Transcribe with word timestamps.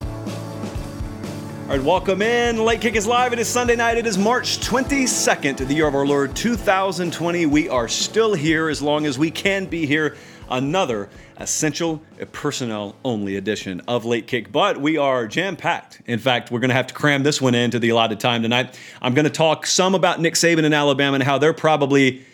All 0.00 1.76
right, 1.76 1.82
welcome 1.82 2.22
in. 2.22 2.64
Late 2.64 2.80
Kick 2.80 2.96
is 2.96 3.06
live. 3.06 3.32
It 3.32 3.38
is 3.38 3.48
Sunday 3.48 3.76
night. 3.76 3.96
It 3.96 4.06
is 4.06 4.18
March 4.18 4.58
22nd, 4.58 5.66
the 5.66 5.74
year 5.74 5.86
of 5.86 5.94
our 5.94 6.06
Lord 6.06 6.34
2020. 6.34 7.46
We 7.46 7.68
are 7.68 7.88
still 7.88 8.34
here 8.34 8.68
as 8.68 8.82
long 8.82 9.06
as 9.06 9.18
we 9.18 9.30
can 9.30 9.66
be 9.66 9.86
here. 9.86 10.16
Another 10.50 11.08
essential 11.38 12.02
personnel 12.32 12.96
only 13.04 13.36
edition 13.36 13.80
of 13.86 14.04
Late 14.04 14.26
Kick, 14.26 14.50
but 14.50 14.80
we 14.80 14.98
are 14.98 15.28
jam 15.28 15.56
packed. 15.56 16.02
In 16.06 16.18
fact, 16.18 16.50
we're 16.50 16.58
going 16.58 16.70
to 16.70 16.74
have 16.74 16.88
to 16.88 16.94
cram 16.94 17.22
this 17.22 17.40
one 17.40 17.54
into 17.54 17.78
the 17.78 17.90
allotted 17.90 18.18
time 18.18 18.42
tonight. 18.42 18.76
I'm 19.00 19.14
going 19.14 19.24
to 19.26 19.30
talk 19.30 19.66
some 19.66 19.94
about 19.94 20.20
Nick 20.20 20.34
Saban 20.34 20.64
in 20.64 20.72
Alabama 20.72 21.14
and 21.14 21.22
how 21.22 21.38
they're 21.38 21.52
probably, 21.52 22.24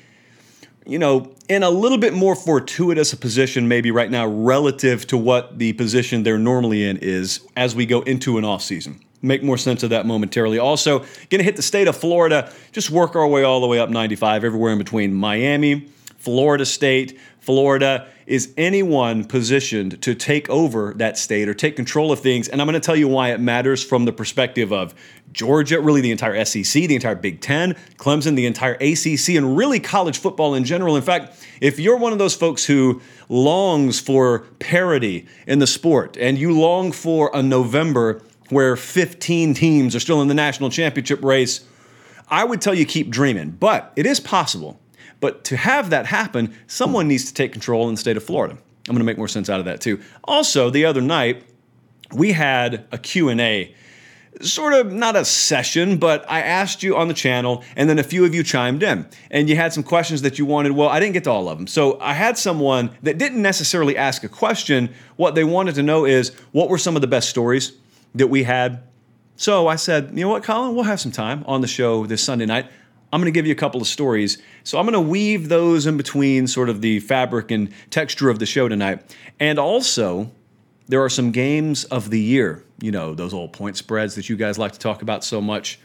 you 0.86 0.98
know, 0.98 1.32
in 1.48 1.62
a 1.62 1.70
little 1.70 1.98
bit 1.98 2.14
more 2.14 2.34
fortuitous 2.34 3.12
a 3.12 3.16
position 3.16 3.68
maybe 3.68 3.90
right 3.90 4.10
now 4.10 4.26
relative 4.26 5.06
to 5.08 5.16
what 5.16 5.58
the 5.58 5.72
position 5.74 6.22
they're 6.22 6.38
normally 6.38 6.84
in 6.84 6.96
is 6.98 7.40
as 7.56 7.74
we 7.74 7.86
go 7.86 8.02
into 8.02 8.38
an 8.38 8.44
off 8.44 8.62
season 8.62 9.00
make 9.22 9.42
more 9.42 9.58
sense 9.58 9.82
of 9.82 9.90
that 9.90 10.06
momentarily. 10.06 10.58
Also, 10.58 11.00
going 11.00 11.38
to 11.38 11.42
hit 11.42 11.56
the 11.56 11.62
state 11.62 11.88
of 11.88 11.96
Florida, 11.96 12.52
just 12.72 12.90
work 12.90 13.16
our 13.16 13.26
way 13.26 13.42
all 13.42 13.60
the 13.60 13.66
way 13.66 13.78
up 13.78 13.90
95, 13.90 14.44
everywhere 14.44 14.72
in 14.72 14.78
between 14.78 15.12
Miami, 15.12 15.88
Florida 16.26 16.66
State, 16.66 17.20
Florida. 17.38 18.08
Is 18.26 18.52
anyone 18.56 19.22
positioned 19.22 20.02
to 20.02 20.12
take 20.12 20.50
over 20.50 20.92
that 20.94 21.16
state 21.16 21.48
or 21.48 21.54
take 21.54 21.76
control 21.76 22.10
of 22.10 22.18
things? 22.18 22.48
And 22.48 22.60
I'm 22.60 22.66
going 22.66 22.74
to 22.74 22.84
tell 22.84 22.96
you 22.96 23.06
why 23.06 23.30
it 23.30 23.38
matters 23.38 23.84
from 23.84 24.06
the 24.06 24.12
perspective 24.12 24.72
of 24.72 24.92
Georgia, 25.32 25.80
really 25.80 26.00
the 26.00 26.10
entire 26.10 26.44
SEC, 26.44 26.88
the 26.88 26.96
entire 26.96 27.14
Big 27.14 27.40
Ten, 27.40 27.74
Clemson, 27.96 28.34
the 28.34 28.44
entire 28.44 28.72
ACC, 28.72 29.36
and 29.36 29.56
really 29.56 29.78
college 29.78 30.18
football 30.18 30.56
in 30.56 30.64
general. 30.64 30.96
In 30.96 31.02
fact, 31.04 31.46
if 31.60 31.78
you're 31.78 31.96
one 31.96 32.12
of 32.12 32.18
those 32.18 32.34
folks 32.34 32.64
who 32.64 33.00
longs 33.28 34.00
for 34.00 34.40
parity 34.58 35.28
in 35.46 35.60
the 35.60 35.66
sport 35.68 36.16
and 36.16 36.38
you 36.38 36.58
long 36.58 36.90
for 36.90 37.30
a 37.34 37.40
November 37.40 38.20
where 38.48 38.74
15 38.74 39.54
teams 39.54 39.94
are 39.94 40.00
still 40.00 40.20
in 40.22 40.26
the 40.26 40.34
national 40.34 40.70
championship 40.70 41.22
race, 41.22 41.64
I 42.28 42.42
would 42.42 42.60
tell 42.60 42.74
you 42.74 42.84
keep 42.84 43.10
dreaming. 43.10 43.50
But 43.50 43.92
it 43.94 44.06
is 44.06 44.18
possible. 44.18 44.80
But 45.20 45.44
to 45.44 45.56
have 45.56 45.90
that 45.90 46.06
happen, 46.06 46.54
someone 46.66 47.08
needs 47.08 47.24
to 47.26 47.34
take 47.34 47.52
control 47.52 47.88
in 47.88 47.94
the 47.94 48.00
state 48.00 48.16
of 48.16 48.24
Florida. 48.24 48.54
I'm 48.88 48.94
going 48.94 48.98
to 48.98 49.04
make 49.04 49.18
more 49.18 49.28
sense 49.28 49.48
out 49.48 49.58
of 49.58 49.66
that 49.66 49.80
too. 49.80 50.00
Also, 50.24 50.70
the 50.70 50.84
other 50.84 51.00
night, 51.00 51.44
we 52.12 52.32
had 52.32 52.86
a 52.92 52.98
Q&A 52.98 53.74
sort 54.42 54.74
of 54.74 54.92
not 54.92 55.16
a 55.16 55.24
session, 55.24 55.98
but 55.98 56.24
I 56.30 56.40
asked 56.40 56.82
you 56.82 56.96
on 56.96 57.08
the 57.08 57.14
channel, 57.14 57.64
and 57.74 57.88
then 57.88 57.98
a 57.98 58.02
few 58.02 58.24
of 58.24 58.34
you 58.34 58.42
chimed 58.42 58.82
in, 58.82 59.06
and 59.30 59.48
you 59.48 59.56
had 59.56 59.72
some 59.72 59.82
questions 59.82 60.22
that 60.22 60.38
you 60.38 60.46
wanted. 60.46 60.72
Well, 60.72 60.88
I 60.88 61.00
didn't 61.00 61.14
get 61.14 61.24
to 61.24 61.30
all 61.30 61.48
of 61.48 61.58
them. 61.58 61.66
So 61.66 61.98
I 62.00 62.12
had 62.12 62.36
someone 62.38 62.90
that 63.02 63.18
didn't 63.18 63.42
necessarily 63.42 63.96
ask 63.96 64.24
a 64.24 64.28
question. 64.28 64.92
What 65.16 65.34
they 65.34 65.44
wanted 65.44 65.74
to 65.76 65.82
know 65.82 66.04
is 66.04 66.34
what 66.52 66.68
were 66.68 66.78
some 66.78 66.96
of 66.96 67.02
the 67.02 67.08
best 67.08 67.30
stories 67.30 67.72
that 68.14 68.28
we 68.28 68.42
had. 68.42 68.82
So 69.36 69.68
I 69.68 69.76
said, 69.76 70.10
you 70.14 70.24
know 70.24 70.30
what, 70.30 70.42
Colin, 70.42 70.74
we'll 70.74 70.84
have 70.84 71.00
some 71.00 71.12
time 71.12 71.44
on 71.46 71.60
the 71.60 71.66
show 71.66 72.06
this 72.06 72.22
Sunday 72.22 72.46
night. 72.46 72.66
I'm 73.12 73.20
going 73.20 73.32
to 73.32 73.36
give 73.36 73.46
you 73.46 73.52
a 73.52 73.56
couple 73.56 73.80
of 73.80 73.86
stories. 73.86 74.38
So 74.64 74.78
I'm 74.78 74.84
going 74.84 74.94
to 74.94 75.00
weave 75.00 75.48
those 75.48 75.86
in 75.86 75.96
between 75.96 76.46
sort 76.46 76.68
of 76.68 76.80
the 76.80 77.00
fabric 77.00 77.50
and 77.50 77.72
texture 77.90 78.28
of 78.28 78.38
the 78.38 78.46
show 78.46 78.68
tonight. 78.68 79.16
And 79.38 79.58
also, 79.58 80.30
there 80.88 81.02
are 81.02 81.08
some 81.08 81.30
games 81.30 81.84
of 81.84 82.10
the 82.10 82.20
year, 82.20 82.64
you 82.80 82.90
know, 82.90 83.14
those 83.14 83.32
old 83.32 83.52
point 83.52 83.76
spreads 83.76 84.14
that 84.16 84.28
you 84.28 84.36
guys 84.36 84.58
like 84.58 84.72
to 84.72 84.78
talk 84.78 85.02
about 85.02 85.24
so 85.24 85.40
much. 85.40 85.78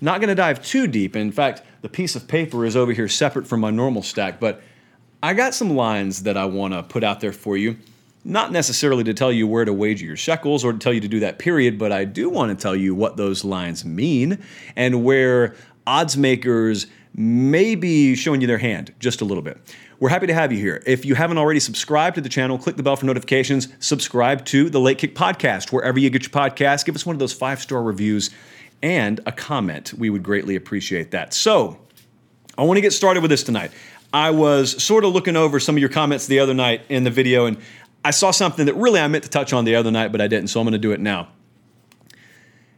Not 0.00 0.20
going 0.20 0.28
to 0.28 0.34
dive 0.34 0.64
too 0.64 0.86
deep. 0.86 1.16
In 1.16 1.32
fact, 1.32 1.62
the 1.82 1.88
piece 1.88 2.16
of 2.16 2.26
paper 2.26 2.64
is 2.64 2.76
over 2.76 2.92
here 2.92 3.08
separate 3.08 3.46
from 3.46 3.60
my 3.60 3.70
normal 3.70 4.02
stack, 4.02 4.40
but 4.40 4.62
I 5.22 5.34
got 5.34 5.54
some 5.54 5.76
lines 5.76 6.24
that 6.24 6.36
I 6.36 6.46
want 6.46 6.74
to 6.74 6.82
put 6.82 7.04
out 7.04 7.20
there 7.20 7.32
for 7.32 7.56
you 7.56 7.76
not 8.24 8.50
necessarily 8.50 9.04
to 9.04 9.12
tell 9.12 9.30
you 9.30 9.46
where 9.46 9.64
to 9.64 9.72
wager 9.72 10.06
your 10.06 10.16
shekels 10.16 10.64
or 10.64 10.72
to 10.72 10.78
tell 10.78 10.92
you 10.92 11.00
to 11.00 11.08
do 11.08 11.20
that 11.20 11.38
period, 11.38 11.78
but 11.78 11.92
I 11.92 12.04
do 12.04 12.30
want 12.30 12.56
to 12.56 12.60
tell 12.60 12.74
you 12.74 12.94
what 12.94 13.16
those 13.16 13.44
lines 13.44 13.84
mean 13.84 14.42
and 14.74 15.04
where 15.04 15.54
odds 15.86 16.16
makers 16.16 16.86
may 17.14 17.74
be 17.74 18.14
showing 18.14 18.40
you 18.40 18.46
their 18.46 18.58
hand 18.58 18.92
just 18.98 19.20
a 19.20 19.24
little 19.24 19.42
bit. 19.42 19.58
We're 20.00 20.08
happy 20.08 20.26
to 20.26 20.34
have 20.34 20.52
you 20.52 20.58
here. 20.58 20.82
If 20.86 21.04
you 21.04 21.14
haven't 21.14 21.38
already 21.38 21.60
subscribed 21.60 22.16
to 22.16 22.20
the 22.20 22.28
channel, 22.28 22.58
click 22.58 22.76
the 22.76 22.82
bell 22.82 22.96
for 22.96 23.06
notifications. 23.06 23.68
Subscribe 23.78 24.44
to 24.46 24.68
the 24.68 24.80
Late 24.80 24.98
Kick 24.98 25.14
Podcast, 25.14 25.72
wherever 25.72 25.98
you 25.98 26.10
get 26.10 26.22
your 26.22 26.30
podcast. 26.30 26.84
Give 26.84 26.94
us 26.94 27.06
one 27.06 27.14
of 27.14 27.20
those 27.20 27.32
five 27.32 27.60
star 27.60 27.82
reviews 27.82 28.30
and 28.82 29.20
a 29.26 29.32
comment. 29.32 29.94
We 29.96 30.10
would 30.10 30.22
greatly 30.22 30.56
appreciate 30.56 31.12
that. 31.12 31.32
So, 31.32 31.78
I 32.58 32.62
want 32.62 32.76
to 32.76 32.80
get 32.82 32.92
started 32.92 33.20
with 33.20 33.30
this 33.30 33.42
tonight. 33.42 33.72
I 34.12 34.30
was 34.30 34.82
sort 34.82 35.04
of 35.04 35.12
looking 35.12 35.36
over 35.36 35.58
some 35.58 35.74
of 35.74 35.80
your 35.80 35.88
comments 35.88 36.26
the 36.26 36.38
other 36.38 36.54
night 36.54 36.82
in 36.88 37.02
the 37.02 37.10
video, 37.10 37.46
and 37.46 37.56
I 38.04 38.10
saw 38.10 38.30
something 38.30 38.66
that 38.66 38.74
really 38.74 39.00
I 39.00 39.08
meant 39.08 39.24
to 39.24 39.30
touch 39.30 39.52
on 39.52 39.64
the 39.64 39.74
other 39.74 39.90
night, 39.90 40.12
but 40.12 40.20
I 40.20 40.28
didn't, 40.28 40.48
so 40.48 40.60
I'm 40.60 40.64
going 40.64 40.72
to 40.72 40.78
do 40.78 40.92
it 40.92 41.00
now. 41.00 41.28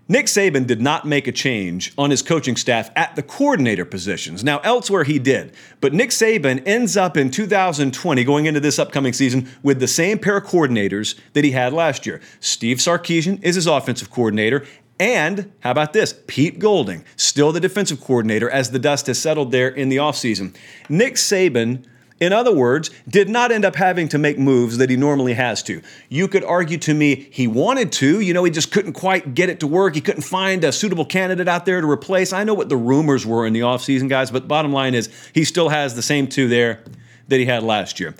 Nick 0.08 0.26
Saban 0.26 0.68
did 0.68 0.80
not 0.80 1.04
make 1.04 1.26
a 1.26 1.32
change 1.32 1.92
on 1.98 2.10
his 2.10 2.22
coaching 2.22 2.54
staff 2.54 2.90
at 2.94 3.16
the 3.16 3.24
coordinator 3.24 3.84
positions. 3.84 4.44
Now, 4.44 4.60
elsewhere 4.60 5.02
he 5.02 5.18
did, 5.18 5.52
but 5.80 5.92
Nick 5.92 6.10
Saban 6.10 6.62
ends 6.64 6.96
up 6.96 7.16
in 7.16 7.28
2020, 7.28 8.22
going 8.22 8.46
into 8.46 8.60
this 8.60 8.78
upcoming 8.78 9.12
season, 9.12 9.48
with 9.64 9.80
the 9.80 9.88
same 9.88 10.20
pair 10.20 10.36
of 10.36 10.44
coordinators 10.44 11.18
that 11.32 11.42
he 11.42 11.50
had 11.50 11.72
last 11.72 12.06
year. 12.06 12.20
Steve 12.38 12.76
Sarkisian 12.76 13.42
is 13.42 13.56
his 13.56 13.66
offensive 13.66 14.08
coordinator, 14.08 14.64
and 15.00 15.52
how 15.60 15.72
about 15.72 15.92
this? 15.92 16.14
Pete 16.28 16.60
Golding, 16.60 17.04
still 17.16 17.50
the 17.50 17.58
defensive 17.58 18.00
coordinator 18.00 18.48
as 18.48 18.70
the 18.70 18.78
dust 18.78 19.08
has 19.08 19.18
settled 19.18 19.50
there 19.50 19.68
in 19.68 19.88
the 19.88 19.96
offseason. 19.96 20.54
Nick 20.88 21.14
Saban 21.14 21.84
in 22.18 22.32
other 22.32 22.54
words, 22.54 22.90
did 23.08 23.28
not 23.28 23.52
end 23.52 23.64
up 23.64 23.76
having 23.76 24.08
to 24.08 24.18
make 24.18 24.38
moves 24.38 24.78
that 24.78 24.88
he 24.88 24.96
normally 24.96 25.34
has 25.34 25.62
to. 25.64 25.82
You 26.08 26.28
could 26.28 26.44
argue 26.44 26.78
to 26.78 26.94
me 26.94 27.28
he 27.30 27.46
wanted 27.46 27.92
to, 27.92 28.20
you 28.20 28.32
know, 28.32 28.44
he 28.44 28.50
just 28.50 28.72
couldn't 28.72 28.94
quite 28.94 29.34
get 29.34 29.50
it 29.50 29.60
to 29.60 29.66
work. 29.66 29.94
He 29.94 30.00
couldn't 30.00 30.22
find 30.22 30.64
a 30.64 30.72
suitable 30.72 31.04
candidate 31.04 31.48
out 31.48 31.66
there 31.66 31.80
to 31.80 31.90
replace. 31.90 32.32
I 32.32 32.44
know 32.44 32.54
what 32.54 32.70
the 32.70 32.76
rumors 32.76 33.26
were 33.26 33.46
in 33.46 33.52
the 33.52 33.60
offseason, 33.60 34.08
guys, 34.08 34.30
but 34.30 34.48
bottom 34.48 34.72
line 34.72 34.94
is 34.94 35.10
he 35.34 35.44
still 35.44 35.68
has 35.68 35.94
the 35.94 36.02
same 36.02 36.26
two 36.26 36.48
there 36.48 36.82
that 37.28 37.38
he 37.38 37.44
had 37.44 37.62
last 37.62 38.00
year. 38.00 38.14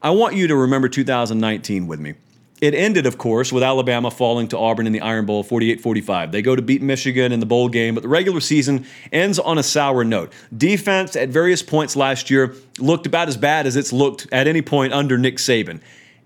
I 0.00 0.10
want 0.10 0.36
you 0.36 0.46
to 0.48 0.56
remember 0.56 0.88
2019 0.88 1.86
with 1.86 2.00
me. 2.00 2.14
It 2.60 2.72
ended, 2.74 3.04
of 3.04 3.18
course, 3.18 3.52
with 3.52 3.62
Alabama 3.62 4.10
falling 4.10 4.48
to 4.48 4.58
Auburn 4.58 4.86
in 4.86 4.92
the 4.92 5.00
Iron 5.00 5.26
Bowl 5.26 5.42
48 5.42 5.80
45. 5.80 6.32
They 6.32 6.40
go 6.40 6.54
to 6.54 6.62
beat 6.62 6.82
Michigan 6.82 7.32
in 7.32 7.40
the 7.40 7.46
bowl 7.46 7.68
game, 7.68 7.94
but 7.94 8.02
the 8.02 8.08
regular 8.08 8.40
season 8.40 8.86
ends 9.12 9.38
on 9.38 9.58
a 9.58 9.62
sour 9.62 10.04
note. 10.04 10.32
Defense 10.56 11.16
at 11.16 11.30
various 11.30 11.62
points 11.62 11.96
last 11.96 12.30
year 12.30 12.54
looked 12.78 13.06
about 13.06 13.28
as 13.28 13.36
bad 13.36 13.66
as 13.66 13.76
it's 13.76 13.92
looked 13.92 14.28
at 14.30 14.46
any 14.46 14.62
point 14.62 14.92
under 14.92 15.18
Nick 15.18 15.36
Saban. 15.36 15.80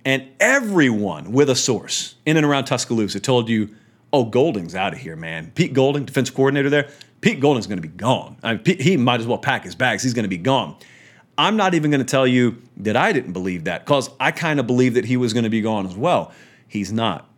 And 0.05 0.29
everyone 0.39 1.33
with 1.33 1.51
a 1.51 1.57
source 1.57 2.15
in 2.25 2.37
and 2.37 2.47
around 2.47 2.65
Tuscaloosa 2.65 3.21
told 3.21 3.49
you, 3.49 3.75
oh, 4.13 4.25
Golding's 4.25 4.75
out 4.75 4.93
of 4.93 4.99
here, 5.01 5.17
man. 5.17 5.51
Pete 5.55 5.73
Golding, 5.73 6.05
defensive 6.05 6.35
coordinator 6.35 6.71
there, 6.71 6.89
Pete 7.21 7.41
Golding's 7.41 7.67
going 7.67 7.79
to 7.81 7.87
be 7.87 7.95
gone. 7.95 8.37
I 8.43 8.55
mean, 8.55 8.63
Pete, 8.63 8.81
he 8.81 8.97
might 8.97 9.21
as 9.21 9.27
well 9.27 9.39
pack 9.39 9.65
his 9.65 9.75
bags. 9.75 10.03
He's 10.03 10.15
going 10.15 10.25
to 10.25 10.29
be 10.29 10.39
gone. 10.39 10.77
I'm 11.39 11.57
not 11.57 11.75
even 11.75 11.93
going 11.93 12.05
to 12.05 12.11
tell 12.11 12.27
you 12.27 12.61
that 12.79 12.97
I 12.97 13.13
didn't 13.13 13.33
believe 13.33 13.65
that 13.65 13.85
because 13.87 14.11
I 14.19 14.33
kind 14.33 14.59
of 14.59 14.67
believed 14.67 14.97
that 14.97 15.05
he 15.05 15.17
was 15.17 15.33
going 15.33 15.45
to 15.45 15.51
be 15.51 15.61
gone 15.61 15.87
as 15.87 15.97
well. 15.97 16.33
He's 16.67 16.93
not. 16.93 17.31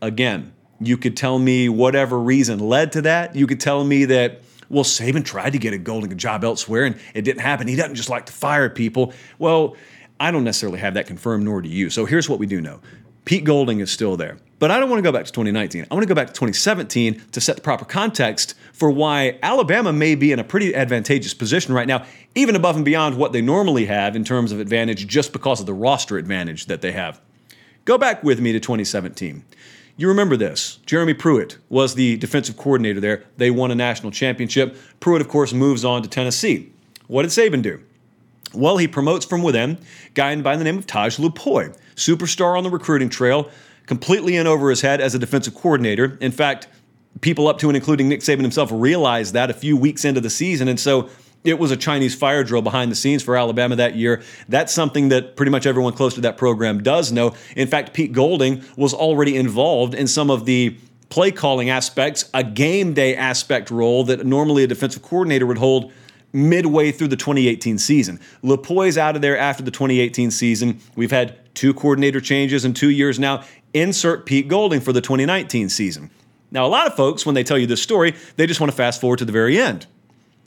Again, 0.00 0.54
you 0.80 0.96
could 0.96 1.16
tell 1.16 1.38
me 1.38 1.68
whatever 1.68 2.18
reason 2.18 2.58
led 2.58 2.92
to 2.92 3.02
that. 3.02 3.36
You 3.36 3.46
could 3.46 3.60
tell 3.60 3.84
me 3.84 4.06
that, 4.06 4.40
well, 4.70 4.84
Saban 4.84 5.22
tried 5.24 5.50
to 5.50 5.58
get 5.58 5.74
a 5.74 5.78
golden 5.78 6.16
job 6.16 6.44
elsewhere 6.44 6.84
and 6.84 6.98
it 7.14 7.22
didn't 7.22 7.42
happen. 7.42 7.68
He 7.68 7.76
doesn't 7.76 7.94
just 7.94 8.08
like 8.08 8.26
to 8.26 8.32
fire 8.32 8.70
people. 8.70 9.12
Well, 9.38 9.76
I 10.18 10.30
don't 10.30 10.44
necessarily 10.44 10.78
have 10.78 10.94
that 10.94 11.06
confirmed, 11.06 11.44
nor 11.44 11.60
do 11.60 11.68
you. 11.68 11.90
So 11.90 12.06
here's 12.06 12.28
what 12.28 12.38
we 12.38 12.46
do 12.46 12.62
know 12.62 12.80
Pete 13.26 13.42
Golding 13.42 13.80
is 13.80 13.90
still 13.90 14.16
there. 14.16 14.38
But 14.60 14.70
I 14.70 14.78
don't 14.78 14.88
want 14.88 14.98
to 14.98 15.02
go 15.02 15.10
back 15.10 15.26
to 15.26 15.32
2019. 15.32 15.86
I 15.90 15.94
want 15.94 16.04
to 16.04 16.08
go 16.08 16.14
back 16.14 16.28
to 16.28 16.32
2017 16.32 17.24
to 17.32 17.40
set 17.40 17.56
the 17.56 17.62
proper 17.62 17.84
context 17.84 18.54
for 18.72 18.88
why 18.88 19.38
Alabama 19.42 19.92
may 19.92 20.14
be 20.14 20.30
in 20.30 20.38
a 20.38 20.44
pretty 20.44 20.72
advantageous 20.74 21.34
position 21.34 21.74
right 21.74 21.88
now, 21.88 22.06
even 22.36 22.54
above 22.54 22.76
and 22.76 22.84
beyond 22.84 23.18
what 23.18 23.32
they 23.32 23.42
normally 23.42 23.86
have 23.86 24.14
in 24.14 24.24
terms 24.24 24.52
of 24.52 24.60
advantage 24.60 25.08
just 25.08 25.32
because 25.32 25.58
of 25.58 25.66
the 25.66 25.74
roster 25.74 26.18
advantage 26.18 26.66
that 26.66 26.82
they 26.82 26.92
have. 26.92 27.20
Go 27.84 27.98
back 27.98 28.22
with 28.22 28.40
me 28.40 28.52
to 28.52 28.60
2017. 28.60 29.44
You 29.96 30.06
remember 30.06 30.36
this. 30.36 30.76
Jeremy 30.86 31.14
Pruitt 31.14 31.58
was 31.68 31.96
the 31.96 32.16
defensive 32.18 32.56
coordinator 32.56 33.00
there. 33.00 33.24
They 33.38 33.50
won 33.50 33.72
a 33.72 33.74
national 33.74 34.12
championship. 34.12 34.76
Pruitt, 35.00 35.20
of 35.20 35.28
course, 35.28 35.52
moves 35.52 35.84
on 35.84 36.02
to 36.02 36.08
Tennessee. 36.08 36.72
What 37.08 37.22
did 37.22 37.32
Saban 37.32 37.62
do? 37.62 37.82
Well, 38.56 38.78
he 38.78 38.88
promotes 38.88 39.26
from 39.26 39.42
within, 39.42 39.78
guy 40.14 40.34
by 40.36 40.56
the 40.56 40.64
name 40.64 40.78
of 40.78 40.86
Tosh 40.86 41.18
Lupoi, 41.18 41.76
superstar 41.94 42.56
on 42.56 42.64
the 42.64 42.70
recruiting 42.70 43.08
trail, 43.08 43.50
completely 43.86 44.36
in 44.36 44.46
over 44.46 44.70
his 44.70 44.80
head 44.80 45.00
as 45.00 45.14
a 45.14 45.18
defensive 45.18 45.54
coordinator. 45.54 46.16
In 46.20 46.32
fact, 46.32 46.66
people 47.20 47.48
up 47.48 47.58
to 47.58 47.68
and 47.68 47.76
including 47.76 48.08
Nick 48.08 48.20
Saban 48.20 48.42
himself 48.42 48.70
realized 48.72 49.34
that 49.34 49.50
a 49.50 49.54
few 49.54 49.76
weeks 49.76 50.04
into 50.04 50.20
the 50.20 50.30
season. 50.30 50.68
And 50.68 50.80
so 50.80 51.08
it 51.44 51.58
was 51.58 51.70
a 51.70 51.76
Chinese 51.76 52.14
fire 52.14 52.42
drill 52.42 52.62
behind 52.62 52.90
the 52.90 52.96
scenes 52.96 53.22
for 53.22 53.36
Alabama 53.36 53.76
that 53.76 53.94
year. 53.94 54.22
That's 54.48 54.72
something 54.72 55.10
that 55.10 55.36
pretty 55.36 55.52
much 55.52 55.66
everyone 55.66 55.92
close 55.92 56.14
to 56.14 56.20
that 56.22 56.36
program 56.36 56.82
does 56.82 57.12
know. 57.12 57.34
In 57.54 57.68
fact, 57.68 57.92
Pete 57.92 58.12
Golding 58.12 58.64
was 58.76 58.92
already 58.92 59.36
involved 59.36 59.94
in 59.94 60.06
some 60.08 60.30
of 60.30 60.44
the 60.44 60.76
play 61.08 61.30
calling 61.30 61.70
aspects, 61.70 62.28
a 62.34 62.42
game 62.42 62.94
day 62.94 63.14
aspect 63.14 63.70
role 63.70 64.04
that 64.04 64.26
normally 64.26 64.64
a 64.64 64.66
defensive 64.66 65.02
coordinator 65.02 65.46
would 65.46 65.58
hold 65.58 65.92
midway 66.36 66.92
through 66.92 67.08
the 67.08 67.16
2018 67.16 67.78
season. 67.78 68.20
Lupoi's 68.42 68.98
out 68.98 69.16
of 69.16 69.22
there 69.22 69.38
after 69.38 69.62
the 69.62 69.70
2018 69.70 70.30
season. 70.30 70.80
We've 70.94 71.10
had 71.10 71.38
two 71.54 71.72
coordinator 71.72 72.20
changes 72.20 72.64
in 72.64 72.74
two 72.74 72.90
years 72.90 73.18
now. 73.18 73.42
Insert 73.72 74.26
Pete 74.26 74.46
Golding 74.46 74.80
for 74.80 74.92
the 74.92 75.00
2019 75.00 75.68
season. 75.70 76.10
Now, 76.50 76.66
a 76.66 76.68
lot 76.68 76.86
of 76.86 76.94
folks, 76.94 77.26
when 77.26 77.34
they 77.34 77.42
tell 77.42 77.58
you 77.58 77.66
this 77.66 77.82
story, 77.82 78.14
they 78.36 78.46
just 78.46 78.60
want 78.60 78.70
to 78.70 78.76
fast 78.76 79.00
forward 79.00 79.18
to 79.18 79.24
the 79.24 79.32
very 79.32 79.58
end. 79.58 79.86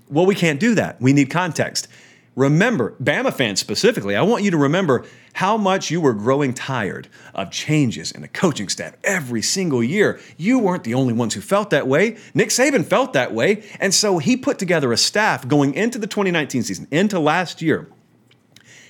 Well, 0.09 0.25
we 0.25 0.35
can't 0.35 0.59
do 0.59 0.75
that. 0.75 1.01
We 1.01 1.11
need 1.11 1.29
context. 1.29 1.87
Remember, 2.35 2.95
Bama 3.03 3.33
fans 3.33 3.59
specifically, 3.59 4.15
I 4.15 4.21
want 4.21 4.43
you 4.43 4.51
to 4.51 4.57
remember 4.57 5.05
how 5.33 5.57
much 5.57 5.91
you 5.91 6.01
were 6.01 6.13
growing 6.13 6.53
tired 6.53 7.07
of 7.33 7.51
changes 7.51 8.11
in 8.11 8.21
the 8.21 8.27
coaching 8.27 8.69
staff 8.69 8.95
every 9.03 9.41
single 9.41 9.83
year. 9.83 10.19
You 10.37 10.59
weren't 10.59 10.83
the 10.83 10.93
only 10.93 11.13
ones 11.13 11.33
who 11.33 11.41
felt 11.41 11.69
that 11.69 11.87
way. 11.87 12.17
Nick 12.33 12.49
Saban 12.49 12.85
felt 12.85 13.13
that 13.13 13.33
way. 13.33 13.63
And 13.79 13.93
so 13.93 14.17
he 14.17 14.35
put 14.35 14.59
together 14.59 14.91
a 14.91 14.97
staff 14.97 15.47
going 15.47 15.73
into 15.73 15.99
the 15.99 16.07
2019 16.07 16.63
season, 16.63 16.87
into 16.91 17.19
last 17.19 17.61
year. 17.61 17.87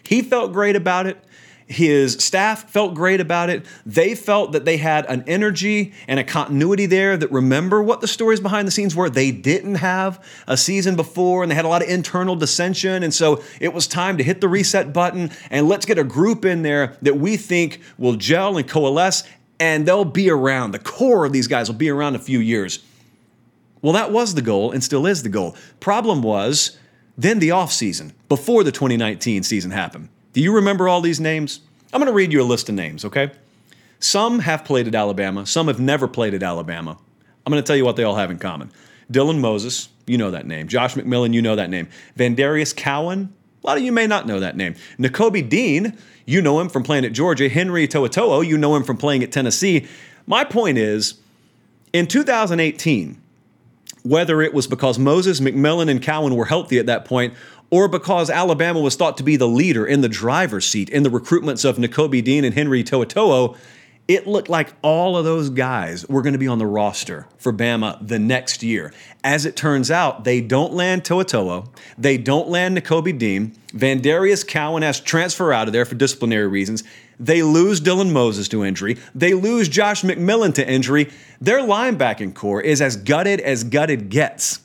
He 0.03 0.21
felt 0.21 0.53
great 0.53 0.75
about 0.75 1.05
it. 1.05 1.23
His 1.69 2.13
staff 2.13 2.67
felt 2.67 2.95
great 2.95 3.21
about 3.21 3.51
it. 3.51 3.63
They 3.85 4.15
felt 4.15 4.53
that 4.53 4.65
they 4.65 4.77
had 4.77 5.05
an 5.05 5.23
energy 5.27 5.93
and 6.07 6.19
a 6.19 6.23
continuity 6.23 6.87
there 6.87 7.15
that 7.15 7.31
remember 7.31 7.83
what 7.83 8.01
the 8.01 8.07
stories 8.07 8.39
behind 8.39 8.67
the 8.67 8.71
scenes 8.71 8.95
were. 8.95 9.07
They 9.07 9.29
didn't 9.29 9.75
have 9.75 10.25
a 10.47 10.57
season 10.57 10.95
before 10.95 11.43
and 11.43 11.51
they 11.51 11.55
had 11.55 11.65
a 11.65 11.67
lot 11.67 11.83
of 11.83 11.87
internal 11.87 12.35
dissension. 12.35 13.03
And 13.03 13.13
so 13.13 13.43
it 13.61 13.71
was 13.71 13.85
time 13.85 14.17
to 14.17 14.23
hit 14.23 14.41
the 14.41 14.47
reset 14.47 14.91
button 14.93 15.29
and 15.51 15.69
let's 15.69 15.85
get 15.85 15.99
a 15.99 16.03
group 16.03 16.43
in 16.43 16.63
there 16.63 16.97
that 17.03 17.17
we 17.17 17.37
think 17.37 17.81
will 17.99 18.15
gel 18.15 18.57
and 18.57 18.67
coalesce 18.67 19.23
and 19.59 19.85
they'll 19.85 20.05
be 20.05 20.31
around. 20.31 20.71
The 20.71 20.79
core 20.79 21.23
of 21.23 21.33
these 21.33 21.47
guys 21.47 21.69
will 21.69 21.77
be 21.77 21.89
around 21.89 22.15
a 22.15 22.19
few 22.19 22.39
years. 22.39 22.79
Well, 23.83 23.93
that 23.93 24.11
was 24.11 24.33
the 24.33 24.41
goal 24.41 24.71
and 24.71 24.83
still 24.83 25.05
is 25.05 25.21
the 25.21 25.29
goal. 25.29 25.55
Problem 25.79 26.23
was 26.23 26.79
then 27.15 27.37
the 27.37 27.49
offseason, 27.49 28.13
before 28.27 28.63
the 28.63 28.71
2019 28.71 29.43
season 29.43 29.69
happened. 29.69 30.09
Do 30.39 30.43
you 30.43 30.55
remember 30.55 30.87
all 30.87 31.01
these 31.01 31.19
names? 31.19 31.59
I'm 31.91 31.99
going 31.99 32.07
to 32.07 32.13
read 32.13 32.31
you 32.31 32.41
a 32.41 32.47
list 32.47 32.69
of 32.69 32.75
names, 32.75 33.03
okay? 33.03 33.29
Some 33.99 34.39
have 34.39 34.63
played 34.63 34.87
at 34.87 34.95
Alabama, 34.95 35.45
some 35.45 35.67
have 35.67 35.81
never 35.81 36.07
played 36.07 36.33
at 36.33 36.41
Alabama. 36.41 36.97
I'm 37.45 37.51
going 37.51 37.61
to 37.61 37.67
tell 37.67 37.75
you 37.75 37.83
what 37.83 37.97
they 37.97 38.05
all 38.05 38.15
have 38.15 38.31
in 38.31 38.39
common. 38.39 38.71
Dylan 39.11 39.39
Moses, 39.39 39.89
you 40.07 40.17
know 40.17 40.31
that 40.31 40.47
name. 40.47 40.69
Josh 40.69 40.95
McMillan, 40.95 41.33
you 41.33 41.41
know 41.41 41.57
that 41.57 41.69
name. 41.69 41.89
Vandarius 42.17 42.73
Cowan, 42.73 43.33
a 43.61 43.67
lot 43.67 43.77
of 43.77 43.83
you 43.83 43.91
may 43.91 44.07
not 44.07 44.27
know 44.27 44.39
that 44.39 44.55
name. 44.55 44.75
Nakobe 44.97 45.49
Dean, 45.49 45.97
you 46.25 46.41
know 46.41 46.61
him 46.61 46.69
from 46.69 46.83
playing 46.83 47.03
at 47.03 47.11
Georgia. 47.11 47.49
Henry 47.49 47.85
To'oTo'o, 47.85 48.47
you 48.47 48.57
know 48.57 48.77
him 48.77 48.85
from 48.85 48.95
playing 48.95 49.23
at 49.23 49.33
Tennessee. 49.33 49.87
My 50.25 50.45
point 50.45 50.77
is, 50.77 51.15
in 51.91 52.07
2018, 52.07 53.21
whether 54.03 54.41
it 54.41 54.53
was 54.53 54.67
because 54.67 54.97
Moses, 54.97 55.41
McMillan, 55.41 55.91
and 55.91 56.01
Cowan 56.01 56.35
were 56.35 56.45
healthy 56.45 56.79
at 56.79 56.85
that 56.85 57.03
point, 57.03 57.33
or 57.71 57.87
because 57.87 58.29
Alabama 58.29 58.79
was 58.79 58.95
thought 58.95 59.17
to 59.17 59.23
be 59.23 59.35
the 59.35 59.47
leader 59.47 59.85
in 59.85 60.01
the 60.01 60.09
driver's 60.09 60.67
seat 60.67 60.89
in 60.89 61.03
the 61.03 61.09
recruitments 61.09 61.67
of 61.67 61.77
Nakobe 61.77 62.23
Dean 62.23 62.43
and 62.43 62.55
Henry 62.55 62.83
To'oTo'o, 62.83 63.57
it 64.09 64.25
looked 64.25 64.49
like 64.49 64.73
all 64.81 65.15
of 65.15 65.23
those 65.23 65.51
guys 65.51 66.03
were 66.07 66.23
going 66.23 66.33
to 66.33 66.39
be 66.39 66.47
on 66.47 66.57
the 66.57 66.65
roster 66.65 67.27
for 67.37 67.53
Bama 67.53 67.95
the 68.05 68.17
next 68.17 68.63
year. 68.63 68.91
As 69.23 69.45
it 69.45 69.55
turns 69.55 69.91
out, 69.91 70.23
they 70.23 70.41
don't 70.41 70.73
land 70.73 71.03
To'oTo'o, 71.03 71.67
they 71.95 72.17
don't 72.17 72.49
land 72.49 72.75
Nakobe 72.75 73.17
Dean. 73.19 73.55
Vandarius 73.67 74.47
Cowan 74.47 74.81
has 74.81 74.99
transfer 74.99 75.53
out 75.53 75.67
of 75.67 75.73
there 75.73 75.85
for 75.85 75.93
disciplinary 75.93 76.47
reasons. 76.47 76.83
They 77.19 77.43
lose 77.43 77.79
Dylan 77.79 78.11
Moses 78.11 78.47
to 78.47 78.65
injury. 78.65 78.97
They 79.13 79.35
lose 79.35 79.69
Josh 79.69 80.01
McMillan 80.01 80.55
to 80.55 80.67
injury. 80.67 81.11
Their 81.39 81.59
linebacking 81.59 82.33
core 82.33 82.61
is 82.61 82.81
as 82.81 82.95
gutted 82.95 83.39
as 83.41 83.63
gutted 83.63 84.09
gets. 84.09 84.61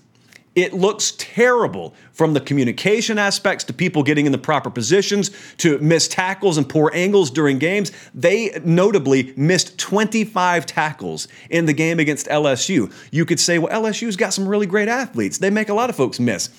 It 0.54 0.72
looks 0.72 1.12
terrible 1.18 1.94
from 2.12 2.32
the 2.32 2.40
communication 2.40 3.18
aspects 3.18 3.64
to 3.64 3.72
people 3.72 4.02
getting 4.04 4.26
in 4.26 4.32
the 4.32 4.38
proper 4.38 4.70
positions 4.70 5.30
to 5.58 5.78
missed 5.78 6.12
tackles 6.12 6.58
and 6.58 6.68
poor 6.68 6.90
angles 6.94 7.30
during 7.30 7.58
games. 7.58 7.90
They 8.14 8.60
notably 8.64 9.34
missed 9.36 9.78
25 9.78 10.64
tackles 10.66 11.26
in 11.50 11.66
the 11.66 11.72
game 11.72 11.98
against 11.98 12.26
LSU. 12.26 12.92
You 13.10 13.24
could 13.24 13.40
say, 13.40 13.58
well, 13.58 13.82
LSU's 13.82 14.16
got 14.16 14.32
some 14.32 14.46
really 14.46 14.66
great 14.66 14.88
athletes. 14.88 15.38
They 15.38 15.50
make 15.50 15.68
a 15.68 15.74
lot 15.74 15.90
of 15.90 15.96
folks 15.96 16.20
miss. 16.20 16.50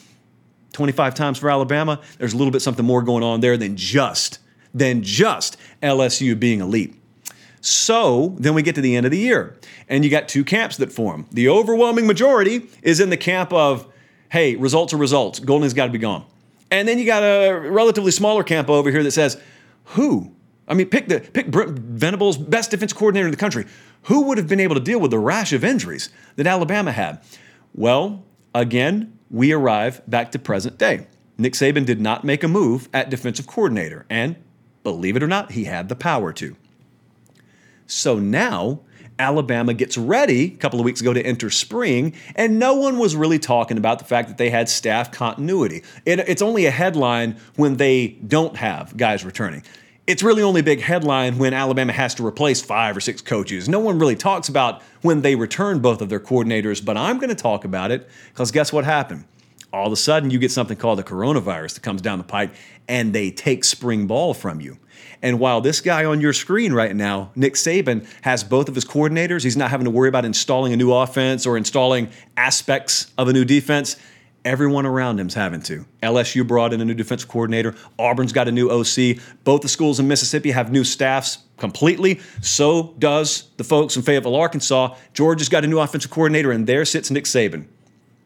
25 0.74 1.16
times 1.16 1.38
for 1.38 1.50
Alabama, 1.50 2.02
there's 2.18 2.34
a 2.34 2.38
little 2.38 2.52
bit 2.52 2.62
something 2.62 2.86
more 2.86 3.02
going 3.02 3.24
on 3.24 3.40
there 3.40 3.56
than 3.56 3.78
just 3.78 4.40
than 4.74 5.02
just 5.02 5.58
LSU 5.82 6.38
being 6.38 6.60
elite. 6.60 6.96
So 7.66 8.36
then 8.38 8.54
we 8.54 8.62
get 8.62 8.76
to 8.76 8.82
the 8.82 8.96
end 8.96 9.08
of 9.08 9.12
the 9.12 9.18
year, 9.18 9.58
and 9.90 10.06
you 10.06 10.12
got 10.12 10.28
two 10.28 10.44
camps 10.44 10.78
that 10.78 10.92
form. 10.92 11.26
The 11.32 11.50
overwhelming 11.50 12.06
majority 12.06 12.68
is 12.84 13.00
in 13.00 13.10
the 13.10 13.18
camp 13.18 13.52
of, 13.52 13.92
hey, 14.30 14.56
results 14.56 14.94
are 14.94 14.98
results. 14.98 15.40
Golding's 15.40 15.74
got 15.74 15.88
to 15.88 15.92
be 15.92 15.98
gone. 15.98 16.26
And 16.70 16.88
then 16.88 17.00
you 17.00 17.08
got 17.08 17.24
a 17.24 17.54
relatively 17.54 18.12
smaller 18.12 18.44
camp 18.44 18.70
over 18.70 18.92
here 18.92 19.02
that 19.02 19.12
says, 19.12 19.42
who? 19.86 20.32
I 20.68 20.76
mean, 20.76 20.90
pick 20.90 21.08
the 21.08 21.22
pick 21.22 21.50
Brent 21.50 21.72
Venables, 21.72 22.38
best 22.38 22.70
defense 22.70 22.94
coordinator 22.94 23.26
in 23.26 23.32
the 23.32 23.38
country. 23.38 23.66
Who 24.04 24.22
would 24.26 24.38
have 24.38 24.48
been 24.48 24.60
able 24.60 24.76
to 24.76 24.82
deal 24.82 25.00
with 25.00 25.10
the 25.10 25.18
rash 25.18 25.52
of 25.52 25.64
injuries 25.64 26.10
that 26.36 26.46
Alabama 26.46 26.92
had? 26.92 27.24
Well, 27.74 28.24
again, 28.54 29.18
we 29.32 29.52
arrive 29.54 30.04
back 30.08 30.32
to 30.34 30.40
present 30.40 30.78
day. 30.78 31.08
Nick 31.40 31.54
Saban 31.54 31.84
did 31.84 32.00
not 32.00 32.24
make 32.24 32.44
a 32.44 32.48
move 32.48 32.90
at 32.94 33.10
defensive 33.10 33.48
coordinator, 33.48 34.06
and 34.08 34.36
believe 34.84 35.16
it 35.16 35.24
or 35.24 35.28
not, 35.28 35.54
he 35.54 35.64
had 35.64 35.90
the 35.90 35.96
power 35.96 36.32
to. 36.34 36.56
So 37.88 38.20
now 38.20 38.82
Alabama 39.18 39.74
gets 39.74 39.98
ready 39.98 40.54
a 40.54 40.58
couple 40.58 40.80
of 40.80 40.86
weeks 40.86 41.02
ago 41.02 41.14
to 41.14 41.26
enter 41.26 41.50
spring, 41.50 42.14
and 42.36 42.60
no 42.60 42.76
one 42.76 42.98
was 42.98 43.16
really 43.16 43.40
talking 43.40 43.78
about 43.78 44.00
the 44.00 44.06
fact 44.06 44.28
that 44.28 44.38
they 44.38 44.50
had 44.50 44.68
staff 44.68 45.12
continuity. 45.12 45.84
It, 46.06 46.20
it's 46.20 46.42
only 46.42 46.66
a 46.66 46.72
headline 46.72 47.38
when 47.56 47.78
they 47.78 48.08
don't 48.28 48.58
have 48.58 48.98
guys 48.98 49.24
returning. 49.24 49.64
It's 50.08 50.22
really 50.22 50.44
only 50.44 50.60
a 50.60 50.64
big 50.64 50.82
headline 50.82 51.40
when 51.40 51.54
Alabama 51.54 51.92
has 51.92 52.14
to 52.16 52.26
replace 52.26 52.62
five 52.62 52.96
or 52.96 53.02
six 53.02 53.22
coaches. 53.22 53.68
No 53.68 53.80
one 53.80 53.98
really 53.98 54.16
talks 54.16 54.50
about 54.50 54.84
when 55.02 55.22
they 55.22 55.36
return 55.36 55.80
both 55.80 56.02
of 56.02 56.10
their 56.10 56.20
coordinators, 56.20 56.84
but 56.84 56.96
I'm 56.96 57.18
going 57.18 57.30
to 57.30 57.36
talk 57.36 57.66
about 57.66 57.90
it 57.92 58.08
because 58.32 58.52
guess 58.52 58.72
what 58.72 58.86
happened? 58.86 59.26
All 59.74 59.88
of 59.88 59.94
a 59.94 59.98
sudden, 59.98 60.32
you 60.32 60.40
get 60.40 60.52
something 60.52 60.78
called 60.78 61.00
the 61.00 61.04
coronavirus 61.04 61.76
that 61.76 61.82
comes 61.82 62.02
down 62.02 62.18
the 62.18 62.24
pipe, 62.24 62.54
and 62.88 63.14
they 63.14 63.32
take 63.32 63.64
spring 63.64 64.08
ball 64.08 64.34
from 64.34 64.62
you. 64.62 64.78
And 65.22 65.40
while 65.40 65.62
this 65.62 65.82
guy 65.82 66.06
on 66.06 66.22
your 66.22 66.34
screen 66.34 66.74
right 66.74 66.96
now, 66.96 67.32
Nick 67.36 67.56
Saban, 67.56 68.08
has 68.22 68.44
both 68.44 68.70
of 68.70 68.76
his 68.76 68.86
coordinators, 68.86 69.44
he's 69.44 69.58
not 69.58 69.72
having 69.72 69.86
to 69.86 69.92
worry 69.92 70.10
about 70.10 70.26
installing 70.26 70.74
a 70.74 70.78
new 70.78 70.94
offense 70.94 71.46
or 71.46 71.58
installing 71.58 72.10
aspects 72.38 73.12
of 73.18 73.28
a 73.28 73.34
new 73.34 73.46
defense. 73.46 73.98
Everyone 74.44 74.86
around 74.86 75.20
him's 75.20 75.34
having 75.34 75.64
to. 75.64 75.86
LSU 76.04 76.48
brought 76.48 76.72
in 76.72 76.80
a 76.80 76.86
new 76.86 76.94
defensive 76.94 77.28
coordinator. 77.28 77.74
Auburn's 77.98 78.32
got 78.32 78.48
a 78.48 78.52
new 78.52 78.70
OC. 78.70 79.18
Both 79.44 79.62
the 79.62 79.68
schools 79.68 80.00
in 80.00 80.08
Mississippi 80.08 80.52
have 80.52 80.72
new 80.72 80.84
staffs 80.84 81.40
completely. 81.58 82.20
So 82.42 82.94
does 83.00 83.50
the 83.58 83.64
folks 83.64 83.96
in 83.96 84.04
Fayetteville, 84.04 84.36
Arkansas. 84.36 84.96
Georgia's 85.16 85.50
got 85.50 85.64
a 85.64 85.68
new 85.68 85.80
offensive 85.80 86.12
coordinator, 86.12 86.52
and 86.52 86.68
there 86.68 86.86
sits 86.86 87.10
Nick 87.10 87.24
Saban. 87.24 87.66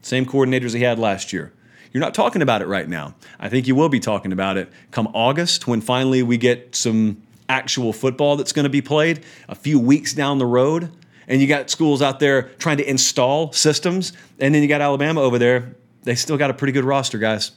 Same 0.02 0.26
coordinators 0.26 0.74
he 0.74 0.84
had 0.84 1.00
last 1.00 1.34
year. 1.34 1.54
You're 1.92 2.02
not 2.02 2.14
talking 2.14 2.42
about 2.42 2.62
it 2.62 2.68
right 2.68 2.88
now. 2.88 3.16
I 3.40 3.50
think 3.50 3.68
you 3.68 3.76
will 3.76 3.90
be 3.90 4.00
talking 4.00 4.32
about 4.32 4.58
it 4.58 4.72
come 4.92 5.08
August 5.14 5.68
when 5.68 5.82
finally 5.82 6.22
we 6.22 6.38
get 6.38 6.76
some 6.76 7.22
actual 7.48 7.92
football 7.92 8.36
that's 8.36 8.54
going 8.54 8.64
to 8.64 8.70
be 8.70 8.82
played 8.82 9.24
a 9.48 9.56
few 9.56 9.80
weeks 9.80 10.14
down 10.14 10.38
the 10.38 10.46
road. 10.46 10.92
And 11.28 11.42
you 11.42 11.48
got 11.48 11.70
schools 11.70 12.02
out 12.02 12.20
there 12.20 12.44
trying 12.60 12.78
to 12.78 12.90
install 12.90 13.52
systems. 13.52 14.14
And 14.40 14.54
then 14.54 14.62
you 14.62 14.70
got 14.70 14.82
Alabama 14.82 15.22
over 15.22 15.40
there. 15.40 15.76
They 16.04 16.16
still 16.16 16.38
got 16.38 16.50
a 16.50 16.54
pretty 16.54 16.74
good 16.74 16.86
roster, 16.86 17.18
guys. 17.18 17.52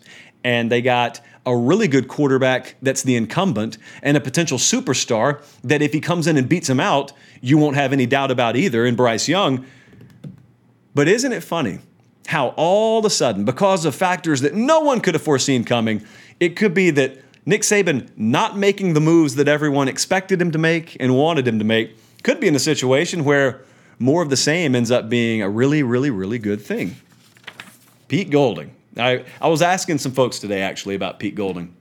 And 0.45 0.71
they 0.71 0.83
got 0.83 1.21
a 1.45 1.57
really 1.57 1.89
good 1.89 2.09
quarterback 2.09 2.77
that's 2.83 3.03
the 3.03 3.17
incumbent 3.17 3.79
and 4.03 4.17
a 4.17 4.21
potential 4.21 4.59
superstar 4.59 5.43
that 5.65 5.83
if 5.83 5.93
he 5.93 6.01
comes 6.01 6.27
in 6.27 6.37
and 6.37 6.49
beats 6.49 6.69
him 6.69 6.81
out, 6.81 7.13
you 7.41 7.59
won't 7.59 7.77
have 7.77 7.93
any 7.93 8.07
doubt 8.07 8.31
about 8.31 8.57
either 8.57 8.85
in 8.85 8.95
Bryce 8.95 9.29
Young. 9.29 9.65
But 10.95 11.09
isn't 11.09 11.33
it 11.33 11.43
funny 11.43 11.81
how 12.27 12.49
all 12.57 13.01
of 13.01 13.05
a 13.05 13.11
sudden, 13.11 13.45
because 13.45 13.85
of 13.85 13.95
factors 13.95 14.41
that 14.41 14.55
no 14.55 14.81
one 14.81 15.01
could 15.01 15.15
have 15.15 15.23
foreseen 15.23 15.65
coming, 15.65 16.05
it 16.41 16.57
could 16.57 16.75
be 16.75 16.91
that 16.91 17.19
Nick 17.45 17.63
Saban 17.63 18.09
not 18.17 18.57
making 18.57 18.95
the 18.95 19.01
moves 19.01 19.35
that 19.35 19.49
everyone 19.49 19.89
expected 19.89 20.41
him 20.41 20.53
to 20.53 20.59
make 20.59 20.97
and 21.01 21.17
wanted 21.17 21.47
him 21.47 21.59
to 21.59 21.65
make 21.65 21.97
could 22.23 22.39
be 22.39 22.47
in 22.47 22.55
a 22.55 22.61
situation 22.61 23.25
where 23.25 23.63
more 23.99 24.23
of 24.23 24.31
the 24.31 24.37
same 24.37 24.75
ends 24.75 24.91
up 24.91 25.09
being 25.09 25.43
a 25.43 25.49
really, 25.49 25.83
really, 25.83 26.11
really 26.11 26.39
good 26.39 26.61
thing. 26.61 26.97
Pete 28.09 28.31
Golding. 28.31 28.75
I, 28.97 29.25
I 29.41 29.49
was 29.49 29.63
asking 29.63 29.99
some 29.99 30.13
folks 30.13 30.39
today 30.39 30.61
actually 30.61 30.95
about 30.95 31.19
Pete 31.19 31.35
Golding. 31.35 31.75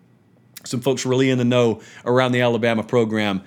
Some 0.64 0.82
folks 0.82 1.06
really 1.06 1.30
in 1.30 1.38
the 1.38 1.46
know 1.46 1.82
around 2.06 2.32
the 2.32 2.42
Alabama 2.42 2.84
program. 2.84 3.44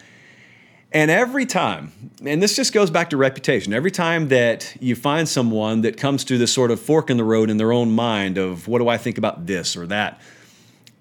And 0.94 1.10
every 1.10 1.44
time, 1.44 1.90
and 2.24 2.40
this 2.40 2.54
just 2.54 2.72
goes 2.72 2.88
back 2.88 3.10
to 3.10 3.16
reputation, 3.16 3.72
every 3.72 3.90
time 3.90 4.28
that 4.28 4.76
you 4.80 4.94
find 4.94 5.28
someone 5.28 5.80
that 5.80 5.96
comes 5.96 6.24
to 6.26 6.38
this 6.38 6.52
sort 6.52 6.70
of 6.70 6.80
fork 6.80 7.10
in 7.10 7.16
the 7.16 7.24
road 7.24 7.50
in 7.50 7.56
their 7.56 7.72
own 7.72 7.90
mind 7.90 8.38
of 8.38 8.68
what 8.68 8.78
do 8.78 8.88
I 8.88 8.96
think 8.96 9.18
about 9.18 9.44
this 9.44 9.76
or 9.76 9.88
that, 9.88 10.20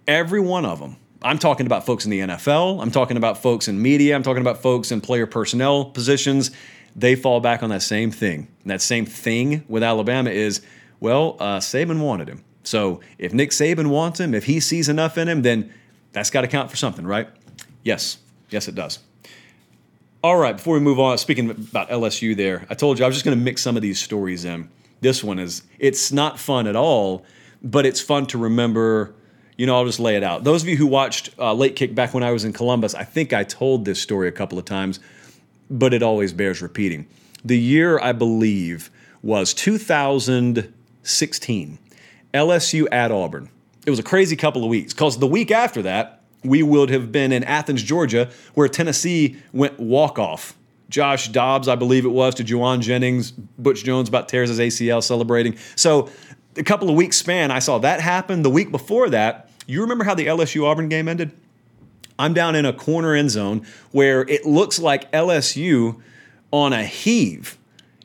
every 0.07 0.39
one 0.39 0.65
of 0.65 0.79
them, 0.79 0.97
I'm 1.21 1.37
talking 1.37 1.67
about 1.67 1.85
folks 1.85 2.05
in 2.05 2.11
the 2.11 2.21
NFL, 2.21 2.81
I'm 2.81 2.89
talking 2.89 3.17
about 3.17 3.37
folks 3.37 3.67
in 3.67 3.79
media, 3.79 4.15
I'm 4.15 4.23
talking 4.23 4.41
about 4.41 4.63
folks 4.63 4.91
in 4.91 4.99
player 4.99 5.27
personnel 5.27 5.85
positions, 5.85 6.49
they 6.95 7.15
fall 7.15 7.39
back 7.39 7.61
on 7.61 7.69
that 7.69 7.83
same 7.83 8.09
thing. 8.09 8.47
And 8.63 8.71
that 8.71 8.81
same 8.81 9.05
thing 9.05 9.63
with 9.67 9.83
Alabama 9.83 10.31
is, 10.31 10.63
well, 11.01 11.37
uh, 11.39 11.59
Saban 11.59 12.01
wanted 12.01 12.29
him. 12.29 12.43
So 12.63 12.99
if 13.19 13.31
Nick 13.31 13.51
Saban 13.51 13.87
wants 13.87 14.19
him, 14.19 14.33
if 14.33 14.45
he 14.45 14.59
sees 14.59 14.89
enough 14.89 15.19
in 15.19 15.27
him, 15.27 15.43
then 15.43 15.71
that's 16.13 16.31
got 16.31 16.41
to 16.41 16.47
count 16.47 16.71
for 16.71 16.77
something, 16.77 17.05
right? 17.05 17.27
Yes, 17.83 18.17
yes, 18.49 18.67
it 18.67 18.73
does. 18.73 18.97
All 20.23 20.37
right, 20.37 20.55
before 20.55 20.75
we 20.75 20.79
move 20.79 21.01
on, 21.01 21.17
speaking 21.17 21.49
about 21.49 21.89
LSU 21.89 22.33
there, 22.33 22.65
I 22.69 22.75
told 22.75 22.97
you 22.97 23.03
I 23.03 23.09
was 23.09 23.17
just 23.17 23.25
going 23.25 23.37
to 23.37 23.43
mix 23.43 23.61
some 23.61 23.75
of 23.75 23.81
these 23.81 23.99
stories 23.99 24.45
in. 24.45 24.69
This 25.01 25.21
one 25.21 25.37
is, 25.37 25.63
it's 25.79 26.13
not 26.13 26.39
fun 26.39 26.65
at 26.65 26.77
all, 26.77 27.25
but 27.61 27.85
it's 27.85 27.99
fun 27.99 28.25
to 28.27 28.37
remember. 28.37 29.13
You 29.57 29.65
know, 29.65 29.75
I'll 29.75 29.83
just 29.83 29.99
lay 29.99 30.15
it 30.15 30.23
out. 30.23 30.45
Those 30.45 30.63
of 30.63 30.69
you 30.69 30.77
who 30.77 30.87
watched 30.87 31.31
uh, 31.37 31.53
Late 31.53 31.75
Kick 31.75 31.93
back 31.93 32.13
when 32.13 32.23
I 32.23 32.31
was 32.31 32.45
in 32.45 32.53
Columbus, 32.53 32.95
I 32.95 33.03
think 33.03 33.33
I 33.33 33.43
told 33.43 33.83
this 33.83 34.01
story 34.01 34.29
a 34.29 34.31
couple 34.31 34.57
of 34.57 34.63
times, 34.63 35.01
but 35.69 35.93
it 35.93 36.01
always 36.01 36.31
bears 36.31 36.61
repeating. 36.61 37.05
The 37.43 37.59
year, 37.59 37.99
I 37.99 38.13
believe, 38.13 38.89
was 39.21 39.53
2016. 39.53 41.79
LSU 42.33 42.87
at 42.93 43.11
Auburn. 43.11 43.49
It 43.85 43.89
was 43.89 43.99
a 43.99 44.03
crazy 44.03 44.37
couple 44.37 44.63
of 44.63 44.69
weeks 44.69 44.93
because 44.93 45.19
the 45.19 45.27
week 45.27 45.51
after 45.51 45.81
that, 45.81 46.22
we 46.43 46.63
would 46.63 46.89
have 46.89 47.11
been 47.11 47.31
in 47.31 47.43
Athens, 47.43 47.83
Georgia, 47.83 48.29
where 48.53 48.67
Tennessee 48.67 49.37
went 49.51 49.79
walk 49.79 50.19
off. 50.19 50.55
Josh 50.89 51.29
Dobbs, 51.29 51.67
I 51.67 51.75
believe 51.75 52.05
it 52.05 52.09
was, 52.09 52.35
to 52.35 52.43
Jauan 52.43 52.79
Jennings. 52.81 53.31
Butch 53.31 53.83
Jones 53.83 54.09
about 54.09 54.29
tears 54.29 54.49
his 54.49 54.59
ACL 54.59 55.01
celebrating. 55.01 55.57
So, 55.75 56.09
a 56.55 56.63
couple 56.63 56.87
of 56.87 56.95
weeks 56.95 57.17
span, 57.17 57.49
I 57.49 57.59
saw 57.59 57.79
that 57.79 57.99
happen. 57.99 58.43
The 58.43 58.49
week 58.49 58.69
before 58.69 59.09
that, 59.09 59.49
you 59.65 59.81
remember 59.81 60.03
how 60.03 60.13
the 60.13 60.27
LSU 60.27 60.65
Auburn 60.65 60.89
game 60.89 61.07
ended? 61.07 61.31
I'm 62.19 62.33
down 62.33 62.55
in 62.55 62.65
a 62.65 62.73
corner 62.73 63.15
end 63.15 63.31
zone 63.31 63.65
where 63.91 64.21
it 64.21 64.45
looks 64.45 64.77
like 64.77 65.11
LSU 65.11 65.99
on 66.51 66.73
a 66.73 66.83
heave 66.83 67.57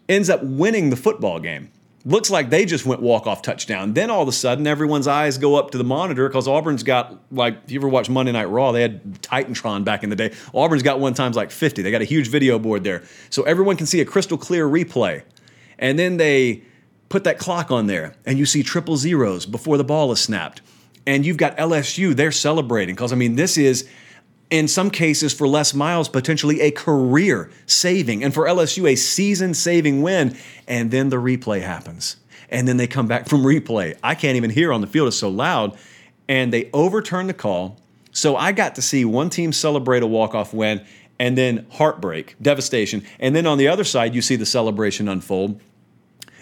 ends 0.09 0.31
up 0.31 0.43
winning 0.43 0.89
the 0.89 0.97
football 0.97 1.39
game 1.39 1.71
looks 2.05 2.31
like 2.31 2.51
they 2.51 2.65
just 2.65 2.87
went 2.87 3.03
walk 3.03 3.27
off 3.27 3.43
touchdown. 3.43 3.95
Then 3.95 4.11
all 4.11 4.23
of 4.23 4.29
a 4.29 4.33
sudden, 4.33 4.67
everyone's 4.67 5.07
eyes 5.07 5.39
go 5.39 5.57
up 5.57 5.71
to 5.73 5.79
the 5.79 5.85
monitor 5.85 6.29
because 6.29 6.47
Auburn's 6.47 6.83
got 6.83 7.19
like 7.31 7.59
if 7.65 7.73
you 7.73 7.81
ever 7.81 7.89
watch 7.89 8.09
Monday 8.09 8.33
Night 8.33 8.47
Raw, 8.47 8.73
they 8.73 8.83
had 8.83 9.05
Titantron 9.23 9.85
back 9.85 10.05
in 10.05 10.11
the 10.11 10.17
day. 10.17 10.33
Auburn's 10.55 10.83
got 10.83 11.01
one 11.01 11.15
times 11.15 11.37
like 11.37 11.51
50. 11.51 11.83
They 11.83 11.91
got 11.91 12.03
a 12.03 12.07
huge 12.07 12.29
video 12.29 12.59
board 12.59 12.85
there, 12.85 13.03
so 13.31 13.43
everyone 13.43 13.77
can 13.77 13.87
see 13.87 14.01
a 14.01 14.05
crystal 14.05 14.39
clear 14.39 14.67
replay. 14.67 15.23
And 15.79 15.99
then 15.99 16.17
they 16.17 16.63
put 17.09 17.25
that 17.25 17.39
clock 17.39 17.71
on 17.71 17.87
there, 17.87 18.15
and 18.27 18.39
you 18.39 18.47
see 18.47 18.63
triple 18.63 18.97
zeros 18.97 19.47
before 19.47 19.77
the 19.77 19.85
ball 19.85 20.13
is 20.13 20.21
snapped. 20.21 20.61
And 21.07 21.25
you've 21.25 21.39
got 21.39 21.57
LSU, 21.57 22.15
they're 22.15 22.33
celebrating 22.33 22.95
because 22.95 23.13
I 23.13 23.17
mean, 23.17 23.37
this 23.37 23.57
is 23.57 23.89
in 24.51 24.69
some 24.69 24.91
cases 24.91 25.35
for 25.35 25.47
Les 25.47 25.75
Miles, 25.75 26.09
potentially 26.09 26.61
a 26.61 26.71
career 26.71 27.51
saving, 27.67 28.25
and 28.25 28.33
for 28.33 28.45
LSU, 28.47 28.91
a 28.91 28.97
season 28.97 29.55
saving 29.55 30.03
win. 30.03 30.37
And 30.67 30.91
then 30.91 31.11
the 31.11 31.17
replay 31.17 31.61
happens. 31.61 32.17
And 32.51 32.67
then 32.67 32.79
they 32.79 32.87
come 32.87 33.07
back 33.07 33.29
from 33.29 33.43
replay. 33.43 33.97
I 34.03 34.15
can't 34.15 34.37
even 34.37 34.51
hear 34.51 34.73
on 34.73 34.81
the 34.81 34.87
field, 34.87 35.09
it's 35.09 35.19
so 35.19 35.29
loud. 35.29 35.77
And 36.29 36.53
they 36.53 36.71
overturn 36.73 37.27
the 37.27 37.35
call. 37.35 37.79
So 38.13 38.37
I 38.37 38.53
got 38.53 38.75
to 38.77 38.83
see 38.83 39.05
one 39.05 39.31
team 39.31 39.53
celebrate 39.53 40.03
a 40.03 40.07
walk 40.07 40.35
off 40.35 40.55
win 40.55 40.85
and 41.19 41.37
then 41.37 41.67
heartbreak, 41.71 42.37
devastation. 42.41 43.05
And 43.19 43.35
then 43.35 43.47
on 43.47 43.59
the 43.59 43.69
other 43.69 43.85
side, 43.85 44.15
you 44.15 44.23
see 44.23 44.37
the 44.37 44.47
celebration 44.47 45.09
unfold. 45.09 45.61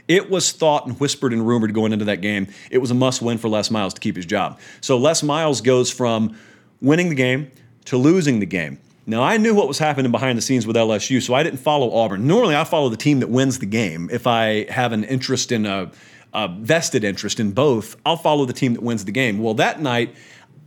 It 0.06 0.30
was 0.30 0.52
thought 0.52 0.86
and 0.86 0.98
whispered 1.00 1.32
and 1.32 1.46
rumored 1.46 1.74
going 1.74 1.92
into 1.92 2.04
that 2.04 2.20
game. 2.20 2.46
It 2.70 2.78
was 2.78 2.92
a 2.92 2.94
must 2.94 3.22
win 3.22 3.38
for 3.38 3.48
Les 3.48 3.70
Miles 3.70 3.94
to 3.94 4.00
keep 4.00 4.14
his 4.14 4.26
job. 4.26 4.60
So 4.80 4.96
Les 4.98 5.22
Miles 5.22 5.60
goes 5.60 5.90
from 5.90 6.36
winning 6.80 7.08
the 7.08 7.14
game 7.16 7.50
to 7.86 7.96
losing 7.96 8.40
the 8.40 8.46
game. 8.46 8.78
Now, 9.08 9.22
I 9.22 9.36
knew 9.36 9.54
what 9.54 9.68
was 9.68 9.78
happening 9.78 10.10
behind 10.10 10.36
the 10.36 10.42
scenes 10.42 10.66
with 10.66 10.74
LSU, 10.74 11.22
so 11.22 11.32
I 11.32 11.44
didn't 11.44 11.60
follow 11.60 11.92
Auburn. 11.92 12.26
Normally, 12.26 12.56
I 12.56 12.64
follow 12.64 12.88
the 12.88 12.96
team 12.96 13.20
that 13.20 13.28
wins 13.28 13.60
the 13.60 13.66
game. 13.66 14.08
If 14.12 14.26
I 14.26 14.70
have 14.70 14.92
an 14.92 15.04
interest 15.04 15.52
in 15.52 15.64
a, 15.64 15.92
a 16.34 16.48
vested 16.48 17.04
interest 17.04 17.38
in 17.38 17.52
both, 17.52 17.96
I'll 18.04 18.16
follow 18.16 18.44
the 18.44 18.52
team 18.52 18.74
that 18.74 18.82
wins 18.82 19.04
the 19.04 19.12
game. 19.12 19.38
Well, 19.38 19.54
that 19.54 19.80
night, 19.80 20.14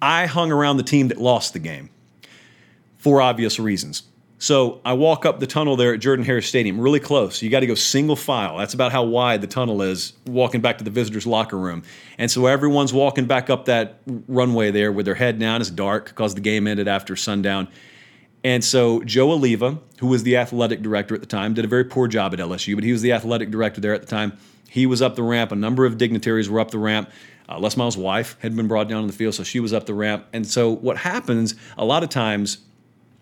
I 0.01 0.25
hung 0.25 0.53
around 0.53 0.77
the 0.77 0.83
team 0.83 1.09
that 1.09 1.19
lost 1.19 1.51
the 1.51 1.59
game 1.59 1.89
for 2.97 3.21
obvious 3.21 3.59
reasons. 3.59 4.03
So 4.41 4.79
I 4.85 4.93
walk 4.93 5.25
up 5.25 5.41
the 5.41 5.47
tunnel 5.47 5.75
there 5.75 5.93
at 5.93 5.99
Jordan 5.99 6.23
Hare 6.23 6.41
Stadium, 6.41 6.79
really 6.79 7.01
close. 7.01 7.41
You 7.41 7.49
got 7.49 7.59
to 7.59 7.67
go 7.67 7.75
single 7.75 8.15
file. 8.15 8.57
That's 8.57 8.73
about 8.73 8.93
how 8.93 9.03
wide 9.03 9.41
the 9.41 9.47
tunnel 9.47 9.81
is, 9.81 10.13
walking 10.25 10.61
back 10.61 10.77
to 10.77 10.85
the 10.85 10.89
visitors' 10.89 11.27
locker 11.27 11.57
room. 11.57 11.83
And 12.17 12.31
so 12.31 12.45
everyone's 12.45 12.93
walking 12.93 13.25
back 13.25 13.49
up 13.49 13.65
that 13.65 13.99
runway 14.29 14.71
there 14.71 14.93
with 14.93 15.05
their 15.05 15.15
head 15.15 15.39
down. 15.39 15.59
It's 15.59 15.69
dark 15.69 16.05
because 16.05 16.35
the 16.35 16.41
game 16.41 16.67
ended 16.67 16.87
after 16.87 17.17
sundown. 17.17 17.67
And 18.41 18.63
so 18.63 19.03
Joe 19.03 19.27
Alleva, 19.37 19.77
who 19.99 20.07
was 20.07 20.23
the 20.23 20.37
athletic 20.37 20.81
director 20.81 21.13
at 21.13 21.19
the 21.19 21.27
time, 21.27 21.53
did 21.53 21.65
a 21.65 21.67
very 21.67 21.83
poor 21.83 22.07
job 22.07 22.33
at 22.33 22.39
LSU, 22.39 22.75
but 22.75 22.85
he 22.85 22.93
was 22.93 23.01
the 23.01 23.11
athletic 23.11 23.51
director 23.51 23.81
there 23.81 23.93
at 23.93 23.99
the 23.99 24.07
time. 24.07 24.37
He 24.69 24.85
was 24.85 25.01
up 25.01 25.17
the 25.17 25.23
ramp. 25.23 25.51
A 25.51 25.55
number 25.55 25.85
of 25.85 25.97
dignitaries 25.97 26.49
were 26.49 26.61
up 26.61 26.71
the 26.71 26.79
ramp. 26.79 27.11
Uh, 27.49 27.59
Les 27.59 27.75
Miles' 27.75 27.97
wife 27.97 28.37
had 28.39 28.55
been 28.55 28.69
brought 28.69 28.87
down 28.87 29.01
on 29.01 29.07
the 29.07 29.13
field, 29.13 29.33
so 29.33 29.43
she 29.43 29.59
was 29.59 29.73
up 29.73 29.85
the 29.85 29.93
ramp. 29.93 30.27
And 30.31 30.47
so 30.47 30.69
what 30.69 30.95
happens 30.95 31.55
a 31.77 31.83
lot 31.83 32.03
of 32.03 32.09
times 32.09 32.59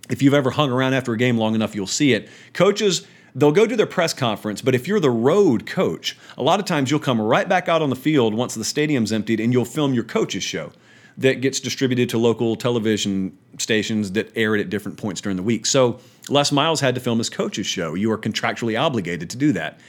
if 0.09 0.21
you've 0.21 0.33
ever 0.33 0.51
hung 0.51 0.71
around 0.71 0.93
after 0.93 1.13
a 1.13 1.17
game 1.17 1.37
long 1.37 1.55
enough, 1.55 1.75
you'll 1.75 1.87
see 1.87 2.13
it. 2.13 2.29
Coaches, 2.53 3.05
they'll 3.35 3.51
go 3.51 3.65
to 3.65 3.75
their 3.75 3.85
press 3.85 4.13
conference, 4.13 4.61
but 4.61 4.75
if 4.75 4.87
you're 4.87 4.99
the 4.99 5.11
road 5.11 5.65
coach, 5.65 6.17
a 6.37 6.43
lot 6.43 6.59
of 6.59 6.65
times 6.65 6.89
you'll 6.89 6.99
come 6.99 7.19
right 7.19 7.47
back 7.47 7.67
out 7.67 7.81
on 7.81 7.89
the 7.89 7.95
field 7.95 8.33
once 8.33 8.55
the 8.55 8.63
stadium's 8.63 9.11
emptied 9.11 9.39
and 9.39 9.53
you'll 9.53 9.65
film 9.65 9.93
your 9.93 10.03
coach's 10.03 10.43
show 10.43 10.71
that 11.17 11.41
gets 11.41 11.59
distributed 11.59 12.09
to 12.09 12.17
local 12.17 12.55
television 12.55 13.35
stations 13.57 14.11
that 14.11 14.31
air 14.35 14.55
it 14.55 14.61
at 14.61 14.69
different 14.69 14.97
points 14.97 15.19
during 15.19 15.35
the 15.35 15.43
week. 15.43 15.65
So 15.65 15.99
Les 16.29 16.51
Miles 16.51 16.79
had 16.79 16.93
to 16.95 17.01
film 17.01 17.17
his 17.17 17.29
coach's 17.29 17.65
show. 17.65 17.95
You 17.95 18.11
are 18.11 18.17
contractually 18.17 18.79
obligated 18.79 19.29
to 19.31 19.37
do 19.37 19.51
that. 19.53 19.79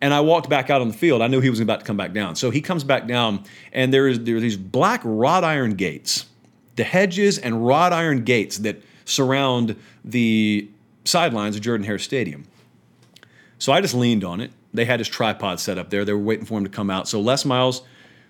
And 0.00 0.14
I 0.14 0.20
walked 0.20 0.48
back 0.48 0.70
out 0.70 0.80
on 0.80 0.88
the 0.88 0.94
field. 0.94 1.22
I 1.22 1.26
knew 1.26 1.40
he 1.40 1.50
was 1.50 1.58
about 1.58 1.80
to 1.80 1.86
come 1.86 1.96
back 1.96 2.12
down. 2.12 2.36
So 2.36 2.50
he 2.50 2.60
comes 2.60 2.84
back 2.84 3.08
down, 3.08 3.42
and 3.72 3.92
there, 3.92 4.06
is, 4.06 4.22
there 4.22 4.36
are 4.36 4.40
these 4.40 4.56
black 4.56 5.00
wrought 5.04 5.42
iron 5.42 5.74
gates, 5.74 6.26
the 6.76 6.84
hedges 6.84 7.38
and 7.38 7.66
wrought 7.66 7.92
iron 7.92 8.24
gates 8.24 8.58
that– 8.58 8.82
surround 9.06 9.76
the 10.04 10.68
sidelines 11.04 11.56
of 11.56 11.62
Jordan 11.62 11.86
Hare 11.86 11.98
Stadium. 11.98 12.46
So 13.58 13.72
I 13.72 13.80
just 13.80 13.94
leaned 13.94 14.24
on 14.24 14.42
it. 14.42 14.50
They 14.74 14.84
had 14.84 15.00
his 15.00 15.08
tripod 15.08 15.58
set 15.58 15.78
up 15.78 15.88
there. 15.88 16.04
They 16.04 16.12
were 16.12 16.18
waiting 16.18 16.44
for 16.44 16.58
him 16.58 16.64
to 16.64 16.70
come 16.70 16.90
out. 16.90 17.08
So 17.08 17.20
Les 17.20 17.46
Miles 17.46 17.82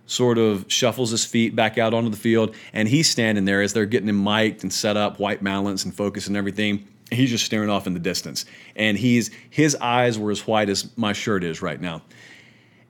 sort 0.06 0.38
of 0.38 0.64
shuffles 0.68 1.10
his 1.10 1.24
feet 1.24 1.56
back 1.56 1.78
out 1.78 1.92
onto 1.92 2.08
the 2.08 2.16
field, 2.16 2.54
and 2.72 2.86
he's 2.86 3.10
standing 3.10 3.44
there 3.44 3.60
as 3.60 3.72
they're 3.72 3.86
getting 3.86 4.08
him 4.08 4.22
mic'd 4.22 4.62
and 4.62 4.72
set 4.72 4.96
up, 4.96 5.18
white 5.18 5.42
balance 5.42 5.84
and 5.84 5.92
focus 5.92 6.28
and 6.28 6.36
everything. 6.36 6.86
He's 7.10 7.30
just 7.30 7.44
staring 7.44 7.70
off 7.70 7.86
in 7.88 7.94
the 7.94 8.00
distance, 8.00 8.44
and 8.76 8.96
he's 8.96 9.30
his 9.50 9.76
eyes 9.76 10.18
were 10.18 10.30
as 10.30 10.46
white 10.46 10.68
as 10.68 10.96
my 10.96 11.12
shirt 11.12 11.42
is 11.44 11.62
right 11.62 11.80
now. 11.80 12.02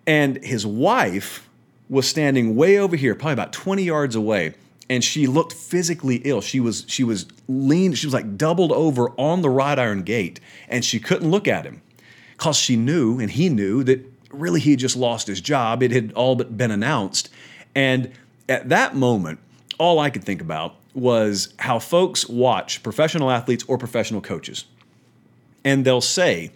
And 0.07 0.43
his 0.45 0.66
wife 0.66 1.49
was 1.88 2.09
standing 2.09 2.57
way 2.57 2.78
over 2.78 2.97
here, 2.97 3.14
probably 3.14 3.35
about 3.35 3.52
20 3.52 3.83
yards 3.83 4.14
away, 4.14 4.55
and 4.88 5.02
she 5.02 5.26
looked 5.26 5.52
physically 5.52 6.16
ill. 6.25 6.40
She 6.40 6.61
was 6.61 6.85
she 6.88 7.05
was 7.05 7.26
lean. 7.49 7.95
She 7.95 8.07
was 8.07 8.14
like 8.14 8.37
doubled 8.37 8.73
over 8.73 9.11
on 9.19 9.43
the 9.43 9.50
wrought 9.50 9.78
iron 9.78 10.02
gate, 10.02 10.40
and 10.69 10.85
she 10.85 11.00
couldn't 11.00 11.31
look 11.31 11.49
at 11.49 11.64
him 11.64 11.83
because 12.37 12.57
she 12.57 12.76
knew 12.76 13.19
and 13.19 13.31
he 13.31 13.49
knew 13.49 13.83
that 13.85 14.05
really 14.31 14.61
he 14.61 14.73
had 14.73 14.81
just 14.81 14.97
lost 14.97 15.26
his 15.26 15.40
job. 15.40 15.83
It 15.83 15.90
had 15.90 16.12
all 16.12 16.37
but 16.37 16.57
been 16.57 16.71
announced, 16.71 17.28
and 17.75 18.11
at 18.49 18.69
that 18.69 18.95
moment, 18.95 19.40
all 19.78 19.99
I 19.99 20.11
could 20.11 20.25
think 20.25 20.40
about 20.40 20.76
was 20.95 21.52
how 21.59 21.78
folks 21.78 22.28
watch 22.28 22.83
professional 22.83 23.31
athletes 23.31 23.64
or 23.69 23.76
professional 23.78 24.21
coaches, 24.21 24.64
and 25.64 25.85
they'll 25.85 26.00
say 26.00 26.52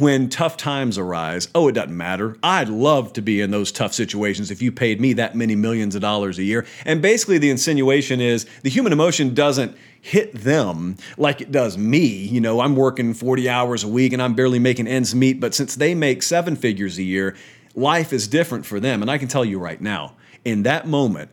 when 0.00 0.30
tough 0.30 0.56
times 0.56 0.96
arise, 0.96 1.48
oh, 1.54 1.68
it 1.68 1.72
doesn't 1.72 1.96
matter. 1.96 2.36
I'd 2.42 2.70
love 2.70 3.12
to 3.12 3.22
be 3.22 3.40
in 3.40 3.50
those 3.50 3.70
tough 3.70 3.92
situations 3.92 4.50
if 4.50 4.62
you 4.62 4.72
paid 4.72 5.00
me 5.00 5.12
that 5.12 5.36
many 5.36 5.54
millions 5.54 5.94
of 5.94 6.00
dollars 6.00 6.38
a 6.38 6.42
year. 6.42 6.66
And 6.86 7.02
basically, 7.02 7.36
the 7.36 7.50
insinuation 7.50 8.20
is 8.20 8.46
the 8.62 8.70
human 8.70 8.92
emotion 8.92 9.34
doesn't 9.34 9.76
hit 10.00 10.32
them 10.32 10.96
like 11.18 11.42
it 11.42 11.52
does 11.52 11.76
me. 11.76 12.06
You 12.06 12.40
know, 12.40 12.60
I'm 12.60 12.76
working 12.76 13.12
40 13.12 13.48
hours 13.50 13.84
a 13.84 13.88
week 13.88 14.14
and 14.14 14.22
I'm 14.22 14.34
barely 14.34 14.58
making 14.58 14.88
ends 14.88 15.14
meet, 15.14 15.38
but 15.38 15.54
since 15.54 15.74
they 15.74 15.94
make 15.94 16.22
seven 16.22 16.56
figures 16.56 16.96
a 16.96 17.02
year, 17.02 17.36
life 17.74 18.12
is 18.14 18.26
different 18.26 18.64
for 18.64 18.80
them. 18.80 19.02
And 19.02 19.10
I 19.10 19.18
can 19.18 19.28
tell 19.28 19.44
you 19.44 19.58
right 19.58 19.80
now, 19.80 20.14
in 20.46 20.62
that 20.62 20.86
moment, 20.86 21.30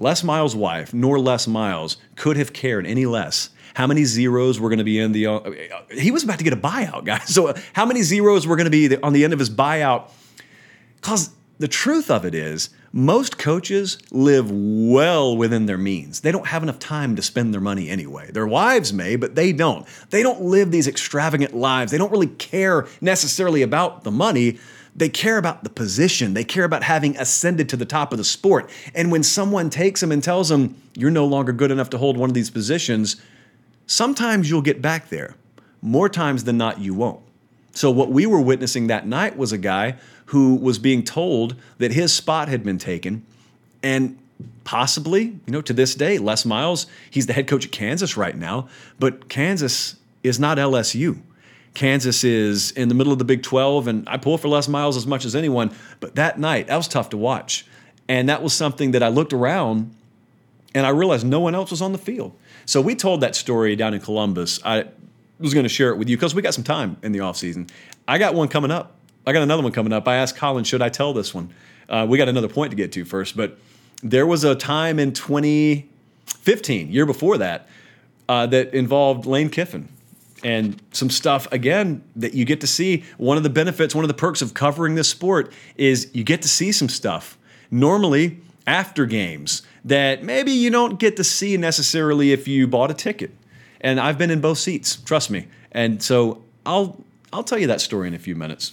Les 0.00 0.24
Miles' 0.24 0.56
wife 0.56 0.92
nor 0.92 1.20
Les 1.20 1.46
Miles 1.46 1.96
could 2.16 2.36
have 2.36 2.52
cared 2.52 2.86
any 2.86 3.06
less 3.06 3.50
how 3.74 3.86
many 3.86 4.04
zeros 4.04 4.58
were 4.58 4.68
going 4.68 4.78
to 4.78 4.84
be 4.84 4.98
in 4.98 5.12
the. 5.12 5.26
Uh, 5.26 5.50
he 5.92 6.10
was 6.10 6.24
about 6.24 6.38
to 6.38 6.44
get 6.44 6.52
a 6.52 6.56
buyout, 6.56 7.04
guys. 7.04 7.20
So 7.40 7.48
uh, 7.48 7.60
how 7.72 7.86
many 7.86 8.02
zeros 8.02 8.46
were 8.46 8.56
going 8.56 8.70
to 8.70 8.70
be 8.70 8.96
on 8.96 9.12
the 9.12 9.24
end 9.24 9.32
of 9.32 9.38
his 9.38 9.50
buyout? 9.50 10.10
Because 10.96 11.30
the 11.58 11.68
truth 11.68 12.10
of 12.10 12.24
it 12.24 12.34
is, 12.34 12.70
most 12.92 13.38
coaches 13.38 13.98
live 14.10 14.50
well 14.50 15.36
within 15.36 15.66
their 15.66 15.78
means. 15.78 16.20
They 16.20 16.32
don't 16.32 16.48
have 16.48 16.62
enough 16.62 16.78
time 16.78 17.14
to 17.16 17.22
spend 17.22 17.54
their 17.54 17.60
money 17.60 17.88
anyway. 17.88 18.30
Their 18.32 18.46
wives 18.46 18.92
may, 18.92 19.16
but 19.16 19.36
they 19.36 19.52
don't. 19.52 19.86
They 20.10 20.22
don't 20.22 20.42
live 20.42 20.70
these 20.70 20.88
extravagant 20.88 21.54
lives. 21.54 21.92
They 21.92 21.98
don't 21.98 22.10
really 22.10 22.26
care 22.26 22.88
necessarily 23.00 23.62
about 23.62 24.02
the 24.02 24.10
money. 24.10 24.58
They 24.94 25.08
care 25.08 25.38
about 25.38 25.64
the 25.64 25.70
position. 25.70 26.34
They 26.34 26.44
care 26.44 26.64
about 26.64 26.82
having 26.82 27.16
ascended 27.16 27.68
to 27.70 27.76
the 27.76 27.84
top 27.84 28.12
of 28.12 28.18
the 28.18 28.24
sport. 28.24 28.70
And 28.94 29.10
when 29.12 29.22
someone 29.22 29.70
takes 29.70 30.00
them 30.00 30.12
and 30.12 30.22
tells 30.22 30.48
them, 30.48 30.80
you're 30.94 31.10
no 31.10 31.26
longer 31.26 31.52
good 31.52 31.70
enough 31.70 31.90
to 31.90 31.98
hold 31.98 32.16
one 32.16 32.28
of 32.28 32.34
these 32.34 32.50
positions, 32.50 33.16
sometimes 33.86 34.50
you'll 34.50 34.62
get 34.62 34.82
back 34.82 35.08
there. 35.08 35.36
More 35.82 36.08
times 36.08 36.44
than 36.44 36.58
not, 36.58 36.80
you 36.80 36.94
won't. 36.94 37.20
So, 37.72 37.90
what 37.90 38.10
we 38.10 38.26
were 38.26 38.40
witnessing 38.40 38.88
that 38.88 39.06
night 39.06 39.36
was 39.36 39.52
a 39.52 39.58
guy 39.58 39.96
who 40.26 40.56
was 40.56 40.78
being 40.78 41.02
told 41.04 41.54
that 41.78 41.92
his 41.92 42.12
spot 42.12 42.48
had 42.48 42.62
been 42.64 42.78
taken. 42.78 43.24
And 43.82 44.18
possibly, 44.64 45.22
you 45.24 45.52
know, 45.52 45.62
to 45.62 45.72
this 45.72 45.94
day, 45.94 46.18
Les 46.18 46.44
Miles, 46.44 46.86
he's 47.10 47.26
the 47.26 47.32
head 47.32 47.46
coach 47.46 47.64
at 47.64 47.72
Kansas 47.72 48.16
right 48.16 48.36
now, 48.36 48.68
but 48.98 49.28
Kansas 49.28 49.96
is 50.22 50.38
not 50.38 50.58
LSU. 50.58 51.20
Kansas 51.74 52.24
is 52.24 52.72
in 52.72 52.88
the 52.88 52.94
middle 52.94 53.12
of 53.12 53.18
the 53.18 53.24
Big 53.24 53.42
12, 53.42 53.86
and 53.86 54.08
I 54.08 54.16
pull 54.16 54.38
for 54.38 54.48
Les 54.48 54.68
Miles 54.68 54.96
as 54.96 55.06
much 55.06 55.24
as 55.24 55.36
anyone. 55.36 55.70
But 56.00 56.16
that 56.16 56.38
night, 56.38 56.66
that 56.66 56.76
was 56.76 56.88
tough 56.88 57.10
to 57.10 57.16
watch. 57.16 57.66
And 58.08 58.28
that 58.28 58.42
was 58.42 58.52
something 58.52 58.90
that 58.90 59.02
I 59.02 59.08
looked 59.08 59.32
around 59.32 59.94
and 60.74 60.86
I 60.86 60.90
realized 60.90 61.26
no 61.26 61.40
one 61.40 61.54
else 61.54 61.70
was 61.70 61.82
on 61.82 61.92
the 61.92 61.98
field. 61.98 62.32
So 62.64 62.80
we 62.80 62.94
told 62.94 63.20
that 63.22 63.34
story 63.34 63.76
down 63.76 63.94
in 63.94 64.00
Columbus. 64.00 64.60
I 64.64 64.86
was 65.38 65.54
going 65.54 65.64
to 65.64 65.68
share 65.68 65.90
it 65.90 65.96
with 65.96 66.08
you 66.08 66.16
because 66.16 66.34
we 66.34 66.42
got 66.42 66.54
some 66.54 66.64
time 66.64 66.96
in 67.02 67.12
the 67.12 67.20
offseason. 67.20 67.70
I 68.06 68.18
got 68.18 68.34
one 68.34 68.48
coming 68.48 68.70
up. 68.70 68.96
I 69.26 69.32
got 69.32 69.42
another 69.42 69.62
one 69.62 69.72
coming 69.72 69.92
up. 69.92 70.06
I 70.08 70.16
asked 70.16 70.36
Colin, 70.36 70.64
should 70.64 70.82
I 70.82 70.88
tell 70.88 71.12
this 71.12 71.34
one? 71.34 71.52
Uh, 71.88 72.06
we 72.08 72.18
got 72.18 72.28
another 72.28 72.48
point 72.48 72.70
to 72.70 72.76
get 72.76 72.92
to 72.92 73.04
first, 73.04 73.36
but 73.36 73.58
there 74.02 74.26
was 74.26 74.44
a 74.44 74.54
time 74.54 74.98
in 74.98 75.12
2015, 75.12 76.92
year 76.92 77.04
before 77.04 77.38
that, 77.38 77.68
uh, 78.28 78.46
that 78.46 78.72
involved 78.72 79.26
Lane 79.26 79.50
Kiffin 79.50 79.88
and 80.42 80.80
some 80.92 81.10
stuff 81.10 81.50
again 81.52 82.02
that 82.16 82.34
you 82.34 82.44
get 82.44 82.60
to 82.62 82.66
see. 82.66 83.04
One 83.18 83.36
of 83.36 83.42
the 83.42 83.50
benefits, 83.50 83.94
one 83.94 84.04
of 84.04 84.08
the 84.08 84.14
perks 84.14 84.42
of 84.42 84.54
covering 84.54 84.94
this 84.94 85.08
sport 85.08 85.52
is 85.76 86.10
you 86.12 86.24
get 86.24 86.42
to 86.42 86.48
see 86.48 86.72
some 86.72 86.88
stuff. 86.88 87.36
Normally, 87.70 88.40
after 88.66 89.06
games 89.06 89.62
that 89.84 90.22
maybe 90.22 90.52
you 90.52 90.70
don't 90.70 90.98
get 90.98 91.16
to 91.16 91.24
see 91.24 91.56
necessarily 91.56 92.32
if 92.32 92.46
you 92.46 92.66
bought 92.66 92.90
a 92.90 92.94
ticket. 92.94 93.30
And 93.80 93.98
I've 93.98 94.18
been 94.18 94.30
in 94.30 94.40
both 94.40 94.58
seats, 94.58 94.96
trust 94.96 95.30
me. 95.30 95.48
And 95.72 96.02
so 96.02 96.42
I'll 96.66 97.02
I'll 97.32 97.44
tell 97.44 97.58
you 97.58 97.66
that 97.68 97.80
story 97.80 98.08
in 98.08 98.14
a 98.14 98.18
few 98.18 98.34
minutes. 98.34 98.72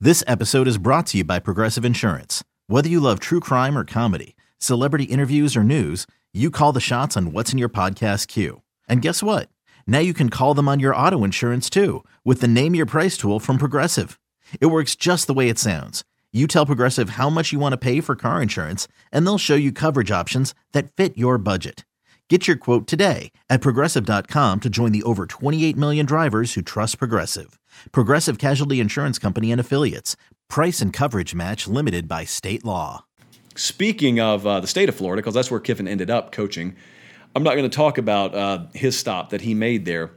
This 0.00 0.24
episode 0.26 0.68
is 0.68 0.78
brought 0.78 1.06
to 1.08 1.18
you 1.18 1.24
by 1.24 1.38
Progressive 1.38 1.84
Insurance. 1.84 2.42
Whether 2.66 2.88
you 2.88 3.00
love 3.00 3.20
true 3.20 3.40
crime 3.40 3.76
or 3.76 3.84
comedy, 3.84 4.36
celebrity 4.58 5.04
interviews 5.04 5.56
or 5.56 5.64
news, 5.64 6.06
you 6.32 6.50
call 6.50 6.72
the 6.72 6.80
shots 6.80 7.16
on 7.16 7.32
what's 7.32 7.52
in 7.52 7.58
your 7.58 7.68
podcast 7.68 8.28
queue. 8.28 8.62
And 8.88 9.02
guess 9.02 9.22
what? 9.22 9.48
Now 9.88 10.00
you 10.00 10.12
can 10.12 10.28
call 10.28 10.52
them 10.52 10.68
on 10.68 10.80
your 10.80 10.94
auto 10.94 11.24
insurance 11.24 11.68
too 11.70 12.04
with 12.24 12.40
the 12.42 12.46
Name 12.46 12.74
Your 12.76 12.86
Price 12.86 13.16
tool 13.16 13.40
from 13.40 13.56
Progressive. 13.58 14.20
It 14.60 14.66
works 14.66 14.94
just 14.94 15.26
the 15.26 15.34
way 15.34 15.48
it 15.48 15.58
sounds. 15.58 16.04
You 16.30 16.46
tell 16.46 16.66
Progressive 16.66 17.10
how 17.10 17.30
much 17.30 17.54
you 17.54 17.58
want 17.58 17.72
to 17.72 17.78
pay 17.78 18.02
for 18.02 18.14
car 18.14 18.42
insurance, 18.42 18.86
and 19.10 19.26
they'll 19.26 19.38
show 19.38 19.54
you 19.54 19.72
coverage 19.72 20.10
options 20.10 20.54
that 20.72 20.92
fit 20.92 21.16
your 21.16 21.38
budget. 21.38 21.86
Get 22.28 22.46
your 22.46 22.58
quote 22.58 22.86
today 22.86 23.32
at 23.48 23.62
progressive.com 23.62 24.60
to 24.60 24.68
join 24.68 24.92
the 24.92 25.02
over 25.04 25.24
28 25.24 25.74
million 25.78 26.04
drivers 26.04 26.52
who 26.52 26.60
trust 26.60 26.98
Progressive. 26.98 27.58
Progressive 27.90 28.36
Casualty 28.36 28.80
Insurance 28.80 29.18
Company 29.18 29.50
and 29.50 29.60
Affiliates. 29.60 30.16
Price 30.50 30.82
and 30.82 30.92
coverage 30.92 31.34
match 31.34 31.66
limited 31.66 32.06
by 32.06 32.26
state 32.26 32.62
law. 32.62 33.06
Speaking 33.54 34.20
of 34.20 34.46
uh, 34.46 34.60
the 34.60 34.66
state 34.66 34.90
of 34.90 34.94
Florida, 34.94 35.22
because 35.22 35.34
that's 35.34 35.50
where 35.50 35.60
Kiffin 35.60 35.88
ended 35.88 36.10
up 36.10 36.30
coaching, 36.30 36.76
I'm 37.38 37.44
not 37.44 37.54
going 37.54 37.70
to 37.70 37.76
talk 37.76 37.98
about 37.98 38.34
uh, 38.34 38.64
his 38.74 38.98
stop 38.98 39.30
that 39.30 39.42
he 39.42 39.54
made 39.54 39.84
there, 39.84 40.10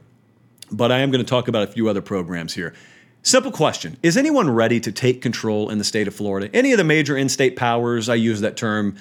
but 0.72 0.90
I 0.90 0.98
am 0.98 1.12
going 1.12 1.24
to 1.24 1.30
talk 1.30 1.46
about 1.46 1.62
a 1.62 1.68
few 1.68 1.88
other 1.88 2.02
programs 2.02 2.52
here. 2.52 2.74
Simple 3.22 3.52
question 3.52 3.96
Is 4.02 4.16
anyone 4.16 4.50
ready 4.50 4.80
to 4.80 4.90
take 4.90 5.22
control 5.22 5.70
in 5.70 5.78
the 5.78 5.84
state 5.84 6.08
of 6.08 6.16
Florida? 6.16 6.50
Any 6.52 6.72
of 6.72 6.78
the 6.78 6.84
major 6.84 7.16
in 7.16 7.28
state 7.28 7.54
powers, 7.54 8.08
I 8.08 8.16
use 8.16 8.40
that 8.40 8.56
term, 8.56 8.96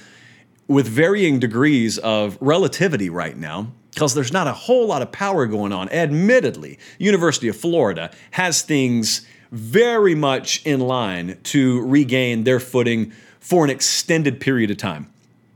with 0.67 0.87
varying 0.87 1.39
degrees 1.39 1.97
of 1.97 2.37
relativity 2.41 3.09
right 3.09 3.35
now, 3.35 3.71
because 3.89 4.13
there's 4.13 4.31
not 4.31 4.45
a 4.45 4.53
whole 4.53 4.85
lot 4.85 5.01
of 5.01 5.11
power 5.11 5.47
going 5.47 5.71
on. 5.71 5.89
Admittedly, 5.89 6.77
University 6.99 7.47
of 7.47 7.57
Florida 7.57 8.11
has 8.29 8.61
things 8.61 9.25
very 9.51 10.13
much 10.13 10.63
in 10.63 10.79
line 10.79 11.39
to 11.45 11.83
regain 11.87 12.43
their 12.43 12.59
footing 12.59 13.13
for 13.39 13.63
an 13.63 13.71
extended 13.71 14.39
period 14.39 14.69
of 14.69 14.77
time. 14.77 15.11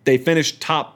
They 0.06 0.18
finished 0.18 0.60
top 0.60 0.95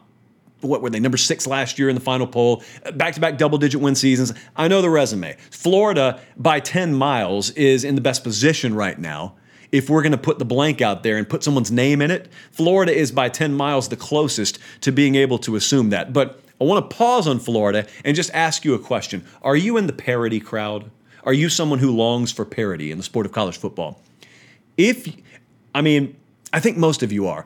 what 0.61 0.81
were 0.81 0.89
they 0.89 0.99
number 0.99 1.17
six 1.17 1.47
last 1.47 1.79
year 1.79 1.89
in 1.89 1.95
the 1.95 2.01
final 2.01 2.27
poll 2.27 2.63
back-to-back 2.93 3.37
double-digit 3.37 3.79
win 3.79 3.95
seasons. 3.95 4.33
I 4.55 4.67
know 4.67 4.81
the 4.81 4.89
resume. 4.89 5.37
Florida 5.51 6.21
by 6.37 6.59
10 6.59 6.93
miles 6.93 7.51
is 7.51 7.83
in 7.83 7.95
the 7.95 8.01
best 8.01 8.23
position 8.23 8.73
right 8.73 8.97
now. 8.97 9.35
If 9.71 9.89
we're 9.89 10.01
going 10.01 10.13
to 10.13 10.17
put 10.17 10.39
the 10.39 10.45
blank 10.45 10.81
out 10.81 11.03
there 11.03 11.17
and 11.17 11.29
put 11.29 11.43
someone's 11.43 11.71
name 11.71 12.01
in 12.01 12.09
it 12.09 12.31
florida 12.51 12.91
is 12.95 13.11
by 13.11 13.29
10 13.29 13.53
miles 13.53 13.89
the 13.89 13.95
closest 13.95 14.57
to 14.81 14.91
being 14.91 15.15
able 15.15 15.37
to 15.39 15.55
assume 15.55 15.91
that. 15.91 16.11
But 16.13 16.41
i 16.59 16.63
want 16.63 16.89
to 16.89 16.95
pause 16.95 17.27
on 17.27 17.39
florida 17.39 17.87
and 18.03 18.15
just 18.15 18.31
ask 18.33 18.65
you 18.65 18.73
a 18.73 18.79
question. 18.79 19.25
Are 19.41 19.55
you 19.55 19.77
in 19.77 19.87
the 19.87 19.93
parity 19.93 20.39
crowd? 20.39 20.89
Are 21.23 21.33
you 21.33 21.49
someone 21.49 21.79
who 21.79 21.95
longs 21.95 22.31
for 22.31 22.45
parity 22.45 22.91
in 22.91 22.97
the 22.97 23.03
sport 23.03 23.25
of 23.25 23.31
college 23.31 23.57
football? 23.57 24.01
If 24.75 25.15
i 25.75 25.81
mean 25.81 26.15
i 26.51 26.59
think 26.59 26.77
most 26.77 27.03
of 27.03 27.11
you 27.11 27.27
are. 27.27 27.45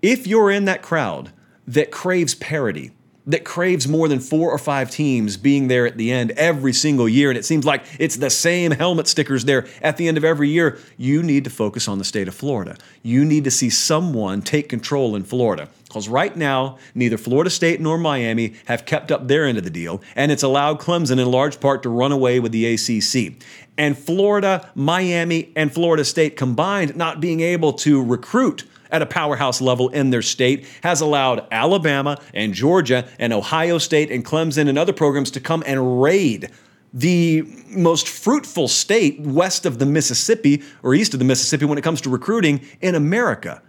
If 0.00 0.26
you're 0.26 0.50
in 0.50 0.66
that 0.66 0.82
crowd 0.82 1.32
that 1.66 1.90
craves 1.90 2.34
parity, 2.34 2.92
that 3.26 3.44
craves 3.44 3.88
more 3.88 4.06
than 4.06 4.20
four 4.20 4.50
or 4.50 4.58
five 4.58 4.90
teams 4.90 5.36
being 5.36 5.68
there 5.68 5.86
at 5.86 5.96
the 5.96 6.12
end 6.12 6.30
every 6.32 6.72
single 6.72 7.08
year, 7.08 7.30
and 7.30 7.38
it 7.38 7.44
seems 7.44 7.64
like 7.64 7.84
it's 7.98 8.16
the 8.16 8.30
same 8.30 8.70
helmet 8.70 9.08
stickers 9.08 9.44
there 9.46 9.66
at 9.80 9.96
the 9.96 10.08
end 10.08 10.18
of 10.18 10.24
every 10.24 10.48
year, 10.50 10.78
you 10.98 11.22
need 11.22 11.44
to 11.44 11.50
focus 11.50 11.88
on 11.88 11.98
the 11.98 12.04
state 12.04 12.28
of 12.28 12.34
Florida. 12.34 12.76
You 13.02 13.24
need 13.24 13.44
to 13.44 13.50
see 13.50 13.70
someone 13.70 14.42
take 14.42 14.68
control 14.68 15.16
in 15.16 15.24
Florida. 15.24 15.68
Because 15.94 16.08
right 16.08 16.34
now, 16.34 16.78
neither 16.96 17.16
Florida 17.16 17.48
State 17.48 17.80
nor 17.80 17.96
Miami 17.96 18.54
have 18.64 18.84
kept 18.84 19.12
up 19.12 19.28
their 19.28 19.46
end 19.46 19.58
of 19.58 19.62
the 19.62 19.70
deal, 19.70 20.02
and 20.16 20.32
it's 20.32 20.42
allowed 20.42 20.80
Clemson 20.80 21.20
in 21.20 21.30
large 21.30 21.60
part 21.60 21.84
to 21.84 21.88
run 21.88 22.10
away 22.10 22.40
with 22.40 22.50
the 22.50 22.66
ACC. 22.66 23.40
And 23.78 23.96
Florida, 23.96 24.68
Miami, 24.74 25.52
and 25.54 25.72
Florida 25.72 26.04
State 26.04 26.36
combined 26.36 26.96
not 26.96 27.20
being 27.20 27.42
able 27.42 27.72
to 27.74 28.02
recruit 28.02 28.64
at 28.90 29.02
a 29.02 29.06
powerhouse 29.06 29.60
level 29.60 29.88
in 29.90 30.10
their 30.10 30.20
state 30.20 30.66
has 30.82 31.00
allowed 31.00 31.46
Alabama 31.52 32.20
and 32.34 32.54
Georgia 32.54 33.06
and 33.20 33.32
Ohio 33.32 33.78
State 33.78 34.10
and 34.10 34.24
Clemson 34.24 34.68
and 34.68 34.76
other 34.76 34.92
programs 34.92 35.30
to 35.30 35.40
come 35.40 35.62
and 35.64 36.02
raid 36.02 36.50
the 36.92 37.42
most 37.68 38.08
fruitful 38.08 38.66
state 38.66 39.20
west 39.20 39.64
of 39.64 39.78
the 39.78 39.86
Mississippi 39.86 40.64
or 40.82 40.92
east 40.92 41.12
of 41.12 41.20
the 41.20 41.24
Mississippi 41.24 41.66
when 41.66 41.78
it 41.78 41.82
comes 41.82 42.00
to 42.00 42.10
recruiting 42.10 42.62
in 42.80 42.96
America. 42.96 43.62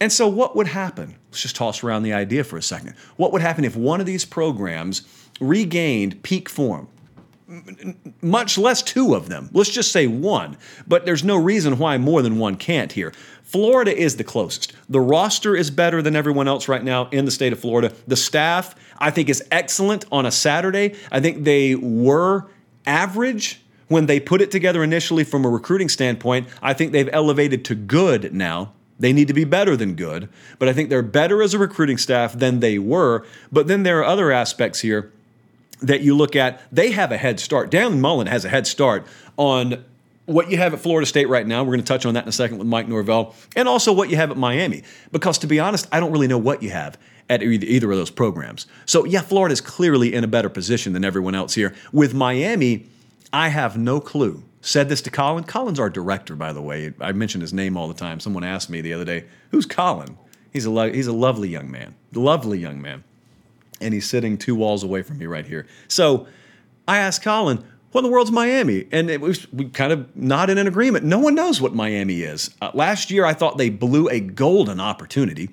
And 0.00 0.10
so, 0.10 0.26
what 0.26 0.56
would 0.56 0.68
happen? 0.68 1.16
Let's 1.30 1.42
just 1.42 1.56
toss 1.56 1.84
around 1.84 2.02
the 2.02 2.14
idea 2.14 2.42
for 2.42 2.56
a 2.56 2.62
second. 2.62 2.94
What 3.16 3.32
would 3.32 3.42
happen 3.42 3.64
if 3.64 3.76
one 3.76 4.00
of 4.00 4.06
these 4.06 4.24
programs 4.24 5.02
regained 5.40 6.22
peak 6.22 6.48
form? 6.48 6.88
much 8.22 8.56
less 8.56 8.82
two 8.82 9.14
of 9.14 9.28
them. 9.28 9.50
Let's 9.52 9.70
just 9.70 9.90
say 9.90 10.06
one, 10.06 10.56
but 10.86 11.04
there's 11.04 11.24
no 11.24 11.36
reason 11.36 11.78
why 11.78 11.98
more 11.98 12.22
than 12.22 12.38
one 12.38 12.56
can't 12.56 12.92
here. 12.92 13.12
Florida 13.42 13.96
is 13.96 14.16
the 14.16 14.24
closest. 14.24 14.72
The 14.88 15.00
roster 15.00 15.56
is 15.56 15.70
better 15.70 16.00
than 16.00 16.14
everyone 16.14 16.46
else 16.46 16.68
right 16.68 16.84
now 16.84 17.08
in 17.08 17.24
the 17.24 17.30
state 17.30 17.52
of 17.52 17.58
Florida. 17.58 17.92
The 18.06 18.16
staff, 18.16 18.76
I 18.98 19.10
think, 19.10 19.28
is 19.28 19.42
excellent 19.50 20.04
on 20.12 20.26
a 20.26 20.30
Saturday. 20.30 20.94
I 21.10 21.20
think 21.20 21.42
they 21.42 21.74
were 21.74 22.46
average 22.86 23.60
when 23.88 24.06
they 24.06 24.20
put 24.20 24.40
it 24.40 24.52
together 24.52 24.84
initially 24.84 25.24
from 25.24 25.44
a 25.44 25.48
recruiting 25.48 25.88
standpoint. 25.88 26.46
I 26.62 26.74
think 26.74 26.92
they've 26.92 27.10
elevated 27.12 27.64
to 27.66 27.74
good 27.74 28.32
now. 28.32 28.74
They 29.00 29.12
need 29.12 29.28
to 29.28 29.34
be 29.34 29.44
better 29.44 29.76
than 29.76 29.94
good, 29.94 30.28
but 30.58 30.68
I 30.68 30.72
think 30.74 30.90
they're 30.90 31.02
better 31.02 31.42
as 31.42 31.54
a 31.54 31.58
recruiting 31.58 31.98
staff 31.98 32.34
than 32.34 32.60
they 32.60 32.78
were. 32.78 33.26
But 33.50 33.66
then 33.66 33.82
there 33.82 33.98
are 33.98 34.04
other 34.04 34.30
aspects 34.30 34.80
here 34.80 35.10
that 35.80 36.02
you 36.02 36.14
look 36.14 36.36
at. 36.36 36.60
They 36.70 36.90
have 36.92 37.10
a 37.10 37.16
head 37.16 37.40
start. 37.40 37.70
Dan 37.70 38.00
Mullen 38.00 38.26
has 38.26 38.44
a 38.44 38.50
head 38.50 38.66
start 38.66 39.06
on 39.38 39.82
what 40.26 40.50
you 40.50 40.58
have 40.58 40.74
at 40.74 40.80
Florida 40.80 41.06
State 41.06 41.28
right 41.28 41.46
now. 41.46 41.62
We're 41.64 41.72
going 41.72 41.80
to 41.80 41.86
touch 41.86 42.04
on 42.04 42.14
that 42.14 42.24
in 42.24 42.28
a 42.28 42.32
second 42.32 42.58
with 42.58 42.66
Mike 42.66 42.88
Norvell, 42.88 43.34
and 43.56 43.66
also 43.66 43.92
what 43.92 44.10
you 44.10 44.16
have 44.16 44.30
at 44.30 44.36
Miami. 44.36 44.82
Because 45.10 45.38
to 45.38 45.46
be 45.46 45.58
honest, 45.58 45.88
I 45.90 45.98
don't 45.98 46.12
really 46.12 46.28
know 46.28 46.38
what 46.38 46.62
you 46.62 46.70
have 46.70 46.98
at 47.30 47.42
either 47.42 47.90
of 47.90 47.96
those 47.96 48.10
programs. 48.10 48.66
So, 48.84 49.04
yeah, 49.04 49.22
Florida 49.22 49.52
is 49.52 49.60
clearly 49.60 50.12
in 50.12 50.24
a 50.24 50.28
better 50.28 50.48
position 50.48 50.92
than 50.92 51.04
everyone 51.04 51.34
else 51.34 51.54
here. 51.54 51.74
With 51.92 52.12
Miami, 52.12 52.86
I 53.32 53.48
have 53.48 53.78
no 53.78 54.00
clue. 54.00 54.42
Said 54.60 54.88
this 54.88 55.00
to 55.02 55.10
Colin. 55.10 55.44
Colin's 55.44 55.80
our 55.80 55.90
director, 55.90 56.36
by 56.36 56.52
the 56.52 56.60
way. 56.60 56.92
I 57.00 57.12
mention 57.12 57.40
his 57.40 57.52
name 57.52 57.76
all 57.76 57.88
the 57.88 57.94
time. 57.94 58.20
Someone 58.20 58.44
asked 58.44 58.68
me 58.68 58.80
the 58.80 58.92
other 58.92 59.04
day, 59.06 59.24
"Who's 59.50 59.66
Colin?" 59.66 60.18
He's 60.52 60.64
a 60.64 60.70
lo- 60.70 60.92
he's 60.92 61.06
a 61.06 61.12
lovely 61.12 61.48
young 61.48 61.70
man, 61.70 61.94
lovely 62.12 62.58
young 62.58 62.82
man, 62.82 63.04
and 63.80 63.94
he's 63.94 64.08
sitting 64.08 64.36
two 64.36 64.54
walls 64.54 64.82
away 64.82 65.02
from 65.02 65.18
me 65.18 65.26
right 65.26 65.46
here. 65.46 65.66
So, 65.88 66.26
I 66.86 66.98
asked 66.98 67.22
Colin, 67.22 67.64
what 67.92 68.00
in 68.00 68.04
the 68.04 68.10
world's 68.10 68.30
Miami? 68.30 68.86
And 68.92 69.10
it 69.10 69.20
was 69.20 69.52
we 69.52 69.66
kind 69.66 69.92
of 69.92 70.14
nodded 70.16 70.52
in 70.52 70.58
an 70.58 70.66
agreement. 70.66 71.04
No 71.04 71.18
one 71.18 71.34
knows 71.34 71.60
what 71.60 71.74
Miami 71.74 72.22
is. 72.22 72.50
Uh, 72.60 72.70
last 72.72 73.10
year, 73.10 73.24
I 73.24 73.34
thought 73.34 73.58
they 73.58 73.68
blew 73.68 74.08
a 74.08 74.20
golden 74.20 74.78
opportunity. 74.80 75.50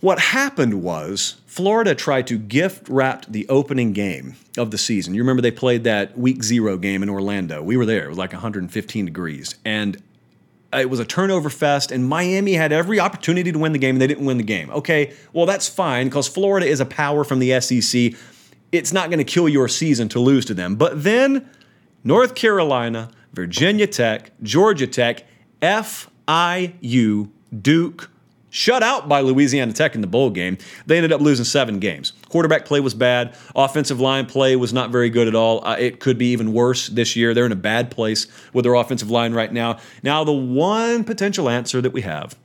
What 0.00 0.18
happened 0.18 0.82
was 0.82 1.36
Florida 1.54 1.94
tried 1.94 2.26
to 2.26 2.36
gift 2.36 2.88
wrap 2.88 3.26
the 3.28 3.48
opening 3.48 3.92
game 3.92 4.34
of 4.58 4.72
the 4.72 4.76
season. 4.76 5.14
You 5.14 5.22
remember 5.22 5.40
they 5.40 5.52
played 5.52 5.84
that 5.84 6.18
week 6.18 6.42
zero 6.42 6.76
game 6.76 7.00
in 7.00 7.08
Orlando. 7.08 7.62
We 7.62 7.76
were 7.76 7.86
there. 7.86 8.06
It 8.06 8.08
was 8.08 8.18
like 8.18 8.32
115 8.32 9.04
degrees. 9.04 9.54
And 9.64 10.02
it 10.72 10.90
was 10.90 10.98
a 10.98 11.04
turnover 11.04 11.48
fest, 11.50 11.92
and 11.92 12.08
Miami 12.08 12.54
had 12.54 12.72
every 12.72 12.98
opportunity 12.98 13.52
to 13.52 13.58
win 13.60 13.70
the 13.70 13.78
game, 13.78 13.94
and 13.94 14.02
they 14.02 14.08
didn't 14.08 14.24
win 14.24 14.36
the 14.36 14.42
game. 14.42 14.68
Okay, 14.70 15.12
well, 15.32 15.46
that's 15.46 15.68
fine 15.68 16.08
because 16.08 16.26
Florida 16.26 16.66
is 16.66 16.80
a 16.80 16.84
power 16.84 17.22
from 17.22 17.38
the 17.38 17.60
SEC. 17.60 18.14
It's 18.72 18.92
not 18.92 19.10
going 19.10 19.18
to 19.18 19.24
kill 19.24 19.48
your 19.48 19.68
season 19.68 20.08
to 20.08 20.18
lose 20.18 20.44
to 20.46 20.54
them. 20.54 20.74
But 20.74 21.04
then 21.04 21.48
North 22.02 22.34
Carolina, 22.34 23.12
Virginia 23.32 23.86
Tech, 23.86 24.32
Georgia 24.42 24.88
Tech, 24.88 25.22
FIU, 25.62 27.30
Duke, 27.62 28.10
shut 28.54 28.84
out 28.84 29.08
by 29.08 29.20
Louisiana 29.20 29.72
Tech 29.72 29.96
in 29.96 30.00
the 30.00 30.06
bowl 30.06 30.30
game. 30.30 30.56
They 30.86 30.96
ended 30.96 31.10
up 31.10 31.20
losing 31.20 31.44
seven 31.44 31.80
games. 31.80 32.12
Quarterback 32.28 32.64
play 32.64 32.78
was 32.78 32.94
bad. 32.94 33.36
Offensive 33.56 34.00
line 34.00 34.26
play 34.26 34.54
was 34.54 34.72
not 34.72 34.90
very 34.90 35.10
good 35.10 35.26
at 35.26 35.34
all. 35.34 35.66
Uh, 35.66 35.76
it 35.76 35.98
could 35.98 36.16
be 36.16 36.26
even 36.30 36.52
worse 36.52 36.86
this 36.86 37.16
year. 37.16 37.34
They're 37.34 37.46
in 37.46 37.52
a 37.52 37.56
bad 37.56 37.90
place 37.90 38.28
with 38.52 38.64
their 38.64 38.74
offensive 38.74 39.10
line 39.10 39.34
right 39.34 39.52
now. 39.52 39.78
Now, 40.04 40.22
the 40.22 40.32
one 40.32 41.02
potential 41.02 41.48
answer 41.48 41.80
that 41.80 41.92
we 41.92 42.02
have 42.02 42.36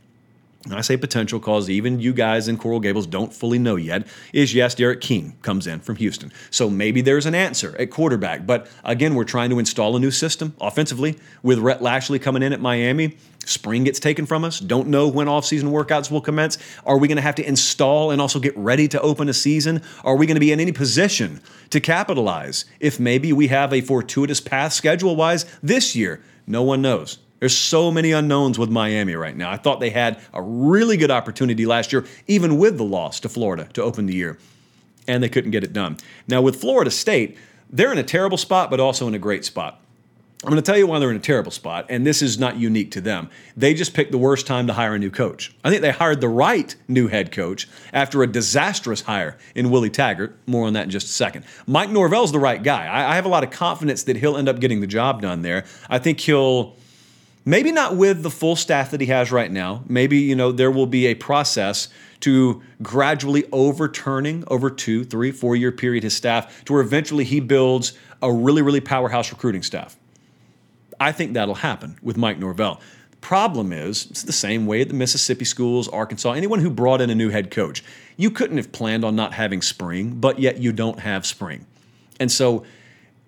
and 0.65 0.75
I 0.75 0.81
say 0.81 0.97
potential 0.97 1.39
because 1.39 1.69
even 1.69 2.01
you 2.01 2.11
guys 2.11 2.49
in 2.49 2.57
Coral 2.57 2.81
Gables 2.81 3.07
don't 3.07 3.33
fully 3.33 3.57
know 3.57 3.77
yet, 3.77 4.05
is 4.33 4.53
yes, 4.53 4.75
D'Eriq 4.75 4.99
King 4.99 5.37
comes 5.41 5.65
in 5.65 5.79
from 5.79 5.95
Houston. 5.95 6.33
So 6.51 6.69
maybe 6.69 6.99
there's 7.01 7.25
an 7.25 7.33
answer 7.33 7.77
at 7.79 7.91
quarterback. 7.91 8.45
But 8.45 8.67
again, 8.83 9.15
we're 9.15 9.23
trying 9.23 9.51
to 9.51 9.59
install 9.59 9.95
a 9.95 9.99
new 9.99 10.11
system 10.11 10.53
offensively 10.59 11.17
with 11.43 11.59
Rhett 11.59 11.81
Lashlee 11.81 12.19
coming 12.19 12.43
in 12.43 12.51
at 12.51 12.59
Miami. 12.59 13.17
Spring 13.45 13.85
gets 13.85 14.01
taken 14.01 14.25
from 14.25 14.43
us. 14.43 14.59
Don't 14.59 14.89
know 14.89 15.07
when 15.07 15.29
off-season 15.29 15.69
workouts 15.69 16.11
will 16.11 16.19
commence. 16.19 16.57
Are 16.85 16.97
we 16.97 17.07
going 17.07 17.15
to 17.15 17.21
have 17.21 17.35
to 17.35 17.47
install 17.47 18.11
and 18.11 18.21
also 18.21 18.37
get 18.39 18.55
ready 18.57 18.89
to 18.89 18.99
open 18.99 19.29
a 19.29 19.33
season? 19.33 19.81
Are 20.03 20.17
we 20.17 20.25
going 20.25 20.35
to 20.35 20.41
be 20.41 20.51
in 20.51 20.59
any 20.59 20.73
position 20.73 21.39
to 21.69 21.79
capitalize 21.79 22.65
if 22.81 22.99
maybe 22.99 23.31
we 23.31 23.47
have 23.47 23.71
a 23.71 23.79
fortuitous 23.79 24.41
path 24.41 24.73
schedule-wise 24.73 25.45
this 25.63 25.95
year? 25.95 26.21
No 26.45 26.63
one 26.63 26.81
knows. 26.81 27.19
There's 27.39 27.57
so 27.57 27.91
many 27.91 28.11
unknowns 28.11 28.59
with 28.59 28.69
Miami 28.69 29.15
right 29.15 29.35
now. 29.35 29.51
I 29.51 29.57
thought 29.57 29.79
they 29.79 29.89
had 29.89 30.21
a 30.33 30.41
really 30.41 30.97
good 30.97 31.11
opportunity 31.11 31.65
last 31.65 31.93
year, 31.93 32.05
even 32.27 32.57
with 32.57 32.77
the 32.77 32.83
loss 32.83 33.19
to 33.21 33.29
Florida 33.29 33.69
to 33.73 33.83
open 33.83 34.05
the 34.05 34.15
year, 34.15 34.37
and 35.07 35.23
they 35.23 35.29
couldn't 35.29 35.51
get 35.51 35.63
it 35.63 35.73
done. 35.73 35.97
Now, 36.27 36.41
with 36.41 36.59
Florida 36.59 36.91
State, 36.91 37.37
they're 37.69 37.91
in 37.91 37.97
a 37.97 38.03
terrible 38.03 38.37
spot, 38.37 38.69
but 38.69 38.79
also 38.79 39.07
in 39.07 39.15
a 39.15 39.19
great 39.19 39.45
spot. 39.45 39.81
I'm 40.41 40.51
going 40.51 40.61
to 40.61 40.65
tell 40.65 40.77
you 40.77 40.87
why 40.87 40.99
they're 40.99 41.11
in 41.11 41.17
a 41.17 41.19
terrible 41.19 41.51
spot, 41.51 41.87
and 41.89 42.07
this 42.07 42.21
is 42.21 42.39
not 42.39 42.55
unique 42.55 42.91
to 42.91 43.01
them. 43.01 43.29
They 43.57 43.73
just 43.73 43.93
picked 43.93 44.13
the 44.13 44.17
worst 44.17 44.47
time 44.47 44.67
to 44.67 44.73
hire 44.73 44.95
a 44.95 44.99
new 44.99 45.11
coach. 45.11 45.53
I 45.65 45.69
think 45.69 45.81
they 45.81 45.91
hired 45.91 46.21
the 46.21 46.29
right 46.29 46.73
new 46.87 47.09
head 47.09 47.33
coach 47.33 47.67
after 47.91 48.23
a 48.23 48.27
disastrous 48.27 49.01
hire 49.01 49.37
in 49.53 49.69
Willie 49.69 49.89
Taggart. 49.89 50.37
More 50.45 50.65
on 50.65 50.73
that 50.73 50.85
in 50.85 50.91
just 50.91 51.07
a 51.07 51.11
second. 51.11 51.43
Mike 51.67 51.89
Norvell's 51.89 52.31
the 52.31 52.39
right 52.39 52.63
guy. 52.63 52.83
I, 52.83 53.15
have 53.15 53.25
a 53.25 53.29
lot 53.29 53.43
of 53.43 53.51
confidence 53.51 54.03
that 54.03 54.15
he'll 54.15 54.37
end 54.37 54.47
up 54.47 54.61
getting 54.61 54.79
the 54.79 54.87
job 54.87 55.21
done 55.21 55.41
there. 55.41 55.65
I 55.89 55.99
think 55.99 56.21
he'll 56.21 56.77
Maybe 57.45 57.71
not 57.71 57.95
with 57.95 58.21
the 58.21 58.29
full 58.29 58.55
staff 58.55 58.91
that 58.91 59.01
he 59.01 59.07
has 59.07 59.31
right 59.31 59.51
now. 59.51 59.83
Maybe, 59.87 60.17
you 60.17 60.35
know, 60.35 60.51
there 60.51 60.71
will 60.71 60.85
be 60.85 61.07
a 61.07 61.15
process 61.15 61.87
to 62.21 62.61
gradually 62.81 63.45
overturning 63.51 64.43
over 64.47 64.69
two, 64.69 65.03
three, 65.05 65.31
four 65.31 65.55
year 65.55 65.71
period 65.71 66.03
his 66.03 66.15
staff 66.15 66.63
to 66.65 66.73
where 66.73 66.81
eventually 66.81 67.23
he 67.23 67.39
builds 67.39 67.93
a 68.21 68.31
really, 68.31 68.61
really 68.61 68.81
powerhouse 68.81 69.31
recruiting 69.31 69.63
staff. 69.63 69.95
I 70.99 71.11
think 71.11 71.33
that'll 71.33 71.55
happen 71.55 71.97
with 72.01 72.17
Mike 72.17 72.39
Norvell. 72.39 72.81
The 73.11 73.17
problem 73.17 73.71
is, 73.71 74.07
it's 74.09 74.23
the 74.23 74.33
same 74.33 74.65
way 74.65 74.81
at 74.81 74.89
the 74.89 74.93
Mississippi 74.93 75.45
schools, 75.45 75.87
Arkansas, 75.87 76.33
anyone 76.33 76.59
who 76.59 76.69
brought 76.69 76.99
in 76.99 77.09
a 77.09 77.15
new 77.15 77.29
head 77.29 77.51
coach. 77.51 77.83
You 78.17 78.31
couldn't 78.31 78.57
have 78.57 78.71
planned 78.73 79.05
on 79.05 79.15
not 79.15 79.33
having 79.33 79.61
spring, 79.61 80.15
but 80.19 80.39
yet 80.39 80.57
you 80.57 80.73
don't 80.73 80.99
have 80.99 81.25
spring. 81.25 81.65
And 82.19 82.29
so 82.29 82.65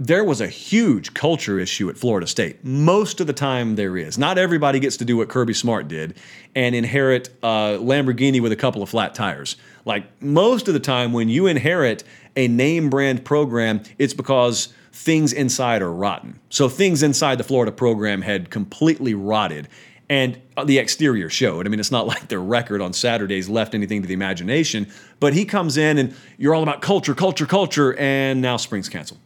there 0.01 0.23
was 0.23 0.41
a 0.41 0.47
huge 0.47 1.13
culture 1.13 1.59
issue 1.59 1.87
at 1.87 1.95
Florida 1.95 2.25
State. 2.25 2.65
Most 2.65 3.21
of 3.21 3.27
the 3.27 3.33
time, 3.33 3.75
there 3.75 3.95
is. 3.95 4.17
Not 4.17 4.39
everybody 4.39 4.79
gets 4.79 4.97
to 4.97 5.05
do 5.05 5.17
what 5.17 5.29
Kirby 5.29 5.53
Smart 5.53 5.87
did 5.87 6.17
and 6.55 6.73
inherit 6.73 7.29
a 7.43 7.77
Lamborghini 7.79 8.41
with 8.41 8.51
a 8.51 8.55
couple 8.55 8.81
of 8.81 8.89
flat 8.89 9.13
tires. 9.13 9.57
Like 9.85 10.05
most 10.19 10.67
of 10.67 10.73
the 10.73 10.79
time, 10.79 11.13
when 11.13 11.29
you 11.29 11.45
inherit 11.45 12.03
a 12.35 12.47
name 12.47 12.89
brand 12.89 13.23
program, 13.23 13.83
it's 13.99 14.15
because 14.15 14.73
things 14.91 15.33
inside 15.33 15.83
are 15.83 15.93
rotten. 15.93 16.39
So 16.49 16.67
things 16.67 17.03
inside 17.03 17.37
the 17.37 17.43
Florida 17.43 17.71
program 17.71 18.23
had 18.23 18.49
completely 18.49 19.13
rotted. 19.13 19.67
And 20.09 20.41
the 20.65 20.79
exterior 20.79 21.29
showed. 21.29 21.67
I 21.67 21.69
mean, 21.69 21.79
it's 21.79 21.91
not 21.91 22.07
like 22.07 22.27
their 22.27 22.41
record 22.41 22.81
on 22.81 22.93
Saturdays 22.93 23.49
left 23.49 23.75
anything 23.75 24.01
to 24.01 24.07
the 24.07 24.15
imagination, 24.15 24.91
but 25.19 25.35
he 25.35 25.45
comes 25.45 25.77
in 25.77 25.99
and 25.99 26.15
you're 26.39 26.55
all 26.55 26.63
about 26.63 26.81
culture, 26.81 27.13
culture, 27.13 27.45
culture, 27.45 27.93
and 27.97 28.41
now 28.41 28.57
spring's 28.57 28.89
canceled. 28.89 29.19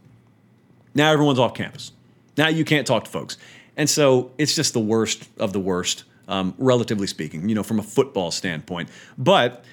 Now 0.96 1.12
everyone's 1.12 1.40
off 1.40 1.54
campus. 1.54 1.92
Now 2.38 2.48
you 2.48 2.66
can't 2.66 2.88
talk 2.88 3.04
to 3.04 3.10
folks. 3.10 3.38
And 3.78 3.90
so 3.90 4.32
it's 4.38 4.56
just 4.56 4.74
the 4.74 4.80
worst 4.80 5.28
of 5.38 5.54
the 5.54 5.60
worst, 5.60 6.06
um, 6.28 6.56
relatively 6.58 7.08
speaking, 7.08 7.48
you 7.48 7.56
know, 7.56 7.64
from 7.64 7.80
a 7.80 7.84
football 7.84 8.32
standpoint. 8.32 8.90
But 9.18 9.64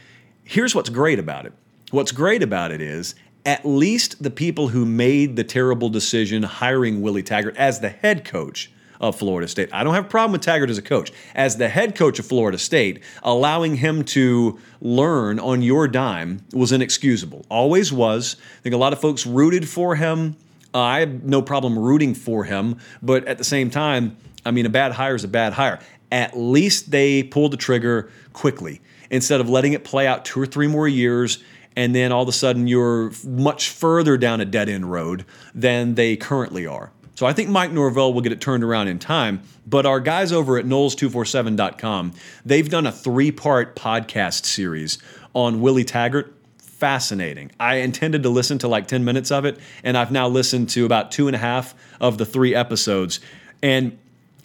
here's 0.44 0.74
what's 0.74 0.90
great 0.90 1.18
about 1.18 1.46
it. 1.46 1.52
What's 1.92 2.12
great 2.12 2.42
about 2.42 2.72
it 2.72 2.80
is 2.80 3.14
at 3.46 3.64
least 3.64 4.22
the 4.22 4.30
people 4.30 4.68
who 4.68 4.84
made 4.84 5.36
the 5.36 5.44
terrible 5.44 5.88
decision 5.88 6.42
hiring 6.42 7.00
Willie 7.00 7.22
Taggart 7.22 7.56
as 7.56 7.80
the 7.80 7.88
head 7.88 8.24
coach 8.24 8.70
of 9.00 9.16
Florida 9.16 9.48
State. 9.48 9.68
I 9.72 9.82
don't 9.82 9.94
have 9.94 10.06
a 10.06 10.08
problem 10.08 10.32
with 10.32 10.42
Taggart 10.42 10.70
as 10.70 10.78
a 10.78 10.82
coach. 10.82 11.12
As 11.34 11.56
the 11.56 11.68
head 11.68 11.96
coach 11.96 12.20
of 12.20 12.26
Florida 12.26 12.56
State, 12.56 13.02
allowing 13.24 13.76
him 13.76 14.04
to 14.04 14.60
learn 14.80 15.40
on 15.40 15.60
your 15.60 15.88
dime 15.88 16.44
was 16.52 16.70
inexcusable. 16.70 17.44
Always 17.48 17.92
was. 17.92 18.36
I 18.58 18.62
think 18.62 18.74
a 18.76 18.78
lot 18.78 18.92
of 18.92 19.00
folks 19.00 19.26
rooted 19.26 19.68
for 19.68 19.96
him 19.96 20.36
uh, 20.74 20.78
I 20.78 21.00
have 21.00 21.24
no 21.24 21.42
problem 21.42 21.78
rooting 21.78 22.14
for 22.14 22.44
him, 22.44 22.78
but 23.02 23.26
at 23.26 23.38
the 23.38 23.44
same 23.44 23.70
time, 23.70 24.16
I 24.44 24.50
mean, 24.50 24.66
a 24.66 24.70
bad 24.70 24.92
hire 24.92 25.14
is 25.14 25.24
a 25.24 25.28
bad 25.28 25.52
hire. 25.52 25.78
At 26.10 26.36
least 26.36 26.90
they 26.90 27.22
pulled 27.22 27.52
the 27.52 27.56
trigger 27.56 28.10
quickly 28.32 28.80
instead 29.10 29.40
of 29.40 29.48
letting 29.48 29.72
it 29.72 29.84
play 29.84 30.06
out 30.06 30.24
two 30.24 30.40
or 30.40 30.46
three 30.46 30.66
more 30.66 30.88
years 30.88 31.42
and 31.76 31.94
then 31.94 32.12
all 32.12 32.22
of 32.22 32.28
a 32.28 32.32
sudden 32.32 32.66
you're 32.66 33.12
much 33.24 33.70
further 33.70 34.16
down 34.16 34.40
a 34.40 34.44
dead 34.44 34.68
end 34.68 34.90
road 34.90 35.24
than 35.54 35.94
they 35.94 36.16
currently 36.16 36.66
are. 36.66 36.92
So 37.14 37.26
I 37.26 37.32
think 37.32 37.50
Mike 37.50 37.72
Norvell 37.72 38.12
will 38.12 38.20
get 38.20 38.32
it 38.32 38.40
turned 38.40 38.64
around 38.64 38.88
in 38.88 38.98
time. 38.98 39.42
But 39.66 39.86
our 39.86 40.00
guys 40.00 40.32
over 40.32 40.58
at 40.58 40.64
Noles247.com, 40.64 42.12
they've 42.44 42.68
done 42.68 42.86
a 42.86 42.92
three 42.92 43.30
part 43.30 43.76
podcast 43.76 44.44
series 44.44 44.98
on 45.34 45.60
Willie 45.60 45.84
Taggart 45.84 46.34
fascinating. 46.82 47.52
I 47.60 47.76
intended 47.76 48.24
to 48.24 48.28
listen 48.28 48.58
to 48.58 48.66
like 48.66 48.88
10 48.88 49.04
minutes 49.04 49.30
of 49.30 49.44
it, 49.44 49.56
and 49.84 49.96
I've 49.96 50.10
now 50.10 50.26
listened 50.26 50.68
to 50.70 50.84
about 50.84 51.12
two 51.12 51.28
and 51.28 51.36
a 51.36 51.38
half 51.38 51.76
of 52.00 52.18
the 52.18 52.26
three 52.26 52.56
episodes. 52.56 53.20
And 53.62 53.96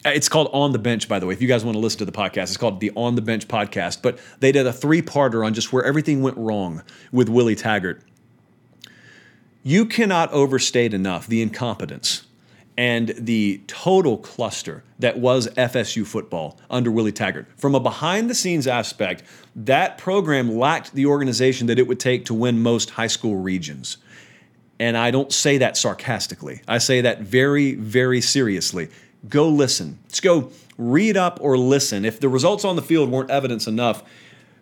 it's 0.06 0.30
called 0.30 0.52
On 0.54 0.72
the 0.72 0.78
Bench, 0.78 1.10
by 1.10 1.18
the 1.18 1.26
way. 1.26 1.34
If 1.34 1.42
you 1.42 1.48
guys 1.48 1.66
want 1.66 1.74
to 1.74 1.80
listen 1.80 1.98
to 1.98 2.06
the 2.06 2.12
podcast, 2.12 2.44
it's 2.44 2.58
called 2.58 2.80
the 2.80 2.92
On 2.96 3.16
the 3.16 3.24
Bench 3.24 3.48
podcast. 3.48 4.04
But 4.04 4.20
they 4.40 4.52
did 4.52 4.68
a 4.68 4.72
three 4.72 5.02
parter 5.02 5.44
on 5.44 5.56
just 5.56 5.74
where 5.74 5.84
everything 5.84 6.22
went 6.22 6.38
wrong 6.38 6.84
with 7.12 7.28
Willie 7.28 7.56
Taggart. 7.56 8.04
You 9.64 9.88
cannot 9.88 10.32
overstate 10.32 10.94
enough 10.94 11.26
the 11.26 11.42
incompetence 11.42 12.27
and 12.78 13.10
the 13.18 13.60
total 13.66 14.18
cluster 14.18 14.84
that 15.00 15.18
was 15.18 15.48
FSU 15.56 16.06
football 16.06 16.60
under 16.70 16.92
Willie 16.92 17.12
Taggart. 17.12 17.48
From 17.58 17.74
a 17.74 17.80
behind 17.80 18.30
the 18.30 18.36
scenes 18.36 18.68
aspect, 18.68 19.24
that 19.56 19.98
program 19.98 20.56
lacked 20.56 20.94
the 20.94 21.08
organization 21.08 21.68
that 21.68 21.80
it 21.80 21.88
would 21.88 22.00
take 22.00 22.26
to 22.26 22.36
win 22.36 22.62
most 22.62 22.92
high 22.92 23.08
school 23.08 23.38
regions. 23.38 23.98
And 24.80 24.96
I 24.96 25.10
don't 25.10 25.34
say 25.34 25.58
that 25.58 25.76
sarcastically, 25.76 26.62
I 26.68 26.78
say 26.78 27.02
that 27.02 27.22
very, 27.22 27.74
very 27.74 28.22
seriously. 28.22 28.90
Go 29.28 29.50
listen. 29.50 29.98
Let's 30.04 30.20
go 30.20 30.52
read 30.78 31.18
up 31.18 31.40
or 31.42 31.58
listen. 31.58 32.06
If 32.06 32.20
the 32.20 32.30
results 32.30 32.64
on 32.64 32.76
the 32.76 32.84
field 32.84 33.10
weren't 33.10 33.32
evidence 33.32 33.66
enough, 33.66 34.04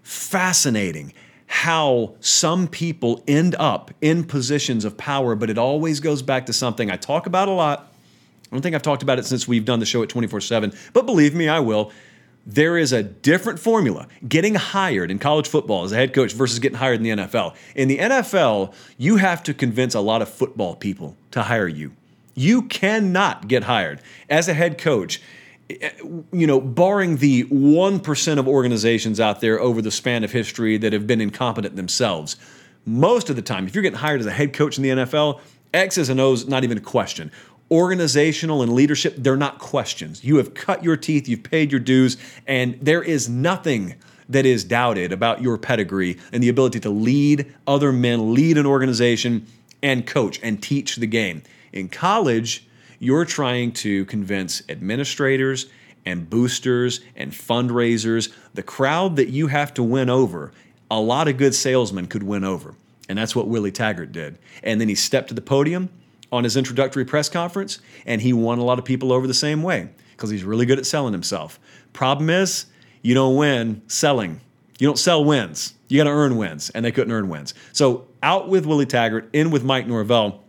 fascinating 0.04 1.12
how 1.48 2.16
some 2.22 2.68
people 2.68 3.22
end 3.28 3.56
up 3.60 3.92
in 4.02 4.24
positions 4.24 4.86
of 4.86 4.98
power, 4.98 5.36
but 5.36 5.50
it 5.50 5.58
always 5.58 6.00
goes 6.00 6.22
back 6.22 6.46
to 6.46 6.54
something 6.54 6.90
I 6.90 6.96
talk 6.96 7.26
about 7.26 7.50
a 7.50 7.52
lot 7.52 7.92
I 8.52 8.56
don't 8.56 8.62
think 8.62 8.76
I've 8.76 8.82
talked 8.82 9.04
about 9.04 9.20
it 9.20 9.26
since 9.26 9.48
we've 9.48 9.66
done 9.66 9.80
the 9.80 9.86
show 9.86 10.04
at 10.04 10.10
24 10.10 10.42
7, 10.42 10.74
but 10.94 11.06
believe 11.06 11.34
me, 11.34 11.48
I 11.48 11.60
will. 11.60 11.92
There 12.48 12.78
is 12.78 12.94
a 12.94 13.02
different 13.02 13.58
formula 13.58 14.08
getting 14.28 14.54
hired 14.54 15.10
in 15.10 15.18
college 15.18 15.48
football 15.48 15.84
as 15.84 15.92
a 15.92 15.96
head 15.96 16.14
coach 16.14 16.34
versus 16.34 16.60
getting 16.60 16.78
hired 16.78 16.98
in 16.98 17.04
the 17.04 17.24
NFL. 17.24 17.56
In 17.74 17.88
the 17.88 17.98
NFL, 17.98 18.74
you 19.00 19.18
have 19.18 19.42
to 19.44 19.54
convince 19.54 19.96
a 19.96 20.00
lot 20.00 20.22
of 20.22 20.30
football 20.30 20.76
people 20.76 21.18
to 21.32 21.42
hire 21.42 21.68
you. 21.68 21.94
You 22.36 22.64
cannot 22.64 23.48
get 23.48 23.64
hired 23.64 24.00
as 24.30 24.48
a 24.48 24.54
head 24.54 24.78
coach 24.78 25.22
eh, 25.72 25.90
you 26.32 26.46
know, 26.46 26.62
barring 26.62 27.18
the 27.18 27.46
1% 27.46 28.38
of 28.38 28.48
organizations 28.48 29.20
out 29.20 29.42
there 29.42 29.60
over 29.60 29.82
the 29.82 29.90
span 29.90 30.24
of 30.24 30.32
history 30.32 30.78
that 30.78 30.94
have 30.94 31.08
been 31.08 31.22
incompetent 31.22 31.76
themselves, 31.76 32.36
most 32.86 33.32
of 33.32 33.36
the 33.36 33.42
time, 33.42 33.66
if 33.66 33.74
you're 33.74 33.82
getting 33.82 33.98
hired 33.98 34.20
as 34.20 34.28
a 34.28 34.32
head 34.32 34.54
coach 34.54 34.78
in 34.78 34.84
the 34.84 34.90
NFL, 34.90 35.42
X's 35.74 36.10
and 36.10 36.20
O's, 36.20 36.48
not 36.48 36.64
even 36.64 36.78
a 36.78 36.82
question. 36.82 37.32
Organizational 37.72 38.62
and 38.62 38.74
leadership, 38.74 39.16
they're 39.18 39.36
not 39.36 39.60
questions. 39.60 40.24
You 40.24 40.38
have 40.38 40.54
cut 40.54 40.84
your 40.84 40.98
teeth, 40.98 41.28
you've 41.28 41.44
paid 41.44 41.72
your 41.72 41.80
dues, 41.80 42.18
and 42.46 42.78
there 42.82 43.02
is 43.02 43.28
nothing 43.28 43.96
that 44.30 44.46
is 44.46 44.64
doubted 44.64 45.12
about 45.12 45.42
your 45.42 45.58
pedigree 45.58 46.18
and 46.32 46.42
the 46.42 46.50
ability 46.50 46.80
to 46.82 46.90
lead 46.90 47.54
other 47.68 47.92
men, 47.92 48.34
lead 48.34 48.58
an 48.58 48.66
organization, 48.66 49.46
and 49.82 50.06
coach 50.06 50.40
and 50.42 50.62
teach 50.62 50.96
the 50.96 51.08
game. 51.08 51.44
In 51.74 51.90
college, 51.90 52.68
you're 53.00 53.26
trying 53.26 53.72
to 53.74 54.06
convince 54.06 54.64
administrators 54.70 55.68
and 56.06 56.30
boosters 56.30 57.02
and 57.16 57.32
fundraisers, 57.32 58.32
the 58.54 58.64
crowd 58.64 59.16
that 59.16 59.30
you 59.30 59.48
have 59.48 59.74
to 59.74 59.84
win 59.84 60.10
over. 60.10 60.52
A 60.90 61.00
lot 61.00 61.28
of 61.28 61.38
good 61.38 61.56
salesmen 61.56 62.08
could 62.08 62.24
win 62.24 62.44
over. 62.44 62.76
And 63.10 63.18
that's 63.18 63.36
what 63.36 63.48
Willie 63.48 63.72
Taggart 63.72 64.12
did. 64.12 64.38
And 64.64 64.80
then 64.80 64.88
he 64.88 64.96
stepped 64.96 65.30
to 65.30 65.34
the 65.34 65.42
podium 65.42 65.90
on 66.36 66.44
his 66.44 66.56
introductory 66.58 67.06
press 67.06 67.30
conference 67.30 67.80
and 68.06 68.22
he 68.22 68.34
won 68.34 68.60
a 68.60 68.64
lot 68.64 68.78
of 68.78 68.86
people 68.86 69.12
over 69.12 69.26
the 69.26 69.34
same 69.34 69.64
way 69.64 69.90
because 70.12 70.30
he's 70.30 70.44
really 70.44 70.66
good 70.66 70.78
at 70.78 70.86
selling 70.86 71.14
himself. 71.14 71.60
Problem 71.94 72.30
is, 72.30 72.66
you 73.02 73.14
don't 73.14 73.36
win 73.36 73.82
selling. 73.88 74.42
You 74.80 74.88
don't 74.88 75.00
sell 75.00 75.24
wins. 75.24 75.74
You 75.88 76.00
got 76.00 76.06
to 76.06 76.10
earn 76.10 76.38
wins, 76.38 76.70
and 76.72 76.84
they 76.84 76.92
couldn't 76.92 77.14
earn 77.14 77.30
wins. 77.30 77.54
So 77.72 78.08
out 78.24 78.50
with 78.50 78.66
Willie 78.66 78.86
Taggart, 78.86 79.30
in 79.32 79.52
with 79.52 79.64
Mike 79.64 79.88
Norvell, 79.88 80.44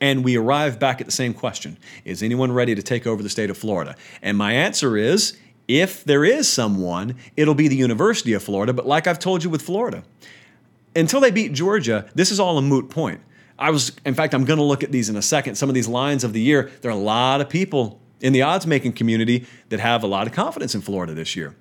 and 0.00 0.22
we 0.22 0.36
arrive 0.36 0.78
back 0.78 1.00
at 1.00 1.06
the 1.06 1.12
same 1.12 1.32
question 1.32 1.78
Is 2.04 2.22
anyone 2.22 2.52
ready 2.52 2.74
to 2.74 2.82
take 2.82 3.06
over 3.06 3.22
the 3.22 3.30
state 3.30 3.50
of 3.50 3.56
Florida? 3.56 3.96
And 4.22 4.36
my 4.36 4.52
answer 4.52 4.96
is 4.96 5.38
if 5.68 6.04
there 6.04 6.24
is 6.24 6.48
someone, 6.48 7.16
it'll 7.36 7.54
be 7.54 7.68
the 7.68 7.76
University 7.76 8.32
of 8.34 8.42
Florida. 8.42 8.72
But 8.72 8.86
like 8.86 9.06
I've 9.06 9.18
told 9.18 9.42
you 9.42 9.50
with 9.50 9.62
Florida, 9.62 10.04
until 10.94 11.20
they 11.20 11.30
beat 11.30 11.52
Georgia, 11.52 12.08
this 12.14 12.30
is 12.30 12.38
all 12.38 12.58
a 12.58 12.62
moot 12.62 12.88
point. 12.90 13.20
I 13.58 13.70
was, 13.70 13.92
in 14.04 14.14
fact, 14.14 14.34
I'm 14.34 14.44
going 14.44 14.58
to 14.58 14.64
look 14.64 14.82
at 14.82 14.92
these 14.92 15.08
in 15.08 15.16
a 15.16 15.22
second. 15.22 15.54
Some 15.54 15.68
of 15.68 15.74
these 15.74 15.88
lines 15.88 16.24
of 16.24 16.32
the 16.32 16.40
year, 16.40 16.70
there 16.82 16.90
are 16.90 16.94
a 16.94 16.96
lot 16.96 17.40
of 17.40 17.48
people 17.48 18.00
in 18.20 18.32
the 18.32 18.42
odds 18.42 18.66
making 18.66 18.92
community 18.92 19.46
that 19.68 19.80
have 19.80 20.02
a 20.02 20.06
lot 20.06 20.26
of 20.26 20.32
confidence 20.32 20.74
in 20.74 20.80
Florida 20.80 21.14
this 21.14 21.36
year. 21.36 21.54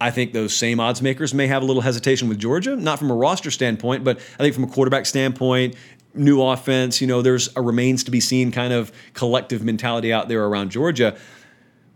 I 0.00 0.10
think 0.10 0.32
those 0.32 0.54
same 0.54 0.78
odds 0.78 1.02
makers 1.02 1.34
may 1.34 1.46
have 1.48 1.62
a 1.62 1.64
little 1.64 1.82
hesitation 1.82 2.28
with 2.28 2.38
Georgia, 2.38 2.76
not 2.76 2.98
from 2.98 3.10
a 3.10 3.14
roster 3.14 3.50
standpoint, 3.50 4.04
but 4.04 4.18
I 4.18 4.42
think 4.42 4.54
from 4.54 4.64
a 4.64 4.68
quarterback 4.68 5.06
standpoint, 5.06 5.74
new 6.14 6.42
offense, 6.42 7.00
you 7.00 7.06
know, 7.06 7.20
there's 7.22 7.54
a 7.56 7.62
remains 7.62 8.04
to 8.04 8.10
be 8.10 8.20
seen 8.20 8.52
kind 8.52 8.72
of 8.72 8.92
collective 9.14 9.64
mentality 9.64 10.12
out 10.12 10.28
there 10.28 10.44
around 10.44 10.70
Georgia. 10.70 11.16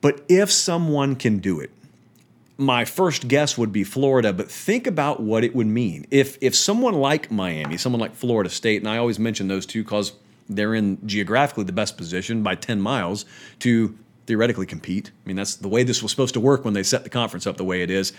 But 0.01 0.25
if 0.29 0.51
someone 0.51 1.15
can 1.15 1.39
do 1.39 1.61
it, 1.61 1.71
my 2.59 2.85
first 2.85 3.29
guess 3.29 3.57
would 3.57 3.73
be 3.73 3.85
Florida, 3.85 4.33
but 4.33 4.51
think 4.51 4.87
about 4.87 5.21
what 5.21 5.45
it 5.45 5.55
would 5.55 5.67
mean. 5.67 6.07
If 6.11 6.39
if 6.41 6.55
someone 6.55 6.95
like 6.95 7.31
Miami, 7.31 7.77
someone 7.77 8.01
like 8.01 8.15
Florida 8.15 8.51
State, 8.51 8.83
and 8.83 8.89
I 8.89 8.99
always 8.99 9.19
mention 9.19 9.49
those 9.49 9.67
two 9.67 9.83
because 9.83 10.13
they're 10.49 10.75
in 10.75 10.99
geographically 11.07 11.65
the 11.65 11.73
best 11.73 11.97
position 11.97 12.43
by 12.43 12.55
10 12.55 12.81
miles 12.81 13.25
to 13.61 13.97
theoretically 14.27 14.67
compete. 14.67 15.11
I 15.25 15.29
mean, 15.29 15.37
that's 15.37 15.57
the 15.57 15.69
way 15.69 15.83
this 15.83 16.03
was 16.03 16.11
supposed 16.11 16.35
to 16.35 16.41
work 16.41 16.65
when 16.65 16.75
they 16.75 16.83
set 16.83 17.05
the 17.05 17.11
conference 17.11 17.47
up 17.47 17.57
the 17.57 17.65
way 17.65 17.83
it 17.83 17.91
is. 17.91 18.13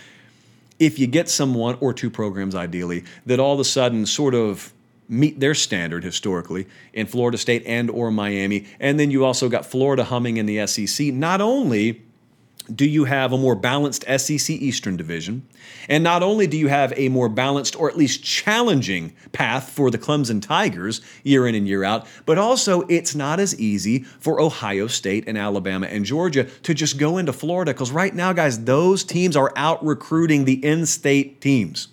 If 0.78 0.98
you 0.98 1.06
get 1.06 1.28
someone 1.28 1.76
or 1.80 1.94
two 1.94 2.10
programs, 2.10 2.54
ideally, 2.54 3.04
that 3.26 3.38
all 3.38 3.54
of 3.54 3.60
a 3.60 3.64
sudden 3.64 4.06
sort 4.06 4.34
of 4.34 4.72
meet 5.08 5.38
their 5.38 5.54
standard 5.54 6.02
historically 6.02 6.66
in 6.92 7.06
Florida 7.06 7.38
State 7.38 7.62
and 7.66 7.90
or 7.90 8.10
Miami, 8.10 8.66
and 8.80 8.98
then 8.98 9.10
you 9.10 9.24
also 9.24 9.48
got 9.48 9.64
Florida 9.64 10.04
humming 10.04 10.36
in 10.36 10.46
the 10.46 10.66
SEC, 10.66 11.08
not 11.08 11.40
only 11.40 12.02
do 12.72 12.86
you 12.86 13.04
have 13.04 13.32
a 13.32 13.38
more 13.38 13.54
balanced 13.54 14.04
SEC 14.18 14.50
Eastern 14.50 14.96
Division? 14.96 15.46
And 15.88 16.02
not 16.02 16.22
only 16.22 16.46
do 16.46 16.56
you 16.56 16.68
have 16.68 16.92
a 16.96 17.08
more 17.08 17.28
balanced 17.28 17.76
or 17.76 17.90
at 17.90 17.96
least 17.96 18.22
challenging 18.22 19.12
path 19.32 19.70
for 19.70 19.90
the 19.90 19.98
Clemson 19.98 20.40
Tigers 20.40 21.00
year 21.22 21.46
in 21.46 21.54
and 21.54 21.68
year 21.68 21.84
out, 21.84 22.06
but 22.24 22.38
also 22.38 22.82
it's 22.82 23.14
not 23.14 23.38
as 23.40 23.58
easy 23.60 24.00
for 24.18 24.40
Ohio 24.40 24.86
State 24.86 25.24
and 25.26 25.36
Alabama 25.36 25.86
and 25.86 26.04
Georgia 26.04 26.44
to 26.44 26.74
just 26.74 26.98
go 26.98 27.18
into 27.18 27.32
Florida 27.32 27.72
because 27.72 27.90
right 27.90 28.14
now, 28.14 28.32
guys, 28.32 28.64
those 28.64 29.04
teams 29.04 29.36
are 29.36 29.52
out 29.56 29.84
recruiting 29.84 30.44
the 30.44 30.64
in 30.64 30.86
state 30.86 31.40
teams. 31.40 31.88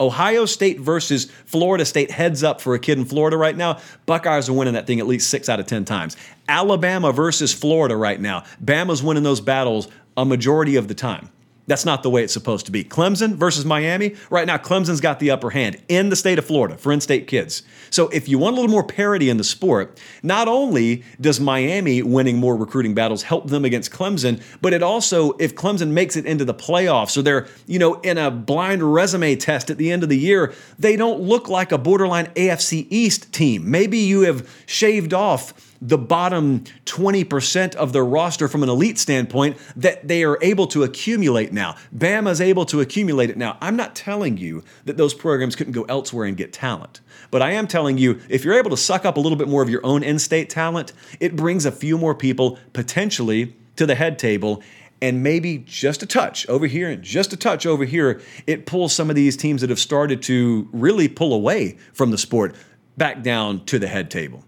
Ohio 0.00 0.46
State 0.46 0.80
versus 0.80 1.26
Florida 1.44 1.84
State 1.84 2.10
heads 2.10 2.42
up 2.42 2.60
for 2.60 2.74
a 2.74 2.78
kid 2.78 2.98
in 2.98 3.04
Florida 3.04 3.36
right 3.36 3.56
now. 3.56 3.78
Buckeyes 4.06 4.48
are 4.48 4.54
winning 4.54 4.74
that 4.74 4.86
thing 4.86 4.98
at 4.98 5.06
least 5.06 5.28
six 5.28 5.48
out 5.48 5.60
of 5.60 5.66
10 5.66 5.84
times. 5.84 6.16
Alabama 6.48 7.12
versus 7.12 7.52
Florida 7.52 7.96
right 7.96 8.20
now. 8.20 8.44
Bama's 8.64 9.02
winning 9.02 9.22
those 9.22 9.40
battles 9.40 9.88
a 10.16 10.24
majority 10.24 10.76
of 10.76 10.88
the 10.88 10.94
time. 10.94 11.30
That's 11.66 11.84
not 11.84 12.02
the 12.02 12.10
way 12.10 12.24
it's 12.24 12.32
supposed 12.32 12.66
to 12.66 12.72
be. 12.72 12.82
Clemson 12.82 13.34
versus 13.34 13.64
Miami. 13.64 14.16
Right 14.28 14.46
now, 14.46 14.56
Clemson's 14.56 15.00
got 15.00 15.20
the 15.20 15.30
upper 15.30 15.50
hand 15.50 15.80
in 15.88 16.08
the 16.08 16.16
state 16.16 16.38
of 16.38 16.44
Florida 16.44 16.76
for 16.76 16.92
in 16.92 17.00
state 17.00 17.26
kids. 17.26 17.62
So, 17.90 18.08
if 18.08 18.28
you 18.28 18.38
want 18.38 18.54
a 18.54 18.56
little 18.60 18.70
more 18.70 18.84
parity 18.84 19.30
in 19.30 19.36
the 19.36 19.44
sport, 19.44 20.00
not 20.22 20.48
only 20.48 21.04
does 21.20 21.38
Miami 21.38 22.02
winning 22.02 22.38
more 22.38 22.56
recruiting 22.56 22.94
battles 22.94 23.22
help 23.22 23.48
them 23.48 23.64
against 23.64 23.92
Clemson, 23.92 24.42
but 24.60 24.72
it 24.72 24.82
also, 24.82 25.32
if 25.32 25.54
Clemson 25.54 25.90
makes 25.90 26.16
it 26.16 26.26
into 26.26 26.44
the 26.44 26.54
playoffs 26.54 27.16
or 27.16 27.22
they're, 27.22 27.46
you 27.66 27.78
know, 27.78 27.94
in 28.00 28.18
a 28.18 28.30
blind 28.30 28.82
resume 28.92 29.36
test 29.36 29.70
at 29.70 29.78
the 29.78 29.92
end 29.92 30.02
of 30.02 30.08
the 30.08 30.18
year, 30.18 30.52
they 30.78 30.96
don't 30.96 31.20
look 31.20 31.48
like 31.48 31.72
a 31.72 31.78
borderline 31.78 32.26
AFC 32.34 32.86
East 32.90 33.32
team. 33.32 33.70
Maybe 33.70 33.98
you 33.98 34.22
have 34.22 34.48
shaved 34.66 35.14
off 35.14 35.69
the 35.82 35.98
bottom 35.98 36.60
20% 36.84 37.74
of 37.74 37.92
their 37.92 38.04
roster 38.04 38.48
from 38.48 38.62
an 38.62 38.68
elite 38.68 38.98
standpoint 38.98 39.56
that 39.76 40.06
they 40.06 40.22
are 40.24 40.38
able 40.42 40.66
to 40.66 40.82
accumulate 40.82 41.52
now. 41.52 41.74
Bama's 41.96 42.40
able 42.40 42.66
to 42.66 42.80
accumulate 42.80 43.30
it 43.30 43.38
now. 43.38 43.56
I'm 43.60 43.76
not 43.76 43.94
telling 43.94 44.36
you 44.36 44.62
that 44.84 44.96
those 44.96 45.14
programs 45.14 45.56
couldn't 45.56 45.72
go 45.72 45.84
elsewhere 45.84 46.26
and 46.26 46.36
get 46.36 46.52
talent, 46.52 47.00
but 47.30 47.40
I 47.40 47.52
am 47.52 47.66
telling 47.66 47.96
you 47.96 48.20
if 48.28 48.44
you're 48.44 48.58
able 48.58 48.70
to 48.70 48.76
suck 48.76 49.04
up 49.04 49.16
a 49.16 49.20
little 49.20 49.38
bit 49.38 49.48
more 49.48 49.62
of 49.62 49.70
your 49.70 49.84
own 49.84 50.02
in 50.02 50.18
state 50.18 50.50
talent, 50.50 50.92
it 51.18 51.34
brings 51.34 51.64
a 51.64 51.72
few 51.72 51.96
more 51.96 52.14
people 52.14 52.58
potentially 52.72 53.56
to 53.76 53.86
the 53.86 53.94
head 53.94 54.18
table. 54.18 54.62
And 55.02 55.22
maybe 55.22 55.56
just 55.56 56.02
a 56.02 56.06
touch 56.06 56.46
over 56.46 56.66
here 56.66 56.90
and 56.90 57.02
just 57.02 57.32
a 57.32 57.36
touch 57.38 57.64
over 57.64 57.86
here, 57.86 58.20
it 58.46 58.66
pulls 58.66 58.92
some 58.92 59.08
of 59.08 59.16
these 59.16 59.34
teams 59.34 59.62
that 59.62 59.70
have 59.70 59.78
started 59.78 60.22
to 60.24 60.68
really 60.72 61.08
pull 61.08 61.32
away 61.32 61.78
from 61.94 62.10
the 62.10 62.18
sport 62.18 62.54
back 62.98 63.22
down 63.22 63.64
to 63.64 63.78
the 63.78 63.86
head 63.86 64.10
table. 64.10 64.44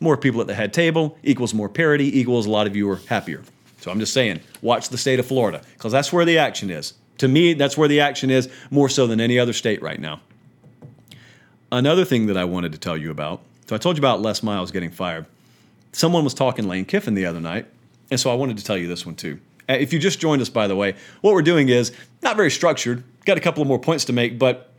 More 0.00 0.16
people 0.16 0.40
at 0.40 0.46
the 0.46 0.54
head 0.54 0.72
table 0.72 1.16
equals 1.22 1.54
more 1.54 1.68
parity, 1.68 2.18
equals 2.18 2.46
a 2.46 2.50
lot 2.50 2.66
of 2.66 2.76
you 2.76 2.88
are 2.90 2.96
happier. 3.06 3.42
So 3.80 3.90
I'm 3.90 4.00
just 4.00 4.12
saying, 4.12 4.40
watch 4.62 4.88
the 4.88 4.98
state 4.98 5.18
of 5.18 5.26
Florida 5.26 5.62
because 5.74 5.92
that's 5.92 6.12
where 6.12 6.24
the 6.24 6.38
action 6.38 6.70
is. 6.70 6.94
To 7.18 7.28
me, 7.28 7.54
that's 7.54 7.78
where 7.78 7.88
the 7.88 8.00
action 8.00 8.30
is 8.30 8.50
more 8.70 8.88
so 8.88 9.06
than 9.06 9.20
any 9.20 9.38
other 9.38 9.52
state 9.52 9.80
right 9.80 10.00
now. 10.00 10.20
Another 11.72 12.04
thing 12.04 12.26
that 12.26 12.36
I 12.36 12.44
wanted 12.44 12.72
to 12.72 12.78
tell 12.78 12.96
you 12.96 13.10
about 13.10 13.40
so 13.66 13.74
I 13.74 13.78
told 13.78 13.96
you 13.96 14.00
about 14.00 14.20
Les 14.20 14.42
Miles 14.44 14.70
getting 14.70 14.90
fired. 14.90 15.26
Someone 15.90 16.22
was 16.22 16.34
talking 16.34 16.68
Lane 16.68 16.84
Kiffin 16.84 17.14
the 17.14 17.26
other 17.26 17.40
night, 17.40 17.66
and 18.10 18.20
so 18.20 18.30
I 18.30 18.34
wanted 18.34 18.58
to 18.58 18.64
tell 18.64 18.78
you 18.78 18.86
this 18.86 19.04
one 19.04 19.16
too. 19.16 19.40
Uh, 19.68 19.72
if 19.72 19.92
you 19.92 19.98
just 19.98 20.20
joined 20.20 20.40
us, 20.40 20.48
by 20.48 20.68
the 20.68 20.76
way, 20.76 20.94
what 21.20 21.34
we're 21.34 21.42
doing 21.42 21.68
is 21.68 21.92
not 22.22 22.36
very 22.36 22.50
structured. 22.50 23.02
Got 23.24 23.38
a 23.38 23.40
couple 23.40 23.62
of 23.62 23.68
more 23.68 23.80
points 23.80 24.04
to 24.04 24.12
make, 24.12 24.38
but 24.38 24.72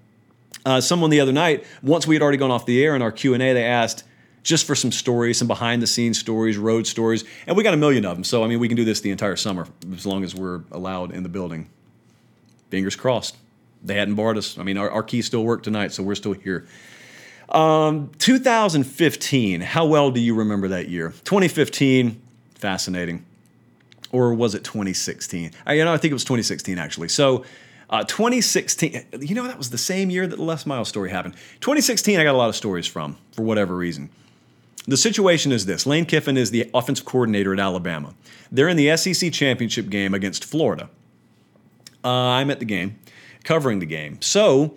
uh, 0.66 0.80
someone 0.80 1.10
the 1.10 1.20
other 1.20 1.34
night, 1.34 1.66
once 1.84 2.08
we 2.08 2.16
had 2.16 2.22
already 2.22 2.38
gone 2.38 2.52
off 2.52 2.66
the 2.66 2.82
air 2.82 2.96
in 2.96 3.02
our 3.02 3.12
Q 3.12 3.34
and 3.34 3.44
A, 3.44 3.54
they 3.54 3.66
asked, 3.66 4.06
just 4.48 4.66
for 4.66 4.76
some 4.76 4.94
stories, 4.94 5.38
some 5.38 5.48
behind 5.48 5.82
the 5.82 5.88
scenes 5.88 6.18
stories, 6.18 6.58
road 6.58 6.88
stories. 6.88 7.26
And 7.46 7.58
we 7.58 7.64
got 7.64 7.74
a 7.74 7.78
million 7.78 8.06
of 8.06 8.16
them. 8.16 8.24
So, 8.24 8.46
I 8.46 8.48
mean, 8.48 8.60
we 8.60 8.70
can 8.70 8.78
do 8.78 8.86
this 8.86 9.02
the 9.02 9.12
entire 9.12 9.36
summer 9.36 9.68
as 9.94 10.06
long 10.06 10.24
as 10.24 10.34
we're 10.34 10.62
allowed 10.72 11.12
in 11.12 11.24
the 11.24 11.30
building. 11.30 11.70
Fingers 12.70 12.96
crossed. 12.96 13.36
They 13.84 13.96
hadn't 13.96 14.16
barred 14.16 14.38
us. 14.38 14.58
I 14.58 14.64
mean, 14.64 14.78
our, 14.78 14.90
our 14.90 15.04
keys 15.04 15.26
still 15.26 15.44
work 15.44 15.64
tonight, 15.64 15.92
so 15.92 16.02
we're 16.02 16.16
still 16.16 16.32
here. 16.32 16.66
Um, 17.50 18.10
2015, 18.20 19.60
how 19.60 19.86
well 19.86 20.12
do 20.12 20.22
you 20.22 20.34
remember 20.34 20.70
that 20.70 20.88
year? 20.88 21.10
2015, 21.26 22.22
fascinating. 22.56 23.26
Or 24.14 24.34
was 24.34 24.56
it 24.56 24.64
2016? 24.64 25.52
I, 25.66 25.74
you 25.74 25.84
know, 25.84 25.94
I 25.94 25.98
think 25.98 26.12
it 26.12 26.16
was 26.16 26.24
2016 26.24 26.80
actually. 26.80 27.10
So, 27.10 27.44
uh, 27.90 28.06
2016, 28.06 29.08
you 29.20 29.36
know, 29.36 29.46
that 29.46 29.58
was 29.58 29.72
the 29.72 29.78
same 29.78 30.10
year 30.10 30.26
that 30.26 30.38
the 30.38 30.44
Les 30.44 30.66
Miles 30.66 30.88
story 30.88 31.10
happened. 31.10 31.36
2016, 31.60 32.18
I 32.18 32.24
got 32.24 32.34
a 32.34 32.38
lot 32.38 32.48
of 32.48 32.56
stories 32.56 32.88
from 32.88 33.18
for 33.34 33.44
whatever 33.44 33.76
reason. 33.76 34.10
The 34.88 34.98
situation 34.98 35.52
is 35.52 35.66
this 35.66 35.86
Lane 35.86 36.06
Kiffin 36.06 36.38
is 36.38 36.52
the 36.52 36.70
offensive 36.74 37.06
coordinator 37.06 37.54
at 37.54 37.60
Alabama. 37.60 38.14
They're 38.52 38.70
in 38.70 38.78
the 38.78 38.96
SEC 38.96 39.34
championship 39.34 39.90
game 39.90 40.14
against 40.14 40.46
Florida. 40.46 40.90
Uh, 42.04 42.10
I'm 42.10 42.50
at 42.50 42.60
the 42.60 42.66
game, 42.66 42.98
covering 43.44 43.80
the 43.80 43.86
game. 43.86 44.22
So 44.22 44.76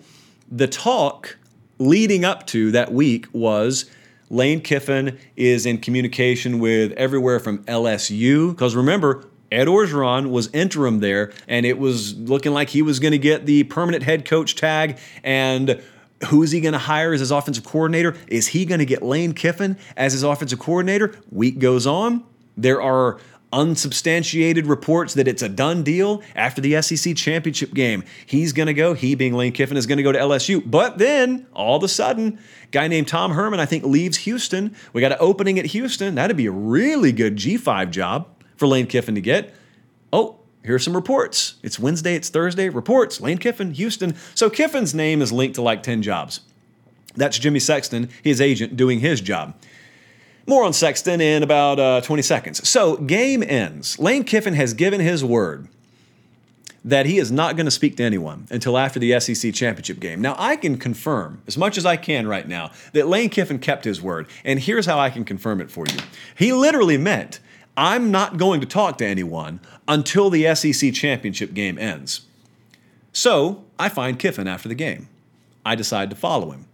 the 0.51 0.67
talk 0.67 1.37
leading 1.79 2.25
up 2.25 2.45
to 2.47 2.71
that 2.71 2.91
week 2.91 3.27
was 3.31 3.89
Lane 4.29 4.59
Kiffin 4.61 5.17
is 5.37 5.65
in 5.65 5.77
communication 5.77 6.59
with 6.59 6.91
everywhere 6.93 7.39
from 7.39 7.63
LSU, 7.65 8.51
because 8.51 8.75
remember, 8.75 9.25
Ed 9.51 9.67
Orgeron 9.67 10.29
was 10.29 10.49
interim 10.53 10.99
there, 10.99 11.33
and 11.47 11.65
it 11.65 11.77
was 11.77 12.17
looking 12.17 12.53
like 12.53 12.69
he 12.69 12.81
was 12.81 12.99
going 12.99 13.11
to 13.11 13.17
get 13.17 13.45
the 13.45 13.63
permanent 13.65 14.03
head 14.03 14.23
coach 14.25 14.55
tag. 14.55 14.97
And 15.23 15.81
who 16.27 16.43
is 16.43 16.51
he 16.51 16.61
going 16.61 16.73
to 16.73 16.79
hire 16.79 17.13
as 17.13 17.19
his 17.19 17.31
offensive 17.31 17.63
coordinator? 17.63 18.15
Is 18.27 18.47
he 18.47 18.65
going 18.65 18.79
to 18.79 18.85
get 18.85 19.01
Lane 19.01 19.33
Kiffin 19.33 19.77
as 19.97 20.13
his 20.13 20.23
offensive 20.23 20.59
coordinator? 20.59 21.15
Week 21.31 21.59
goes 21.59 21.87
on. 21.87 22.23
There 22.57 22.81
are 22.81 23.19
unsubstantiated 23.53 24.65
reports 24.65 25.13
that 25.15 25.27
it's 25.27 25.41
a 25.41 25.49
done 25.49 25.83
deal 25.83 26.23
after 26.35 26.61
the 26.61 26.81
SEC 26.81 27.15
championship 27.15 27.73
game. 27.73 28.03
He's 28.25 28.53
going 28.53 28.67
to 28.67 28.73
go, 28.73 28.93
he 28.93 29.15
being 29.15 29.33
Lane 29.33 29.51
Kiffin, 29.51 29.77
is 29.77 29.85
going 29.85 29.97
to 29.97 30.03
go 30.03 30.11
to 30.11 30.19
LSU. 30.19 30.61
But 30.65 30.97
then, 30.97 31.47
all 31.53 31.77
of 31.77 31.83
a 31.83 31.87
sudden, 31.87 32.39
guy 32.71 32.87
named 32.87 33.07
Tom 33.07 33.31
Herman, 33.31 33.59
I 33.59 33.65
think, 33.65 33.83
leaves 33.83 34.17
Houston. 34.19 34.75
We 34.93 35.01
got 35.01 35.11
an 35.11 35.17
opening 35.19 35.59
at 35.59 35.65
Houston. 35.65 36.15
That'd 36.15 36.37
be 36.37 36.45
a 36.45 36.51
really 36.51 37.11
good 37.11 37.35
G5 37.35 37.91
job 37.91 38.27
for 38.55 38.67
Lane 38.67 38.87
Kiffin 38.87 39.15
to 39.15 39.21
get. 39.21 39.53
Oh, 40.13 40.40
here's 40.63 40.83
some 40.83 40.95
reports. 40.95 41.55
It's 41.63 41.79
Wednesday, 41.79 42.15
it's 42.15 42.29
Thursday. 42.29 42.69
Reports 42.69 43.21
Lane 43.21 43.37
Kiffin, 43.37 43.73
Houston. 43.73 44.15
So 44.35 44.49
Kiffin's 44.49 44.93
name 44.93 45.21
is 45.21 45.31
linked 45.31 45.55
to 45.55 45.61
like 45.61 45.83
10 45.83 46.01
jobs. 46.01 46.41
That's 47.15 47.37
Jimmy 47.37 47.59
Sexton, 47.59 48.09
his 48.23 48.39
agent, 48.39 48.77
doing 48.77 48.99
his 48.99 49.21
job. 49.21 49.55
More 50.47 50.63
on 50.63 50.73
Sexton 50.73 51.21
in 51.21 51.43
about 51.43 51.79
uh, 51.79 52.01
20 52.01 52.21
seconds. 52.23 52.67
So, 52.67 52.97
game 52.97 53.43
ends. 53.43 53.99
Lane 53.99 54.23
Kiffin 54.23 54.55
has 54.55 54.73
given 54.73 54.99
his 54.99 55.23
word 55.23 55.67
that 56.83 57.05
he 57.05 57.19
is 57.19 57.31
not 57.31 57.55
going 57.55 57.65
to 57.65 57.71
speak 57.71 57.95
to 57.97 58.03
anyone 58.03 58.47
until 58.49 58.77
after 58.77 58.99
the 58.99 59.19
SEC 59.19 59.53
championship 59.53 59.99
game. 59.99 60.19
Now, 60.19 60.35
I 60.39 60.55
can 60.55 60.77
confirm, 60.77 61.41
as 61.45 61.57
much 61.57 61.77
as 61.77 61.85
I 61.85 61.95
can 61.95 62.27
right 62.27 62.47
now, 62.47 62.71
that 62.93 63.07
Lane 63.07 63.29
Kiffin 63.29 63.59
kept 63.59 63.85
his 63.85 64.01
word. 64.01 64.27
And 64.43 64.59
here's 64.59 64.87
how 64.87 64.99
I 64.99 65.11
can 65.11 65.23
confirm 65.23 65.61
it 65.61 65.69
for 65.69 65.85
you. 65.85 65.97
He 66.35 66.51
literally 66.51 66.97
meant, 66.97 67.39
I'm 67.77 68.09
not 68.09 68.37
going 68.37 68.61
to 68.61 68.67
talk 68.67 68.97
to 68.97 69.05
anyone 69.05 69.59
until 69.87 70.29
the 70.29 70.53
SEC 70.55 70.93
championship 70.93 71.53
game 71.53 71.77
ends. 71.77 72.21
So, 73.13 73.63
I 73.77 73.89
find 73.89 74.17
Kiffin 74.17 74.47
after 74.47 74.69
the 74.69 74.75
game. 74.75 75.09
I 75.65 75.75
decide 75.75 76.09
to 76.09 76.15
follow 76.15 76.51
him. 76.51 76.65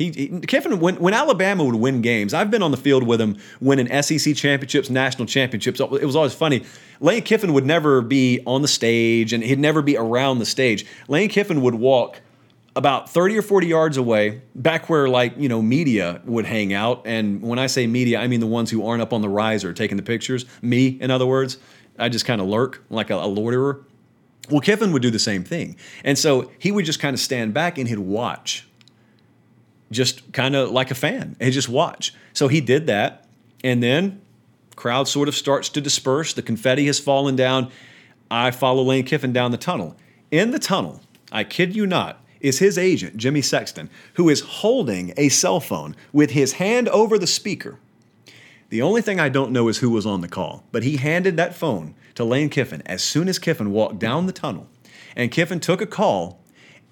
He, 0.00 0.12
he, 0.12 0.40
Kiffin, 0.40 0.80
when, 0.80 0.96
when 0.96 1.12
Alabama 1.12 1.62
would 1.62 1.74
win 1.74 2.00
games, 2.00 2.32
I've 2.32 2.50
been 2.50 2.62
on 2.62 2.70
the 2.70 2.78
field 2.78 3.02
with 3.06 3.20
him 3.20 3.36
winning 3.60 4.02
SEC 4.02 4.34
championships, 4.34 4.88
national 4.88 5.26
championships. 5.26 5.78
It 5.78 6.04
was 6.06 6.16
always 6.16 6.32
funny. 6.32 6.64
Lane 7.00 7.22
Kiffin 7.22 7.52
would 7.52 7.66
never 7.66 8.00
be 8.00 8.40
on 8.46 8.62
the 8.62 8.68
stage 8.68 9.34
and 9.34 9.42
he'd 9.42 9.58
never 9.58 9.82
be 9.82 9.98
around 9.98 10.38
the 10.38 10.46
stage. 10.46 10.86
Lane 11.08 11.28
Kiffin 11.28 11.60
would 11.60 11.74
walk 11.74 12.22
about 12.76 13.10
30 13.10 13.36
or 13.36 13.42
40 13.42 13.66
yards 13.66 13.96
away, 13.98 14.40
back 14.54 14.88
where 14.88 15.06
like, 15.06 15.36
you 15.36 15.50
know, 15.50 15.60
media 15.60 16.22
would 16.24 16.46
hang 16.46 16.72
out. 16.72 17.02
And 17.04 17.42
when 17.42 17.58
I 17.58 17.66
say 17.66 17.86
media, 17.86 18.20
I 18.20 18.26
mean 18.26 18.40
the 18.40 18.46
ones 18.46 18.70
who 18.70 18.86
aren't 18.86 19.02
up 19.02 19.12
on 19.12 19.20
the 19.20 19.28
riser 19.28 19.74
taking 19.74 19.98
the 19.98 20.02
pictures. 20.02 20.46
Me, 20.62 20.88
in 20.88 21.10
other 21.10 21.26
words. 21.26 21.58
I 22.00 22.08
just 22.08 22.24
kind 22.24 22.40
of 22.40 22.48
lurk 22.48 22.84
like 22.90 23.10
a, 23.10 23.14
a 23.14 23.26
loiterer. 23.26 23.84
Well, 24.50 24.60
Kiffin 24.60 24.92
would 24.92 25.02
do 25.02 25.10
the 25.10 25.18
same 25.18 25.44
thing. 25.44 25.76
And 26.02 26.18
so 26.18 26.50
he 26.58 26.72
would 26.72 26.84
just 26.84 26.98
kind 26.98 27.14
of 27.14 27.20
stand 27.20 27.54
back 27.54 27.78
and 27.78 27.88
he'd 27.88 27.98
watch 27.98 28.66
just 29.90 30.32
kind 30.32 30.54
of 30.56 30.70
like 30.70 30.90
a 30.90 30.94
fan 30.94 31.36
and 31.40 31.52
just 31.52 31.68
watch. 31.68 32.14
So 32.32 32.48
he 32.48 32.60
did 32.60 32.86
that. 32.86 33.26
And 33.62 33.82
then 33.82 34.20
crowd 34.76 35.08
sort 35.08 35.28
of 35.28 35.34
starts 35.34 35.68
to 35.70 35.80
disperse. 35.80 36.32
The 36.32 36.42
confetti 36.42 36.86
has 36.86 36.98
fallen 36.98 37.36
down. 37.36 37.70
I 38.30 38.50
follow 38.50 38.82
Lane 38.82 39.04
Kiffin 39.04 39.32
down 39.32 39.50
the 39.50 39.58
tunnel. 39.58 39.96
In 40.30 40.52
the 40.52 40.58
tunnel, 40.58 41.00
I 41.32 41.44
kid 41.44 41.74
you 41.74 41.86
not, 41.86 42.24
is 42.40 42.60
his 42.60 42.78
agent, 42.78 43.16
Jimmy 43.16 43.42
Sexton, 43.42 43.90
who 44.14 44.28
is 44.28 44.40
holding 44.40 45.12
a 45.16 45.28
cell 45.28 45.60
phone 45.60 45.94
with 46.12 46.30
his 46.30 46.54
hand 46.54 46.88
over 46.88 47.18
the 47.18 47.26
speaker. 47.26 47.78
The 48.70 48.82
only 48.82 49.02
thing 49.02 49.18
I 49.18 49.28
don't 49.28 49.50
know 49.50 49.66
is 49.68 49.78
who 49.78 49.90
was 49.90 50.06
on 50.06 50.20
the 50.20 50.28
call, 50.28 50.64
but 50.70 50.84
he 50.84 50.96
handed 50.96 51.36
that 51.36 51.56
phone 51.56 51.96
to 52.14 52.24
Lane 52.24 52.48
Kiffin 52.48 52.82
as 52.86 53.02
soon 53.02 53.28
as 53.28 53.40
Kiffin 53.40 53.72
walked 53.72 53.98
down 53.98 54.26
the 54.26 54.32
tunnel. 54.32 54.68
And 55.16 55.32
Kiffin 55.32 55.58
took 55.58 55.80
a 55.80 55.86
call 55.86 56.40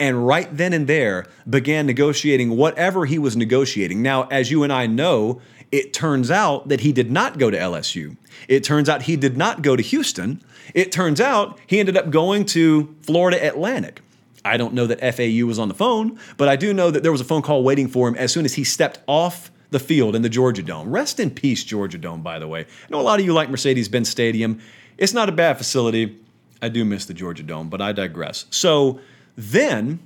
and 0.00 0.26
right 0.26 0.48
then 0.56 0.72
and 0.72 0.88
there 0.88 1.26
began 1.48 1.86
negotiating 1.86 2.56
whatever 2.56 3.06
he 3.06 3.18
was 3.18 3.36
negotiating. 3.36 4.02
Now, 4.02 4.24
as 4.24 4.50
you 4.50 4.64
and 4.64 4.72
I 4.72 4.86
know, 4.86 5.40
it 5.70 5.92
turns 5.92 6.30
out 6.30 6.68
that 6.68 6.80
he 6.80 6.92
did 6.92 7.12
not 7.12 7.38
go 7.38 7.50
to 7.50 7.56
LSU. 7.56 8.16
It 8.48 8.64
turns 8.64 8.88
out 8.88 9.02
he 9.02 9.16
did 9.16 9.36
not 9.36 9.62
go 9.62 9.76
to 9.76 9.82
Houston. 9.82 10.42
It 10.74 10.90
turns 10.90 11.20
out 11.20 11.60
he 11.66 11.78
ended 11.78 11.96
up 11.96 12.10
going 12.10 12.44
to 12.46 12.94
Florida 13.02 13.44
Atlantic. 13.46 14.00
I 14.44 14.56
don't 14.56 14.74
know 14.74 14.86
that 14.86 15.00
FAU 15.14 15.46
was 15.46 15.58
on 15.58 15.68
the 15.68 15.74
phone, 15.74 16.18
but 16.36 16.48
I 16.48 16.56
do 16.56 16.72
know 16.72 16.90
that 16.90 17.02
there 17.02 17.12
was 17.12 17.20
a 17.20 17.24
phone 17.24 17.42
call 17.42 17.62
waiting 17.62 17.86
for 17.86 18.08
him 18.08 18.14
as 18.16 18.32
soon 18.32 18.44
as 18.44 18.54
he 18.54 18.64
stepped 18.64 19.00
off 19.06 19.50
the 19.70 19.78
field 19.78 20.14
in 20.14 20.22
the 20.22 20.28
Georgia 20.28 20.62
Dome. 20.62 20.90
Rest 20.90 21.20
in 21.20 21.30
peace, 21.30 21.64
Georgia 21.64 21.98
Dome, 21.98 22.22
by 22.22 22.38
the 22.38 22.48
way. 22.48 22.62
I 22.62 22.90
know 22.90 23.00
a 23.00 23.02
lot 23.02 23.20
of 23.20 23.26
you 23.26 23.32
like 23.32 23.50
Mercedes 23.50 23.88
Benz 23.88 24.08
Stadium. 24.08 24.60
It's 24.96 25.12
not 25.12 25.28
a 25.28 25.32
bad 25.32 25.58
facility. 25.58 26.18
I 26.60 26.68
do 26.68 26.84
miss 26.84 27.06
the 27.06 27.14
Georgia 27.14 27.42
Dome, 27.42 27.68
but 27.68 27.80
I 27.80 27.92
digress. 27.92 28.46
So, 28.50 29.00
then 29.36 30.00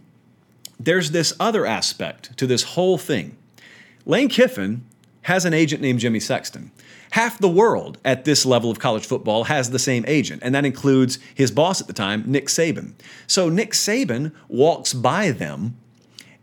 there's 0.79 1.12
this 1.12 1.33
other 1.40 1.64
aspect 1.64 2.37
to 2.37 2.46
this 2.46 2.62
whole 2.62 2.98
thing. 2.98 3.37
Lane 4.05 4.29
Kiffin 4.29 4.85
has 5.22 5.44
an 5.44 5.55
agent 5.55 5.81
named 5.81 6.01
Jimmy 6.01 6.20
Sexton. 6.20 6.72
Half 7.12 7.38
the 7.38 7.48
world 7.48 7.98
at 8.05 8.25
this 8.25 8.44
level 8.44 8.70
of 8.70 8.79
college 8.79 9.07
football 9.07 9.44
has 9.44 9.70
the 9.70 9.79
same 9.79 10.05
agent, 10.09 10.42
and 10.42 10.55
that 10.55 10.64
includes 10.64 11.18
his 11.35 11.51
boss 11.51 11.81
at 11.81 11.87
the 11.87 11.92
time, 11.92 12.25
Nick 12.27 12.46
Saban. 12.46 12.94
So 13.27 13.48
Nick 13.48 13.72
Saban 13.72 14.33
walks 14.48 14.92
by 14.92 15.31
them, 15.31 15.77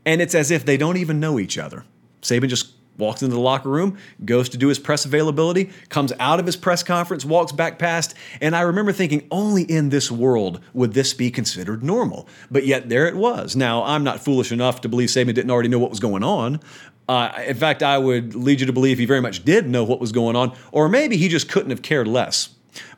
and 0.05 0.21
it's 0.21 0.35
as 0.35 0.51
if 0.51 0.65
they 0.65 0.77
don't 0.77 0.97
even 0.97 1.19
know 1.19 1.39
each 1.39 1.57
other. 1.57 1.85
Saban 2.21 2.47
just 2.47 2.73
walks 2.99 3.23
into 3.23 3.35
the 3.35 3.41
locker 3.41 3.69
room, 3.69 3.97
goes 4.23 4.49
to 4.49 4.57
do 4.57 4.67
his 4.67 4.77
press 4.77 5.05
availability, 5.05 5.71
comes 5.89 6.13
out 6.19 6.39
of 6.39 6.45
his 6.45 6.55
press 6.55 6.83
conference, 6.83 7.25
walks 7.25 7.51
back 7.51 7.79
past. 7.79 8.13
And 8.41 8.55
I 8.55 8.61
remember 8.61 8.91
thinking, 8.91 9.27
only 9.31 9.63
in 9.63 9.89
this 9.89 10.11
world 10.11 10.61
would 10.73 10.93
this 10.93 11.13
be 11.13 11.31
considered 11.31 11.83
normal. 11.83 12.27
But 12.51 12.65
yet 12.65 12.89
there 12.89 13.07
it 13.07 13.15
was. 13.15 13.55
Now, 13.55 13.83
I'm 13.83 14.03
not 14.03 14.19
foolish 14.19 14.51
enough 14.51 14.81
to 14.81 14.89
believe 14.89 15.09
Saban 15.09 15.33
didn't 15.33 15.51
already 15.51 15.69
know 15.69 15.79
what 15.79 15.89
was 15.89 15.99
going 15.99 16.23
on. 16.23 16.59
Uh, 17.07 17.31
in 17.47 17.55
fact, 17.55 17.81
I 17.81 17.97
would 17.97 18.35
lead 18.35 18.59
you 18.59 18.67
to 18.67 18.73
believe 18.73 18.99
he 18.99 19.05
very 19.05 19.21
much 19.21 19.43
did 19.43 19.67
know 19.67 19.83
what 19.83 19.99
was 19.99 20.11
going 20.11 20.35
on, 20.35 20.55
or 20.71 20.87
maybe 20.87 21.17
he 21.17 21.27
just 21.27 21.49
couldn't 21.49 21.71
have 21.71 21.81
cared 21.81 22.07
less. 22.07 22.49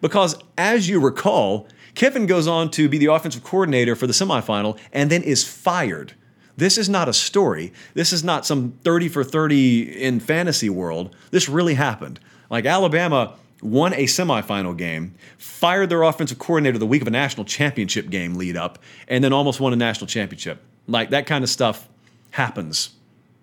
Because 0.01 0.37
as 0.57 0.89
you 0.89 0.99
recall, 0.99 1.67
Kiffin 1.95 2.25
goes 2.25 2.47
on 2.47 2.71
to 2.71 2.89
be 2.89 2.97
the 2.97 3.05
offensive 3.07 3.43
coordinator 3.43 3.95
for 3.95 4.07
the 4.07 4.13
semifinal 4.13 4.77
and 4.91 5.09
then 5.09 5.23
is 5.23 5.47
fired 5.47 6.13
this 6.57 6.77
is 6.77 6.89
not 6.89 7.07
a 7.09 7.13
story. 7.13 7.73
This 7.93 8.13
is 8.13 8.23
not 8.23 8.45
some 8.45 8.73
30 8.83 9.09
for 9.09 9.23
30 9.23 10.01
in 10.01 10.19
fantasy 10.19 10.69
world. 10.69 11.15
This 11.31 11.49
really 11.49 11.75
happened. 11.75 12.19
Like 12.49 12.65
Alabama 12.65 13.35
won 13.61 13.93
a 13.93 14.05
semifinal 14.05 14.75
game, 14.75 15.13
fired 15.37 15.89
their 15.89 16.03
offensive 16.03 16.39
coordinator 16.39 16.77
the 16.77 16.85
week 16.85 17.01
of 17.01 17.07
a 17.07 17.11
national 17.11 17.45
championship 17.45 18.09
game 18.09 18.35
lead 18.35 18.57
up, 18.57 18.79
and 19.07 19.23
then 19.23 19.33
almost 19.33 19.59
won 19.59 19.73
a 19.73 19.75
national 19.75 20.07
championship. 20.07 20.61
Like 20.87 21.11
that 21.11 21.25
kind 21.25 21.43
of 21.43 21.49
stuff 21.49 21.87
happens 22.31 22.91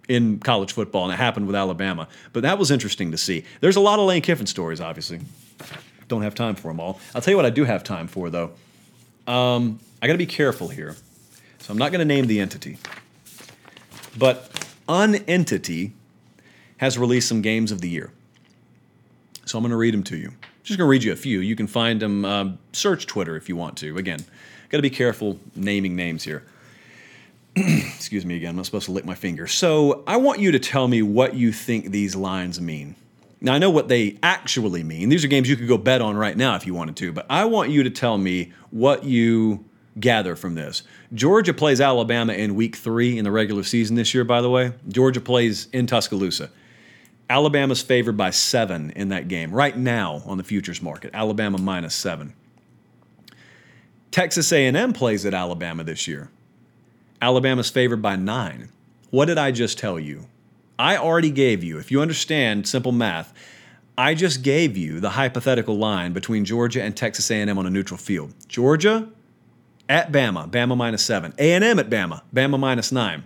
in 0.09 0.39
college 0.41 0.73
football, 0.73 1.05
and 1.05 1.13
it 1.13 1.17
happened 1.17 1.47
with 1.47 1.55
Alabama. 1.55 2.09
But 2.33 2.43
that 2.43 2.59
was 2.59 2.71
interesting 2.71 3.11
to 3.13 3.19
see. 3.19 3.45
There's 3.61 3.77
a 3.77 3.81
lot 3.81 3.99
of 3.99 4.07
Lane 4.07 4.23
Kiffin 4.23 4.47
stories, 4.47 4.81
obviously. 4.81 5.21
Don't 6.09 6.23
have 6.23 6.35
time 6.35 6.55
for 6.55 6.69
them 6.69 6.81
all. 6.81 6.99
I'll 7.15 7.21
tell 7.21 7.33
you 7.33 7.37
what 7.37 7.47
I 7.47 7.51
do 7.51 7.65
have 7.65 7.85
time 7.85 8.09
for, 8.09 8.31
though. 8.31 8.53
Um, 9.27 9.79
I 10.01 10.07
got 10.07 10.15
to 10.15 10.19
be 10.19 10.27
careful 10.27 10.69
here. 10.69 10.97
So 11.69 11.73
I'm 11.73 11.79
not 11.79 11.93
going 11.93 11.99
to 11.99 12.07
name 12.07 12.29
the 12.29 12.41
entity. 12.41 12.79
But 14.17 14.67
Unentity 14.89 15.93
has 16.79 16.97
released 16.97 17.29
some 17.29 17.43
games 17.43 17.71
of 17.71 17.83
the 17.83 17.91
year. 17.91 18.11
So 19.45 19.59
I'm 19.59 19.63
going 19.63 19.73
to 19.73 19.77
read 19.77 19.93
them 19.93 20.03
to 20.05 20.17
you. 20.17 20.33
Just 20.63 20.79
going 20.79 20.87
to 20.87 20.91
read 20.91 21.05
you 21.05 21.13
a 21.13 21.17
few. 21.17 21.41
You 21.41 21.55
can 21.55 21.67
find 21.67 22.01
them, 22.01 22.25
uh, 22.25 22.53
search 22.73 23.07
Twitter 23.07 23.37
if 23.37 23.51
you 23.51 23.57
want 23.57 23.77
to. 23.79 23.99
Again, 23.99 24.25
got 24.71 24.79
to 24.79 24.83
be 24.83 24.89
careful 24.89 25.39
naming 25.55 25.95
names 25.95 26.25
here. 26.25 26.43
Excuse 27.55 28.25
me 28.25 28.37
again, 28.37 28.49
I'm 28.49 28.57
not 28.57 28.65
supposed 28.65 28.87
to 28.87 28.93
lick 28.93 29.05
my 29.05 29.15
finger. 29.15 29.47
So 29.47 30.05
I 30.07 30.17
want 30.17 30.41
you 30.41 30.53
to 30.53 30.59
tell 30.59 30.89
me 30.89 31.03
what 31.03 31.35
you 31.35 31.53
think 31.53 31.91
these 31.91 32.17
lines 32.17 32.63
mean. 32.63 32.95
Now, 33.43 33.53
I 33.53 33.59
know 33.59 33.69
what 33.69 33.89
they 33.89 34.17
actually 34.23 34.85
mean. 34.85 35.11
These 35.11 35.23
are 35.23 35.29
games 35.29 35.51
you 35.51 35.57
could 35.57 35.69
go 35.69 35.77
bet 35.77 36.01
on 36.01 36.17
right 36.17 36.37
now 36.37 36.55
if 36.55 36.67
you 36.67 36.73
wanted 36.73 36.97
to, 36.97 37.13
but 37.13 37.27
I 37.29 37.45
want 37.45 37.69
you 37.69 37.83
to 37.83 37.91
tell 37.91 38.17
me 38.17 38.55
what 38.71 39.05
you 39.05 39.67
gather 40.01 40.37
from 40.37 40.55
this. 40.55 40.83
Georgia 41.15 41.55
plays 41.55 41.81
Alabama 41.81 42.33
in 42.33 42.55
week 42.55 42.77
three 42.77 43.19
in 43.19 43.25
the 43.25 43.31
regular 43.31 43.63
season 43.63 43.97
this 43.97 44.15
year, 44.15 44.25
by 44.25 44.41
the 44.41 44.51
way. 44.51 44.73
Georgia 44.89 45.21
plays 45.21 45.69
in 45.73 45.87
Tuscaloosa. 45.87 46.51
Alabama's 47.31 47.83
favored 47.83 48.17
by 48.17 48.31
seven 48.31 48.91
in 48.91 49.11
that 49.11 49.29
game 49.29 49.53
right 49.53 49.77
now 49.77 50.23
on 50.25 50.39
the 50.39 50.45
futures 50.45 50.81
market. 50.81 51.11
Alabama 51.13 51.59
minus 51.59 51.95
seven. 51.95 52.35
Texas 54.11 54.51
A&M 54.53 54.93
plays 54.93 55.27
at 55.27 55.35
Alabama 55.35 55.85
this 55.85 56.09
year. 56.09 56.31
Alabama's 57.21 57.71
favored 57.71 58.01
by 58.01 58.17
nine. 58.17 58.71
What 59.11 59.27
did 59.27 59.39
I 59.39 59.51
just 59.51 59.79
tell 59.79 59.99
you? 59.99 60.27
I 60.79 60.97
already 60.97 61.31
gave 61.31 61.65
you, 61.65 61.79
if 61.79 61.91
you 61.91 62.01
understand 62.01 62.69
simple 62.69 62.93
math, 62.93 63.35
I 63.99 64.15
just 64.15 64.43
gave 64.43 64.77
you 64.77 65.01
the 65.01 65.11
hypothetical 65.11 65.77
line 65.77 66.13
between 66.13 66.45
Georgia 66.45 66.83
and 66.83 66.97
Texas 66.97 67.31
A&M 67.31 67.59
on 67.59 67.67
a 67.67 67.71
neutral 67.71 67.99
field. 67.99 68.33
Georgia 68.47 69.09
at 69.89 70.13
Bama, 70.13 70.51
Bama 70.51 70.77
minus 70.77 71.05
seven. 71.05 71.33
A&M 71.39 71.79
at 71.79 71.91
Bama, 71.91 72.23
Bama 72.35 72.59
minus 72.59 72.93
nine. 72.93 73.25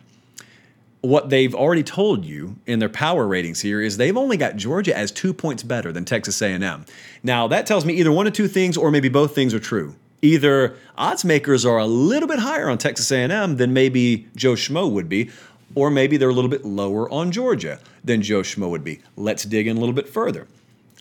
What 1.01 1.31
they've 1.31 1.55
already 1.55 1.83
told 1.83 2.25
you 2.25 2.57
in 2.65 2.79
their 2.79 2.89
power 2.89 3.27
ratings 3.27 3.61
here 3.61 3.81
is 3.81 3.97
they've 3.97 4.17
only 4.17 4.37
got 4.37 4.57
Georgia 4.57 4.97
as 4.97 5.11
two 5.11 5.35
points 5.35 5.65
better 5.65 5.91
than 5.91 6.05
Texas 6.05 6.41
A&M. 6.41 6.85
Now 7.25 7.49
that 7.49 7.67
tells 7.67 7.85
me 7.85 7.95
either 7.95 8.13
one 8.13 8.29
of 8.29 8.33
two 8.33 8.47
things, 8.47 8.77
or 8.77 8.91
maybe 8.93 9.09
both 9.09 9.35
things 9.35 9.53
are 9.53 9.61
true. 9.61 9.97
Either 10.25 10.77
odds 10.97 11.25
makers 11.25 11.67
are 11.67 11.79
a 11.79 11.87
little 11.87 12.29
bit 12.29 12.39
higher 12.39 12.71
on 12.71 12.79
Texas 12.79 13.11
A&M 13.11 13.57
than 13.57 13.73
maybe 13.73 14.29
Joe 14.37 14.53
Schmo 14.53 14.89
would 14.89 15.09
be, 15.09 15.31
or 15.75 15.91
maybe 15.91 16.17
they're 16.17 16.29
a 16.29 16.35
little 16.35 16.51
bit 16.51 16.65
lower 16.65 17.11
on 17.11 17.33
Georgia 17.33 17.81
than 18.05 18.23
Joe 18.23 18.43
Schmo 18.43 18.71
would 18.71 18.85
be. 18.85 19.01
Let's 19.17 19.43
dig 19.45 19.67
in 19.67 19.77
a 19.77 19.81
little 19.81 19.95
bit 19.95 20.09
further. 20.09 20.47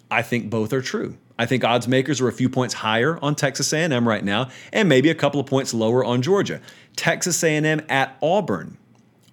I 0.09 0.23
think 0.23 0.49
both 0.49 0.73
are 0.73 0.81
true. 0.81 1.17
I 1.41 1.47
think 1.47 1.63
odds 1.63 1.87
makers 1.87 2.21
are 2.21 2.27
a 2.27 2.31
few 2.31 2.49
points 2.49 2.75
higher 2.75 3.17
on 3.19 3.33
Texas 3.33 3.73
A&M 3.73 4.07
right 4.07 4.23
now, 4.23 4.49
and 4.71 4.87
maybe 4.87 5.09
a 5.09 5.15
couple 5.15 5.39
of 5.39 5.47
points 5.47 5.73
lower 5.73 6.05
on 6.05 6.21
Georgia. 6.21 6.61
Texas 6.95 7.43
A&M 7.43 7.81
at 7.89 8.15
Auburn. 8.21 8.77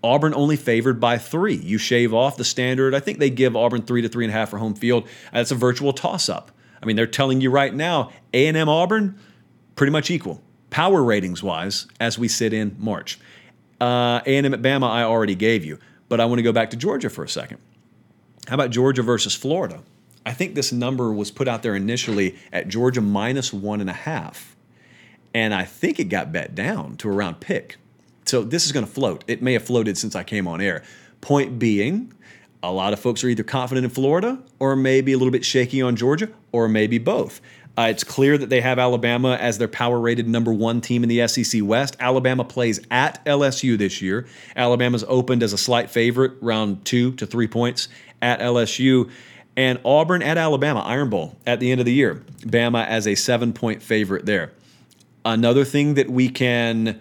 Auburn 0.03 0.33
only 0.33 0.57
favored 0.57 1.01
by 1.01 1.19
three. 1.19 1.57
You 1.57 1.77
shave 1.77 2.15
off 2.15 2.39
the 2.39 2.47
standard. 2.47 2.95
I 2.95 3.01
think 3.01 3.19
they 3.19 3.29
give 3.29 3.55
Auburn 3.55 3.83
three 3.83 4.01
to 4.01 4.09
three 4.09 4.25
and 4.25 4.33
a 4.33 4.35
half 4.35 4.49
for 4.49 4.57
home 4.57 4.75
field. 4.75 5.07
That's 5.35 5.51
a 5.51 5.55
virtual 5.55 5.93
toss-up. 5.93 6.51
I 6.83 6.87
mean, 6.87 6.97
they're 6.97 7.07
telling 7.07 7.43
you 7.43 7.51
right 7.51 7.75
now, 7.75 8.11
A&M 8.33 8.71
Auburn, 8.71 9.19
pretty 9.77 9.91
much 9.91 10.11
equal, 10.11 10.41
power 10.71 11.05
ratings 11.05 11.43
wise, 11.43 11.89
as 12.01 12.19
we 12.19 12.27
sit 12.27 12.55
in 12.55 12.75
March. 12.79 13.19
Uh, 13.83 14.23
A&M 14.25 14.55
at 14.55 14.63
Bama, 14.63 14.89
I 14.89 15.03
already 15.03 15.35
gave 15.35 15.63
you, 15.63 15.79
but 16.09 16.21
I 16.21 16.25
want 16.25 16.39
to 16.39 16.43
go 16.43 16.53
back 16.53 16.71
to 16.71 16.77
Georgia 16.79 17.11
for 17.11 17.23
a 17.23 17.29
second. 17.29 17.59
How 18.47 18.55
about 18.55 18.71
Georgia 18.71 19.03
versus 19.03 19.35
Florida? 19.35 19.83
I 20.29 20.33
think 20.33 20.55
this 20.55 20.73
number 20.73 21.11
was 21.11 21.31
put 21.31 21.49
out 21.49 21.63
there 21.63 21.75
initially 21.75 22.37
at 22.53 22.69
Georgia 22.69 23.01
minus 23.01 23.51
one 23.51 23.81
and 23.81 23.89
a 23.89 23.95
half, 23.95 24.55
and 25.33 25.55
I 25.55 25.65
think 25.65 25.99
it 25.99 26.11
got 26.11 26.33
bet 26.33 26.55
down 26.55 26.99
to 26.99 27.09
around 27.09 27.41
pick. 27.41 27.77
So 28.27 28.45
this 28.45 28.67
is 28.67 28.73
going 28.73 28.85
to 28.85 28.93
float. 28.93 29.25
It 29.27 29.41
may 29.41 29.55
have 29.55 29.63
floated 29.63 29.97
since 29.97 30.15
I 30.15 30.25
came 30.25 30.47
on 30.47 30.61
air. 30.61 30.83
Point 31.23 31.59
being, 31.59 32.13
a 32.63 32.71
lot 32.71 32.93
of 32.93 33.01
folks 33.01 33.25
are 33.25 33.29
either 33.29 33.43
confident 33.43 33.87
in 33.87 33.91
Florida 33.91 34.39
or 34.59 34.77
maybe 34.77 35.15
a 35.15 35.17
little 35.17 35.33
bit 35.33 35.47
shaky 35.47 35.81
on 35.81 35.97
Georgia 35.97 36.29
or 36.53 36.69
maybe 36.69 36.99
both. 36.99 37.41
Uh, 37.79 37.87
it's 37.89 38.05
clear 38.05 38.37
that 38.37 38.51
they 38.51 38.61
have 38.61 38.79
Alabama 38.79 39.35
as 39.41 39.57
their 39.57 39.67
power 39.67 39.99
rated 39.99 40.29
number 40.29 40.53
one 40.53 40.83
team 40.83 41.03
in 41.05 41.09
the 41.09 41.27
SEC 41.27 41.63
West. 41.65 41.97
Alabama 42.01 42.45
plays 42.45 42.81
at 42.91 43.25
LSU 43.25 43.79
this 43.79 44.03
year. 44.03 44.27
Alabama's 44.57 45.05
opened 45.09 45.43
as 45.43 45.55
a 45.55 45.59
slight 45.59 45.89
favorite, 45.89 46.33
round 46.43 46.85
two 46.85 47.13
to 47.13 47.25
three 47.25 47.49
points 47.49 47.89
at 48.21 48.41
LSU. 48.41 49.11
And 49.59 49.81
Auburn 49.85 50.23
at 50.23 50.39
Alabama, 50.39 50.83
Iron 50.83 51.11
Bowl 51.11 51.37
at 51.45 51.59
the 51.59 51.73
end 51.73 51.81
of 51.81 51.85
the 51.85 51.93
year. 51.93 52.23
Bama 52.43 52.87
as 52.87 53.09
a 53.09 53.17
seven 53.17 53.53
point 53.53 53.83
favorite 53.83 54.25
there. 54.25 54.53
Another 55.25 55.65
thing 55.65 55.95
that 55.95 56.09
we 56.09 56.29
can 56.29 57.01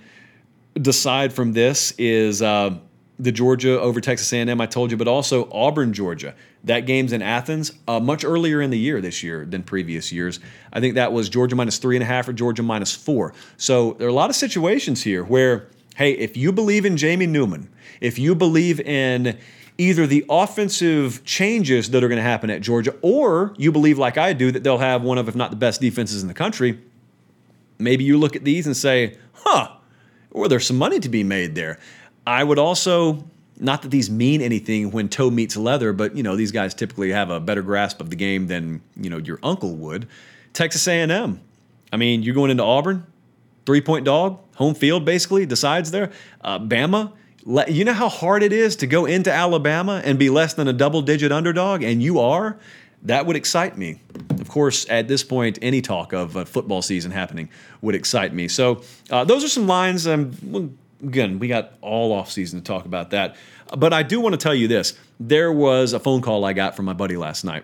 decide 0.74 1.32
from 1.34 1.54
this 1.54 1.94
is 2.00 2.42
uh, 2.42 2.76
the 3.20 3.32
Georgia 3.32 3.80
over 3.80 4.02
Texas 4.02 4.34
A&M. 4.34 4.60
I 4.60 4.66
told 4.66 4.90
you, 4.90 4.98
but 4.98 5.08
also 5.08 5.48
Auburn, 5.52 5.94
Georgia. 5.94 6.34
That 6.64 6.88
game's 6.88 7.14
in 7.14 7.22
Athens, 7.22 7.74
uh, 7.88 8.00
much 8.00 8.26
earlier 8.26 8.60
in 8.60 8.72
the 8.72 8.80
year 8.80 9.02
this 9.02 9.22
year 9.22 9.46
than 9.46 9.62
previous 9.62 10.12
years. 10.12 10.40
I 10.74 10.80
think 10.80 10.96
that 10.96 11.14
was 11.14 11.30
Georgia 11.30 11.56
minus 11.56 11.78
three 11.78 11.96
and 11.96 12.02
a 12.02 12.08
half 12.08 12.28
or 12.28 12.34
Georgia 12.34 12.64
minus 12.64 12.92
four. 12.92 13.36
So 13.58 13.94
there 14.00 14.08
are 14.08 14.10
a 14.10 14.14
lot 14.14 14.32
of 14.32 14.36
situations 14.36 15.04
here 15.04 15.24
where, 15.24 15.68
hey, 15.96 16.14
if 16.14 16.36
you 16.36 16.52
believe 16.52 16.88
in 16.88 16.98
Jamie 16.98 17.28
Newman, 17.28 17.70
if 18.02 18.18
you 18.18 18.34
believe 18.34 18.80
in 18.80 19.38
either 19.78 20.08
the 20.08 20.26
offensive 20.30 21.24
changes 21.24 21.92
that 21.92 22.04
are 22.04 22.08
going 22.08 22.18
to 22.18 22.24
happen 22.24 22.50
at 22.50 22.62
Georgia, 22.62 22.96
or 23.02 23.54
you 23.58 23.72
believe, 23.72 23.98
like 23.98 24.18
I 24.18 24.34
do, 24.34 24.52
that 24.52 24.64
they'll 24.64 24.78
have 24.78 25.04
one 25.04 25.18
of, 25.18 25.28
if 25.28 25.36
not 25.36 25.52
the 25.52 25.58
best 25.58 25.82
defenses 25.82 26.22
in 26.22 26.28
the 26.28 26.34
country, 26.34 26.80
maybe 27.78 28.04
you 28.04 28.18
look 28.18 28.36
at 28.36 28.44
these 28.44 28.66
and 28.66 28.76
say, 28.76 29.18
huh, 29.34 29.72
or 30.32 30.48
there's 30.48 30.66
some 30.66 30.78
money 30.78 31.00
to 31.00 31.10
be 31.10 31.24
made 31.24 31.56
there. 31.56 31.80
I 32.26 32.44
would 32.44 32.60
also 32.60 33.24
not 33.60 33.82
that 33.82 33.90
these 33.90 34.10
mean 34.10 34.42
anything 34.42 34.92
when 34.92 35.10
toe 35.10 35.30
meets 35.30 35.58
leather, 35.58 35.94
but 35.94 36.16
you 36.16 36.24
know 36.24 36.36
these 36.36 36.52
guys 36.52 36.74
typically 36.74 37.12
have 37.12 37.30
a 37.30 37.40
better 37.40 37.62
grasp 37.62 38.00
of 38.02 38.10
the 38.10 38.16
game 38.16 38.48
than 38.48 38.82
you 38.96 39.10
know 39.10 39.18
your 39.18 39.40
uncle 39.44 39.76
would. 39.76 40.08
Texas 40.54 40.88
A&M. 40.88 41.42
I 41.92 41.98
mean, 41.98 42.24
you're 42.24 42.36
going 42.36 42.52
into 42.52 42.64
Auburn, 42.64 43.06
three 43.66 43.82
point 43.82 44.06
dog, 44.06 44.40
home 44.56 44.76
field 44.76 45.06
basically 45.06 45.46
decides 45.46 45.92
there. 45.92 46.12
Uh, 46.42 46.60
Bama. 46.60 47.14
You 47.68 47.86
know 47.86 47.94
how 47.94 48.10
hard 48.10 48.44
it 48.44 48.52
is 48.52 48.76
to 48.78 48.88
go 48.88 49.06
into 49.06 49.32
Alabama 49.32 50.02
and 50.04 50.20
be 50.20 50.30
less 50.30 50.54
than 50.54 50.68
a 50.68 50.74
double 50.74 51.02
digit 51.02 51.32
underdog, 51.32 51.82
and 51.82 52.04
you 52.04 52.20
are. 52.20 52.58
That 53.04 53.26
would 53.26 53.38
excite 53.38 53.78
me. 53.78 54.02
Of 54.32 54.50
course, 54.50 54.86
at 54.90 55.08
this 55.08 55.24
point, 55.24 55.58
any 55.62 55.82
talk 55.82 56.14
of 56.14 56.36
a 56.36 56.46
football 56.46 56.82
season 56.82 57.12
happening 57.12 57.50
would 57.82 57.96
excite 57.96 58.34
me. 58.34 58.50
So, 58.50 58.82
uh, 59.10 59.24
those 59.24 59.46
are 59.46 59.48
some 59.48 59.66
lines. 59.66 60.08
Um, 60.08 60.78
again, 61.02 61.40
we 61.40 61.48
got 61.48 61.74
all 61.82 62.12
off 62.12 62.32
season 62.32 62.60
to 62.60 62.66
talk 62.66 62.86
about 62.86 63.12
that. 63.12 63.38
But 63.78 63.94
I 63.94 64.04
do 64.04 64.20
want 64.20 64.34
to 64.34 64.38
tell 64.38 64.56
you 64.56 64.68
this. 64.68 64.98
There 65.20 65.52
was 65.52 65.94
a 65.94 66.00
phone 66.00 66.22
call 66.22 66.44
I 66.44 66.54
got 66.54 66.76
from 66.76 66.86
my 66.86 66.94
buddy 66.94 67.16
last 67.16 67.46
night 67.46 67.64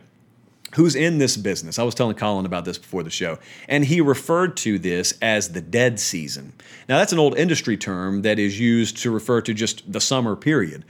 who's 0.76 0.95
in 0.95 1.17
this 1.17 1.38
business. 1.38 1.80
I 1.80 1.84
was 1.84 1.95
telling 1.95 2.15
Colin 2.15 2.45
about 2.45 2.65
this 2.65 2.78
before 2.78 3.03
the 3.03 3.09
show, 3.09 3.39
and 3.67 3.86
he 3.86 4.01
referred 4.01 4.57
to 4.57 4.80
this 4.80 5.13
as 5.21 5.53
the 5.53 5.61
dead 5.61 5.99
season. 5.99 6.53
Now, 6.89 6.97
that's 6.97 7.13
an 7.13 7.19
old 7.19 7.38
industry 7.38 7.78
term 7.78 8.24
that 8.24 8.39
is 8.39 8.59
used 8.59 8.97
to 8.97 9.11
refer 9.11 9.41
to 9.41 9.53
just 9.53 9.91
the 9.91 10.01
summer 10.01 10.36
period. 10.36 10.86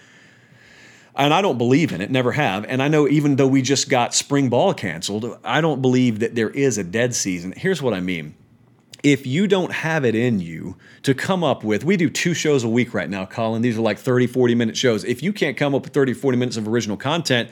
And 1.15 1.33
I 1.33 1.41
don't 1.41 1.57
believe 1.57 1.91
in 1.91 2.01
it, 2.01 2.09
never 2.09 2.31
have. 2.31 2.65
And 2.65 2.81
I 2.81 2.87
know 2.87 3.07
even 3.07 3.35
though 3.35 3.47
we 3.47 3.61
just 3.61 3.87
got 3.87 4.15
spring 4.15 4.49
ball 4.49 4.73
canceled, 4.73 5.37
I 5.43 5.61
don't 5.61 5.81
believe 5.81 6.19
that 6.19 6.33
there 6.33 6.49
is 6.49 6.77
a 6.79 6.83
dead 6.83 7.13
season. 7.13 7.53
Here's 7.55 7.81
what 7.81 7.93
I 7.93 7.99
mean 7.99 8.35
if 9.03 9.27
you 9.27 9.47
don't 9.47 9.73
have 9.73 10.05
it 10.05 10.15
in 10.15 10.39
you 10.39 10.77
to 11.03 11.13
come 11.13 11.43
up 11.43 11.63
with, 11.63 11.83
we 11.83 11.97
do 11.97 12.09
two 12.09 12.33
shows 12.33 12.63
a 12.63 12.69
week 12.69 12.93
right 12.93 13.09
now, 13.09 13.25
Colin. 13.25 13.61
These 13.61 13.77
are 13.77 13.81
like 13.81 13.99
30, 13.99 14.27
40 14.27 14.55
minute 14.55 14.77
shows. 14.77 15.03
If 15.03 15.21
you 15.21 15.33
can't 15.33 15.57
come 15.57 15.75
up 15.75 15.83
with 15.83 15.93
30, 15.93 16.13
40 16.13 16.37
minutes 16.37 16.55
of 16.55 16.67
original 16.69 16.95
content, 16.95 17.49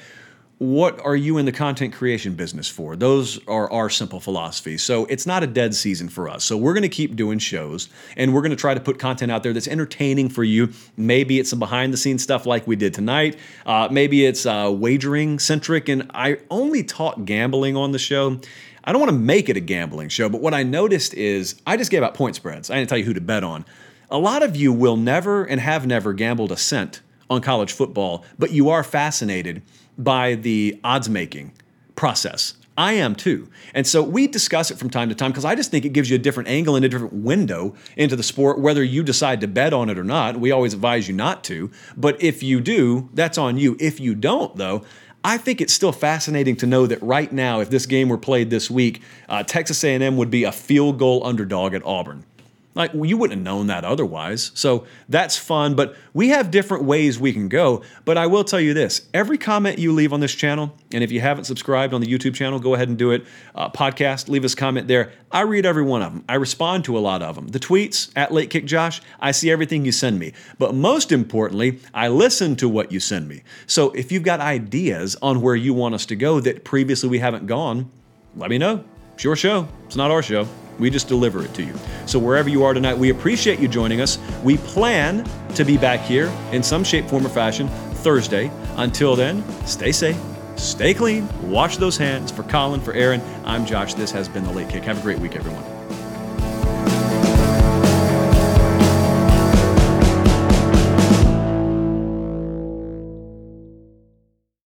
what 0.61 1.03
are 1.03 1.15
you 1.15 1.39
in 1.39 1.47
the 1.47 1.51
content 1.51 1.91
creation 1.91 2.35
business 2.35 2.67
for? 2.67 2.95
Those 2.95 3.43
are 3.47 3.67
our 3.71 3.89
simple 3.89 4.19
philosophies. 4.19 4.83
So 4.83 5.05
it's 5.05 5.25
not 5.25 5.41
a 5.41 5.47
dead 5.47 5.73
season 5.73 6.07
for 6.07 6.29
us. 6.29 6.45
So 6.45 6.55
we're 6.55 6.75
going 6.75 6.83
to 6.83 6.89
keep 6.89 7.15
doing 7.15 7.39
shows 7.39 7.89
and 8.15 8.31
we're 8.31 8.41
going 8.41 8.51
to 8.51 8.55
try 8.55 8.75
to 8.75 8.79
put 8.79 8.99
content 8.99 9.31
out 9.31 9.41
there 9.41 9.53
that's 9.53 9.67
entertaining 9.67 10.29
for 10.29 10.43
you. 10.43 10.71
Maybe 10.95 11.39
it's 11.39 11.49
some 11.49 11.57
behind 11.57 11.91
the 11.91 11.97
scenes 11.97 12.21
stuff 12.21 12.45
like 12.45 12.67
we 12.67 12.75
did 12.75 12.93
tonight. 12.93 13.39
Uh, 13.65 13.87
maybe 13.89 14.23
it's 14.23 14.45
uh, 14.45 14.71
wagering 14.71 15.39
centric. 15.39 15.89
And 15.89 16.11
I 16.13 16.37
only 16.51 16.83
talk 16.83 17.25
gambling 17.25 17.75
on 17.75 17.91
the 17.91 17.99
show 17.99 18.39
I 18.83 18.91
don't 18.91 19.01
want 19.01 19.11
to 19.11 19.17
make 19.17 19.47
it 19.47 19.57
a 19.57 19.59
gambling 19.59 20.09
show, 20.09 20.27
but 20.27 20.41
what 20.41 20.55
I 20.55 20.63
noticed 20.63 21.13
is 21.13 21.61
I 21.67 21.77
just 21.77 21.91
gave 21.91 22.01
out 22.01 22.15
point 22.15 22.35
spreads. 22.35 22.71
I 22.71 22.77
didn't 22.77 22.89
tell 22.89 22.97
you 22.97 23.05
who 23.05 23.13
to 23.13 23.21
bet 23.21 23.43
on. 23.43 23.63
A 24.09 24.17
lot 24.17 24.41
of 24.41 24.55
you 24.55 24.73
will 24.73 24.97
never 24.97 25.43
and 25.43 25.61
have 25.61 25.85
never 25.85 26.13
gambled 26.13 26.51
a 26.51 26.57
cent 26.57 27.01
on 27.29 27.41
college 27.41 27.71
football, 27.71 28.25
but 28.39 28.51
you 28.51 28.69
are 28.69 28.83
fascinated 28.83 29.61
by 30.03 30.35
the 30.35 30.79
odds 30.83 31.09
making 31.09 31.53
process. 31.95 32.55
I 32.77 32.93
am 32.93 33.15
too. 33.15 33.49
And 33.73 33.85
so 33.85 34.01
we 34.01 34.27
discuss 34.27 34.71
it 34.71 34.77
from 34.77 34.89
time 34.89 35.09
to 35.09 35.15
time 35.15 35.31
because 35.31 35.45
I 35.45 35.55
just 35.55 35.71
think 35.71 35.85
it 35.85 35.89
gives 35.89 36.09
you 36.09 36.15
a 36.15 36.19
different 36.19 36.49
angle 36.49 36.75
and 36.75 36.85
a 36.85 36.89
different 36.89 37.13
window 37.13 37.75
into 37.97 38.15
the 38.15 38.23
sport, 38.23 38.59
whether 38.59 38.83
you 38.83 39.03
decide 39.03 39.41
to 39.41 39.47
bet 39.47 39.73
on 39.73 39.89
it 39.89 39.99
or 39.99 40.03
not. 40.03 40.39
We 40.39 40.51
always 40.51 40.73
advise 40.73 41.07
you 41.07 41.13
not 41.13 41.43
to. 41.45 41.69
But 41.97 42.21
if 42.23 42.41
you 42.41 42.61
do, 42.61 43.09
that's 43.13 43.37
on 43.37 43.57
you. 43.57 43.75
If 43.79 43.99
you 43.99 44.15
don't, 44.15 44.55
though, 44.55 44.83
I 45.23 45.37
think 45.37 45.61
it's 45.61 45.73
still 45.73 45.91
fascinating 45.91 46.55
to 46.57 46.65
know 46.65 46.87
that 46.87 47.01
right 47.03 47.31
now, 47.31 47.59
if 47.59 47.69
this 47.69 47.85
game 47.85 48.09
were 48.09 48.17
played 48.17 48.49
this 48.49 48.71
week, 48.71 49.01
uh, 49.29 49.43
Texas 49.43 49.83
A&M 49.83 50.17
would 50.17 50.31
be 50.31 50.45
a 50.45 50.51
field 50.51 50.97
goal 50.97 51.23
underdog 51.25 51.75
at 51.75 51.85
Auburn. 51.85 52.25
Like 52.73 52.91
you 52.93 53.17
wouldn't 53.17 53.39
have 53.39 53.43
known 53.43 53.67
that 53.67 53.83
otherwise. 53.83 54.51
So 54.53 54.85
that's 55.09 55.37
fun, 55.37 55.75
but 55.75 55.95
we 56.13 56.29
have 56.29 56.51
different 56.51 56.85
ways 56.85 57.19
we 57.19 57.33
can 57.33 57.49
go. 57.49 57.83
But 58.05 58.17
I 58.17 58.27
will 58.27 58.45
tell 58.45 58.61
you 58.61 58.73
this 58.73 59.07
every 59.13 59.37
comment 59.37 59.77
you 59.77 59.91
leave 59.91 60.13
on 60.13 60.21
this 60.21 60.33
channel, 60.33 60.73
and 60.93 61.03
if 61.03 61.11
you 61.11 61.19
haven't 61.19 61.43
subscribed 61.45 61.93
on 61.93 61.99
the 61.99 62.07
YouTube 62.07 62.33
channel, 62.33 62.59
go 62.59 62.73
ahead 62.73 62.87
and 62.87 62.97
do 62.97 63.11
it. 63.11 63.25
Uh, 63.55 63.69
podcast, 63.69 64.29
leave 64.29 64.45
us 64.45 64.53
a 64.53 64.55
comment 64.55 64.87
there. 64.87 65.11
I 65.31 65.41
read 65.41 65.65
every 65.65 65.83
one 65.83 66.01
of 66.01 66.13
them, 66.13 66.23
I 66.29 66.35
respond 66.35 66.85
to 66.85 66.97
a 66.97 66.99
lot 66.99 67.21
of 67.21 67.35
them. 67.35 67.49
The 67.49 67.59
tweets 67.59 68.11
at 68.15 68.33
Late 68.33 68.49
Kick 68.49 68.65
Josh, 68.65 69.01
I 69.19 69.31
see 69.31 69.51
everything 69.51 69.85
you 69.85 69.91
send 69.91 70.19
me. 70.19 70.33
But 70.57 70.73
most 70.73 71.11
importantly, 71.11 71.79
I 71.93 72.07
listen 72.07 72.55
to 72.57 72.69
what 72.69 72.91
you 72.91 72.99
send 72.99 73.27
me. 73.27 73.43
So 73.67 73.91
if 73.91 74.11
you've 74.11 74.23
got 74.23 74.39
ideas 74.39 75.17
on 75.21 75.41
where 75.41 75.55
you 75.55 75.73
want 75.73 75.95
us 75.95 76.05
to 76.07 76.15
go 76.15 76.39
that 76.39 76.63
previously 76.63 77.09
we 77.09 77.19
haven't 77.19 77.47
gone, 77.47 77.91
let 78.35 78.49
me 78.49 78.57
know. 78.57 78.83
It's 79.21 79.23
your 79.23 79.35
show, 79.35 79.67
it's 79.85 79.95
not 79.95 80.09
our 80.09 80.23
show. 80.23 80.47
We 80.79 80.89
just 80.89 81.07
deliver 81.07 81.45
it 81.45 81.53
to 81.53 81.61
you. 81.61 81.75
So 82.07 82.17
wherever 82.17 82.49
you 82.49 82.63
are 82.63 82.73
tonight, 82.73 82.97
we 82.97 83.11
appreciate 83.11 83.59
you 83.59 83.67
joining 83.67 84.01
us. 84.01 84.17
We 84.43 84.57
plan 84.57 85.29
to 85.53 85.63
be 85.63 85.77
back 85.77 85.99
here 85.99 86.25
in 86.51 86.63
some 86.63 86.83
shape, 86.83 87.05
form, 87.05 87.27
or 87.27 87.29
fashion 87.29 87.67
Thursday. 88.01 88.49
Until 88.77 89.15
then, 89.15 89.43
stay 89.67 89.91
safe, 89.91 90.19
stay 90.55 90.95
clean, 90.95 91.29
wash 91.51 91.77
those 91.77 91.97
hands. 91.97 92.31
For 92.31 92.41
Colin, 92.41 92.81
for 92.81 92.93
Aaron, 92.93 93.21
I'm 93.45 93.63
Josh. 93.63 93.93
This 93.93 94.09
has 94.09 94.27
been 94.27 94.43
The 94.43 94.53
Late 94.53 94.69
Kick. 94.69 94.81
Have 94.85 94.97
a 94.97 95.01
great 95.03 95.19
week, 95.19 95.35
everyone. 95.35 95.70